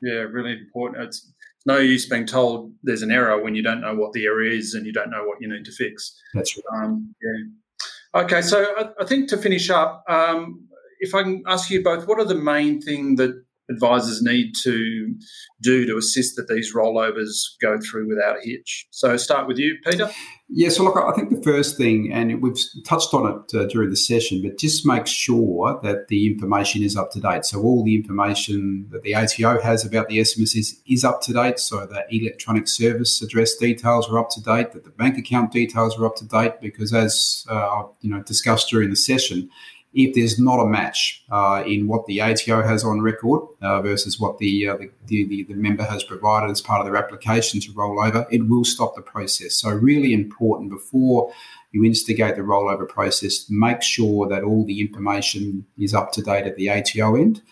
Yeah, 0.00 0.22
really 0.22 0.52
important. 0.52 1.04
It's 1.04 1.30
no 1.66 1.78
use 1.78 2.08
being 2.08 2.26
told 2.26 2.72
there's 2.82 3.02
an 3.02 3.12
error 3.12 3.40
when 3.42 3.54
you 3.54 3.62
don't 3.62 3.80
know 3.80 3.94
what 3.94 4.12
the 4.12 4.24
error 4.24 4.42
is 4.42 4.74
and 4.74 4.86
you 4.86 4.92
don't 4.92 5.10
know 5.10 5.24
what 5.24 5.40
you 5.40 5.48
need 5.48 5.64
to 5.64 5.72
fix. 5.72 6.20
That's 6.34 6.56
right. 6.56 6.84
Um, 6.84 7.14
yeah. 7.22 8.22
Okay, 8.22 8.42
so 8.42 8.66
I, 8.76 9.02
I, 9.02 9.06
think 9.06 9.28
to 9.30 9.38
finish 9.38 9.70
up, 9.70 10.04
um, 10.08 10.68
if 11.00 11.14
I 11.14 11.22
can 11.22 11.42
ask 11.46 11.70
you 11.70 11.82
both, 11.82 12.06
what 12.06 12.18
are 12.18 12.24
the 12.24 12.34
main 12.34 12.80
thing 12.80 13.16
that 13.16 13.42
advisors 13.72 14.22
need 14.22 14.52
to 14.62 15.14
do 15.60 15.86
to 15.86 15.96
assist 15.96 16.36
that 16.36 16.48
these 16.48 16.74
rollovers 16.74 17.56
go 17.60 17.78
through 17.80 18.08
without 18.08 18.36
a 18.36 18.40
hitch. 18.42 18.86
So, 18.90 19.16
start 19.16 19.46
with 19.46 19.58
you, 19.58 19.76
Peter. 19.84 20.10
Yeah, 20.48 20.68
so 20.68 20.84
look, 20.84 20.96
I 20.96 21.12
think 21.12 21.30
the 21.30 21.42
first 21.42 21.78
thing, 21.78 22.12
and 22.12 22.42
we've 22.42 22.58
touched 22.84 23.14
on 23.14 23.26
it 23.26 23.56
uh, 23.56 23.64
during 23.66 23.88
the 23.88 23.96
session, 23.96 24.42
but 24.42 24.58
just 24.58 24.84
make 24.84 25.06
sure 25.06 25.80
that 25.82 26.08
the 26.08 26.26
information 26.26 26.82
is 26.82 26.96
up 26.96 27.10
to 27.12 27.20
date. 27.20 27.44
So, 27.44 27.62
all 27.62 27.84
the 27.84 27.94
information 27.94 28.86
that 28.90 29.02
the 29.02 29.14
ATO 29.14 29.62
has 29.62 29.84
about 29.84 30.08
the 30.08 30.18
SMS 30.18 30.56
is, 30.56 30.80
is 30.86 31.04
up 31.04 31.22
to 31.22 31.32
date. 31.32 31.58
So, 31.58 31.86
the 31.86 32.04
electronic 32.10 32.68
service 32.68 33.22
address 33.22 33.56
details 33.56 34.08
are 34.10 34.18
up 34.18 34.30
to 34.30 34.42
date, 34.42 34.72
that 34.72 34.84
the 34.84 34.90
bank 34.90 35.16
account 35.16 35.52
details 35.52 35.98
are 35.98 36.06
up 36.06 36.16
to 36.16 36.26
date, 36.26 36.60
because 36.60 36.92
as 36.92 37.46
uh, 37.48 37.84
you 38.00 38.10
know 38.10 38.22
discussed 38.22 38.68
during 38.68 38.90
the 38.90 38.96
session, 38.96 39.48
if 39.94 40.14
there's 40.14 40.38
not 40.38 40.58
a 40.58 40.66
match 40.66 41.22
uh, 41.30 41.62
in 41.66 41.86
what 41.86 42.06
the 42.06 42.20
ATO 42.20 42.62
has 42.62 42.84
on 42.84 43.00
record 43.00 43.42
uh, 43.60 43.82
versus 43.82 44.18
what 44.18 44.38
the, 44.38 44.68
uh, 44.68 44.76
the, 44.76 44.90
the, 45.26 45.44
the, 45.44 45.54
member 45.54 45.84
has 45.84 46.02
provided 46.02 46.50
as 46.50 46.60
part 46.60 46.80
of 46.80 46.86
their 46.86 46.96
application 46.96 47.60
to 47.60 47.72
roll 47.72 48.02
over, 48.02 48.26
it 48.30 48.48
will 48.48 48.64
stop 48.64 48.94
the 48.94 49.02
process. 49.02 49.54
So, 49.54 49.70
really 49.70 50.14
important 50.14 50.70
before 50.70 51.32
you 51.72 51.84
instigate 51.84 52.36
the 52.36 52.42
rollover 52.42 52.88
process, 52.88 53.46
make 53.50 53.82
sure 53.82 54.28
that 54.28 54.42
all 54.42 54.64
the 54.64 54.80
information 54.80 55.66
is 55.78 55.94
up 55.94 56.12
to 56.12 56.22
date 56.22 56.46
at 56.46 56.56
the 56.56 56.70
ATO 56.70 57.16
end. 57.16 57.42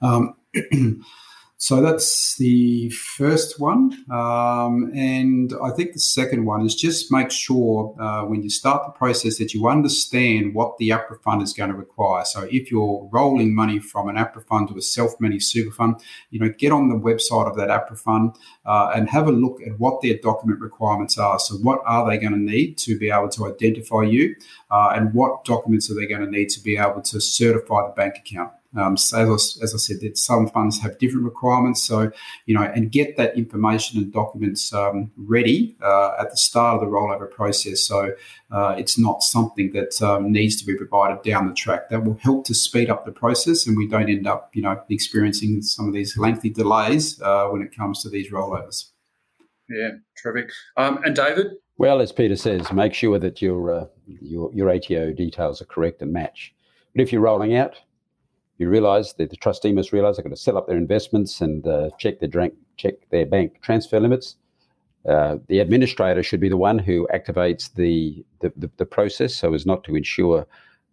Um, 0.00 0.36
So 1.60 1.82
that's 1.82 2.36
the 2.36 2.88
first 2.90 3.58
one. 3.58 3.92
Um, 4.12 4.92
and 4.94 5.52
I 5.60 5.70
think 5.70 5.92
the 5.92 5.98
second 5.98 6.44
one 6.44 6.64
is 6.64 6.76
just 6.76 7.10
make 7.10 7.32
sure 7.32 7.96
uh, 8.00 8.22
when 8.26 8.44
you 8.44 8.48
start 8.48 8.86
the 8.86 8.92
process 8.92 9.38
that 9.38 9.52
you 9.52 9.68
understand 9.68 10.54
what 10.54 10.78
the 10.78 10.90
APRA 10.90 11.20
fund 11.20 11.42
is 11.42 11.52
going 11.52 11.70
to 11.70 11.76
require. 11.76 12.24
So 12.24 12.46
if 12.48 12.70
you're 12.70 13.08
rolling 13.10 13.56
money 13.56 13.80
from 13.80 14.08
an 14.08 14.14
APRA 14.14 14.46
fund 14.46 14.68
to 14.68 14.76
a 14.76 14.80
self-managed 14.80 15.46
super 15.46 15.72
fund, 15.72 15.96
you 16.30 16.38
know, 16.38 16.48
get 16.48 16.70
on 16.70 16.90
the 16.90 16.94
website 16.94 17.50
of 17.50 17.56
that 17.56 17.70
APRA 17.70 17.98
fund 17.98 18.36
uh, 18.64 18.92
and 18.94 19.10
have 19.10 19.26
a 19.26 19.32
look 19.32 19.60
at 19.66 19.80
what 19.80 20.00
their 20.00 20.16
document 20.18 20.60
requirements 20.60 21.18
are. 21.18 21.40
So 21.40 21.56
what 21.56 21.80
are 21.84 22.08
they 22.08 22.18
going 22.18 22.34
to 22.34 22.38
need 22.38 22.78
to 22.78 22.96
be 22.96 23.10
able 23.10 23.30
to 23.30 23.52
identify 23.52 24.04
you 24.04 24.36
uh, 24.70 24.92
and 24.94 25.12
what 25.12 25.44
documents 25.44 25.90
are 25.90 25.94
they 25.94 26.06
going 26.06 26.24
to 26.24 26.30
need 26.30 26.50
to 26.50 26.60
be 26.60 26.76
able 26.76 27.02
to 27.02 27.20
certify 27.20 27.88
the 27.88 27.94
bank 27.96 28.14
account? 28.16 28.52
Um, 28.76 28.96
so 28.96 29.34
as, 29.34 29.58
I, 29.60 29.64
as 29.64 29.74
I 29.74 29.78
said, 29.78 30.00
that 30.02 30.18
some 30.18 30.48
funds 30.48 30.80
have 30.80 30.98
different 30.98 31.24
requirements. 31.24 31.82
So, 31.82 32.10
you 32.46 32.54
know, 32.54 32.62
and 32.62 32.92
get 32.92 33.16
that 33.16 33.36
information 33.36 33.98
and 33.98 34.12
documents 34.12 34.72
um, 34.72 35.10
ready 35.16 35.76
uh, 35.82 36.16
at 36.20 36.30
the 36.30 36.36
start 36.36 36.74
of 36.74 36.80
the 36.80 36.86
rollover 36.86 37.30
process. 37.30 37.80
So 37.80 38.12
uh, 38.50 38.74
it's 38.76 38.98
not 38.98 39.22
something 39.22 39.72
that 39.72 40.00
um, 40.02 40.30
needs 40.30 40.56
to 40.56 40.66
be 40.66 40.74
provided 40.74 41.22
down 41.22 41.48
the 41.48 41.54
track. 41.54 41.88
That 41.88 42.04
will 42.04 42.18
help 42.22 42.44
to 42.46 42.54
speed 42.54 42.90
up 42.90 43.06
the 43.06 43.12
process, 43.12 43.66
and 43.66 43.76
we 43.76 43.88
don't 43.88 44.08
end 44.08 44.26
up, 44.26 44.50
you 44.54 44.62
know, 44.62 44.80
experiencing 44.90 45.62
some 45.62 45.88
of 45.88 45.94
these 45.94 46.18
lengthy 46.18 46.50
delays 46.50 47.20
uh, 47.22 47.46
when 47.46 47.62
it 47.62 47.74
comes 47.74 48.02
to 48.02 48.10
these 48.10 48.30
rollovers. 48.30 48.90
Yeah, 49.68 49.90
terrific. 50.22 50.50
Um, 50.76 51.02
and 51.04 51.14
David. 51.14 51.52
Well, 51.76 52.00
as 52.00 52.10
Peter 52.10 52.36
says, 52.36 52.72
make 52.72 52.92
sure 52.92 53.18
that 53.18 53.40
your 53.40 53.72
uh, 53.72 53.86
your 54.06 54.52
your 54.52 54.70
ATO 54.70 55.12
details 55.12 55.62
are 55.62 55.66
correct 55.66 56.02
and 56.02 56.12
match. 56.12 56.54
But 56.94 57.02
if 57.02 57.12
you're 57.12 57.22
rolling 57.22 57.54
out, 57.54 57.76
you 58.58 58.68
realize 58.68 59.14
that 59.14 59.30
the 59.30 59.36
trustee 59.36 59.72
must 59.72 59.92
realize 59.92 60.16
they've 60.16 60.24
got 60.24 60.30
to 60.30 60.36
set 60.36 60.56
up 60.56 60.66
their 60.66 60.76
investments 60.76 61.40
and 61.40 61.66
uh, 61.66 61.90
check 61.98 62.18
their 62.18 62.28
drink, 62.28 62.54
check 62.76 62.94
their 63.10 63.24
bank 63.24 63.60
transfer 63.62 64.00
limits. 64.00 64.36
Uh, 65.08 65.36
the 65.46 65.60
administrator 65.60 66.22
should 66.22 66.40
be 66.40 66.48
the 66.48 66.56
one 66.56 66.78
who 66.78 67.08
activates 67.14 67.72
the, 67.74 68.24
the, 68.40 68.52
the, 68.56 68.70
the, 68.76 68.84
process 68.84 69.34
so 69.34 69.54
as 69.54 69.64
not 69.64 69.84
to 69.84 69.94
ensure 69.94 70.46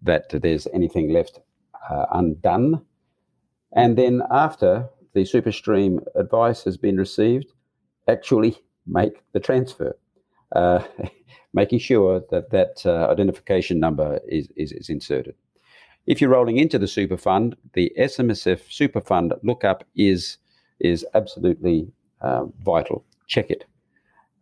that 0.03 0.30
there's 0.30 0.68
anything 0.74 1.11
left 1.11 1.39
uh, 1.89 2.05
undone. 2.13 2.82
And 3.76 3.97
then 3.97 4.22
after 4.32 4.88
the 5.13 5.22
SuperStream 5.22 6.05
advice 6.16 6.63
has 6.63 6.78
been 6.78 6.97
received, 6.97 7.51
actually 8.07 8.57
make 8.86 9.24
the 9.34 9.39
transfer, 9.39 9.97
uh, 10.55 10.84
making 11.53 11.80
sure 11.80 12.22
that 12.30 12.51
that 12.51 12.86
uh, 12.86 13.07
identification 13.09 13.80
number 13.80 14.20
is, 14.28 14.47
is, 14.55 14.72
is 14.72 14.89
inserted. 14.89 15.36
If 16.07 16.21
you're 16.21 16.29
rolling 16.29 16.57
into 16.57 16.77
the 16.77 16.87
super 16.87 17.17
fund, 17.17 17.55
the 17.73 17.91
SMSF 17.97 18.71
super 18.71 19.01
fund 19.01 19.33
lookup 19.43 19.83
is 19.95 20.37
is 20.79 21.05
absolutely 21.13 21.87
uh, 22.21 22.45
vital. 22.63 23.03
Check 23.27 23.49
it. 23.49 23.65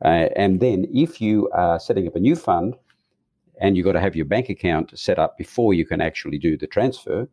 Uh, 0.03 0.28
and 0.36 0.59
then 0.59 0.86
if 0.93 1.22
you 1.22 1.49
are 1.51 1.80
setting 1.80 2.07
up 2.07 2.16
a 2.16 2.20
new 2.20 2.36
fund 2.36 2.76
and 3.61 3.78
you've 3.78 3.86
got 3.86 3.93
to 3.93 4.01
have 4.01 4.16
your 4.16 4.26
bank 4.26 4.49
account 4.49 4.97
set 4.97 5.20
up 5.20 5.38
before 5.38 5.74
you 5.74 5.86
can 5.86 6.01
actually 6.01 6.38
do 6.38 6.57
the 6.57 6.68
transfer, 6.68 7.30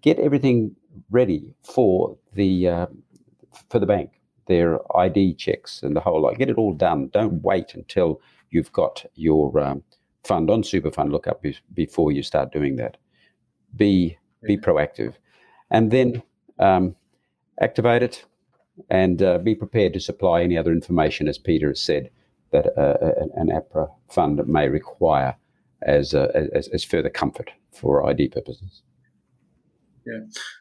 get 0.00 0.18
everything 0.18 0.74
ready 1.10 1.54
for 1.62 2.16
the 2.34 2.66
uh, 2.66 2.86
for 3.70 3.78
the 3.78 3.86
bank, 3.86 4.20
their 4.46 4.80
ID 4.96 5.34
checks 5.34 5.82
and 5.84 5.94
the 5.94 6.00
whole 6.00 6.22
lot. 6.22 6.38
Get 6.38 6.50
it 6.50 6.58
all 6.58 6.72
done. 6.72 7.08
Don't 7.12 7.42
wait 7.42 7.74
until 7.74 8.20
you've 8.50 8.72
got 8.72 9.04
your 9.14 9.60
um, 9.60 9.84
fund 10.24 10.50
on 10.50 10.64
super 10.64 10.90
fund 10.90 11.12
lookup 11.12 11.40
be- 11.42 11.56
before 11.72 12.10
you 12.10 12.22
start 12.22 12.52
doing 12.52 12.76
that 12.76 12.96
be 13.76 14.18
be 14.44 14.56
proactive, 14.56 15.14
and 15.70 15.90
then 15.90 16.22
um, 16.58 16.96
activate 17.60 18.02
it 18.02 18.24
and 18.90 19.22
uh, 19.22 19.38
be 19.38 19.54
prepared 19.54 19.92
to 19.92 20.00
supply 20.00 20.42
any 20.42 20.56
other 20.56 20.72
information, 20.72 21.28
as 21.28 21.38
Peter 21.38 21.68
has 21.68 21.80
said, 21.80 22.10
that 22.50 22.66
uh, 22.78 22.96
an 23.36 23.48
APRA 23.48 23.90
fund 24.08 24.46
may 24.46 24.68
require 24.68 25.36
as, 25.82 26.14
uh, 26.14 26.28
as, 26.54 26.68
as 26.68 26.84
further 26.84 27.10
comfort 27.10 27.50
for 27.72 28.06
ID 28.08 28.28
purposes. 28.28 28.82
Yeah. 30.06 30.20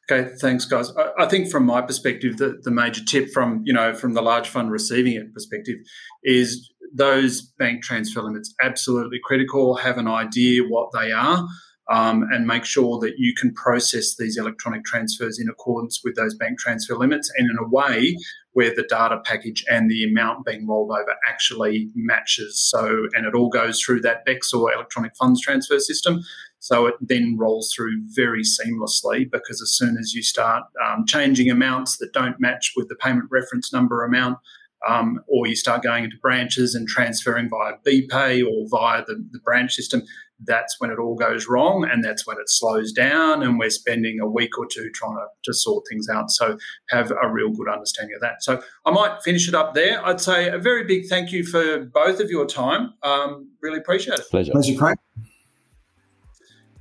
Okay. 0.10 0.30
Thanks, 0.40 0.66
guys. 0.66 0.92
I, 0.96 1.24
I, 1.24 1.26
think 1.28 1.50
from 1.50 1.66
my 1.66 1.82
perspective, 1.82 2.38
the, 2.38 2.60
the 2.62 2.70
major 2.70 3.04
tip 3.04 3.32
from 3.32 3.64
you 3.66 3.74
know 3.74 3.96
from 3.96 4.14
the 4.14 4.22
large 4.22 4.48
fund 4.48 4.72
receiving 4.72 5.16
it 5.16 5.34
perspective 5.34 5.78
is 6.24 6.72
those 6.94 7.42
bank 7.42 7.82
transfer 7.82 8.22
limits 8.22 8.54
absolutely 8.62 9.20
critical. 9.24 9.78
Have 9.78 9.98
an 9.98 10.08
idea 10.08 10.62
what 10.62 10.92
they 10.94 11.12
are 11.12 11.48
um, 11.92 12.26
and 12.32 12.48
make 12.48 12.64
sure 12.64 13.00
that 13.00 13.16
you 13.18 13.34
can 13.36 13.54
process 13.54 14.16
these 14.16 14.38
electronic 14.38 14.86
transfers 14.86 15.40
in 15.40 15.50
accordance 15.50 16.02
with 16.04 16.16
those 16.16 16.34
bank 16.34 16.58
transfer 16.58 16.96
limits 16.96 17.30
and 17.38 17.50
in 17.50 17.58
a 17.58 17.68
way 17.68 18.18
where 18.54 18.74
the 18.74 18.84
data 18.84 19.22
package 19.26 19.64
and 19.70 19.90
the 19.90 20.04
amount 20.04 20.46
being 20.46 20.68
rolled 20.68 20.92
over 20.92 21.16
actually 21.28 21.90
matches. 21.94 22.60
So, 22.60 23.08
and 23.14 23.26
it 23.26 23.36
all 23.36 23.50
goes 23.50 23.82
through 23.82 24.02
that 24.02 24.26
BECS 24.26 24.54
or 24.54 24.74
electronic 24.74 25.16
funds 25.18 25.42
transfer 25.42 25.80
system. 25.80 26.22
So 26.60 26.86
it 26.86 26.96
then 27.02 27.38
rolls 27.38 27.74
through 27.76 28.02
very 28.14 28.44
seamlessly 28.44 29.30
because 29.30 29.62
as 29.62 29.72
soon 29.72 29.98
as 29.98 30.14
you 30.14 30.24
start 30.24 30.64
um, 30.86 31.06
changing 31.06 31.50
amounts 31.50 31.98
that 31.98 32.14
don't 32.14 32.40
match 32.40 32.74
with 32.76 32.88
the 32.88 32.96
payment 32.96 33.26
reference 33.32 33.74
number 33.74 34.04
amount, 34.04 34.38
um, 34.88 35.20
or 35.28 35.48
you 35.48 35.56
start 35.56 35.84
going 35.84 36.04
into 36.04 36.18
branches 36.22 36.76
and 36.76 36.88
transferring 36.88 37.50
via 37.50 37.74
BPay 37.86 38.46
or 38.46 38.68
via 38.70 39.04
the, 39.06 39.24
the 39.32 39.40
branch 39.40 39.74
system, 39.74 40.04
that's 40.46 40.80
when 40.80 40.90
it 40.90 40.98
all 40.98 41.16
goes 41.16 41.48
wrong 41.48 41.88
and 41.90 42.04
that's 42.04 42.26
when 42.26 42.38
it 42.38 42.50
slows 42.50 42.92
down 42.92 43.44
and 43.44 43.60
we're 43.60 43.70
spending 43.70 44.20
a 44.20 44.28
week 44.28 44.58
or 44.58 44.66
two 44.66 44.90
trying 44.94 45.16
to, 45.16 45.26
to 45.44 45.54
sort 45.54 45.84
things 45.90 46.08
out. 46.10 46.32
So 46.32 46.58
have 46.90 47.12
a 47.12 47.30
real 47.32 47.50
good 47.50 47.70
understanding 47.70 48.16
of 48.16 48.22
that. 48.22 48.44
So 48.44 48.62
i 48.86 48.92
might 48.92 49.22
finish 49.24 49.48
it 49.48 49.54
up 49.54 49.74
there. 49.74 50.04
I'd 50.06 50.20
say 50.20 50.50
a 50.50 50.58
very 50.58 50.84
big 50.84 51.08
thank 51.08 51.32
you 51.32 51.44
for 51.46 51.86
both 51.86 52.20
of 52.20 52.30
your 52.30 52.46
time. 52.46 52.94
Um, 53.04 53.52
really 53.62 53.78
appreciate 53.78 54.20
it. 54.20 54.26
Pleasure. 54.30 54.52
Pleasure 54.52 54.78
craig. 54.78 54.98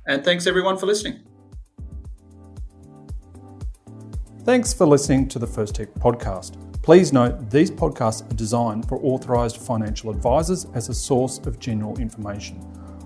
And 0.07 0.23
thanks 0.25 0.47
everyone 0.47 0.77
for 0.77 0.87
listening. 0.87 1.19
Thanks 4.43 4.73
for 4.73 4.87
listening 4.87 5.27
to 5.29 5.39
the 5.39 5.45
First 5.45 5.75
Tech 5.75 5.93
podcast. 5.93 6.70
Please 6.81 7.13
note 7.13 7.51
these 7.51 7.69
podcasts 7.69 8.23
are 8.31 8.35
designed 8.35 8.87
for 8.89 8.97
authorised 9.03 9.57
financial 9.57 10.09
advisors 10.09 10.65
as 10.73 10.89
a 10.89 10.95
source 10.95 11.37
of 11.45 11.59
general 11.59 11.95
information. 11.99 12.59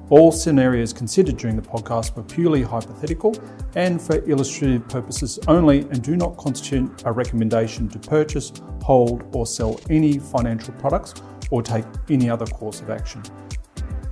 All 0.09 0.31
scenarios 0.31 0.93
considered 0.93 1.35
during 1.35 1.57
the 1.57 1.61
podcast 1.61 2.15
were 2.15 2.23
purely 2.23 2.61
hypothetical 2.61 3.35
and 3.75 4.01
for 4.01 4.23
illustrative 4.29 4.87
purposes 4.87 5.39
only 5.49 5.81
and 5.89 6.01
do 6.01 6.15
not 6.15 6.37
constitute 6.37 7.03
a 7.03 7.11
recommendation 7.11 7.89
to 7.89 7.99
purchase, 7.99 8.53
hold, 8.81 9.25
or 9.35 9.45
sell 9.45 9.77
any 9.89 10.19
financial 10.19 10.73
products 10.75 11.13
or 11.51 11.61
take 11.61 11.83
any 12.09 12.29
other 12.29 12.45
course 12.45 12.79
of 12.79 12.89
action. 12.89 13.21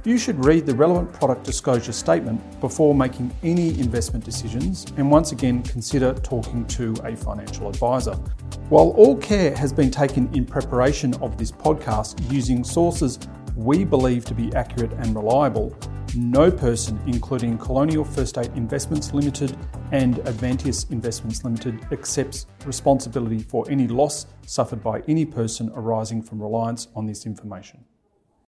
You 0.06 0.18
should 0.18 0.44
read 0.44 0.66
the 0.66 0.76
relevant 0.76 1.14
product 1.14 1.46
disclosure 1.46 1.94
statement 1.94 2.60
before 2.60 2.94
making 2.94 3.34
any 3.42 3.70
investment 3.80 4.26
decisions 4.26 4.86
and 4.98 5.10
once 5.10 5.32
again 5.32 5.64
consider 5.64 6.14
talking 6.16 6.66
to 6.68 6.94
a 7.06 7.16
financial 7.16 7.70
advisor. 7.70 8.16
While 8.68 8.90
all 8.98 9.16
care 9.16 9.56
has 9.56 9.72
been 9.72 9.90
taken 9.90 10.30
in 10.36 10.46
preparation 10.46 11.14
of 11.22 11.38
this 11.38 11.54
podcast 11.54 12.30
using 12.30 12.66
sources 12.66 13.18
we 13.56 13.86
believe 13.86 14.26
to 14.26 14.34
be 14.34 14.54
accurate 14.56 14.92
and 14.92 15.16
reliable, 15.16 15.74
no 16.18 16.52
person, 16.52 17.00
including 17.08 17.58
Colonial 17.58 18.04
First 18.04 18.32
State 18.32 18.52
Investments 18.56 19.14
Limited 19.14 19.56
and 19.94 20.18
Avanteos 20.26 20.92
Investments 20.92 21.46
Limited, 21.46 21.80
accepts 21.94 22.46
responsibility 22.66 23.40
for 23.40 23.66
any 23.72 23.88
loss 23.88 24.26
suffered 24.46 24.84
by 24.84 25.00
any 25.08 25.26
person 25.26 25.72
arising 25.76 26.22
from 26.22 26.42
reliance 26.42 26.90
on 26.94 27.06
this 27.06 27.26
information. 27.26 27.86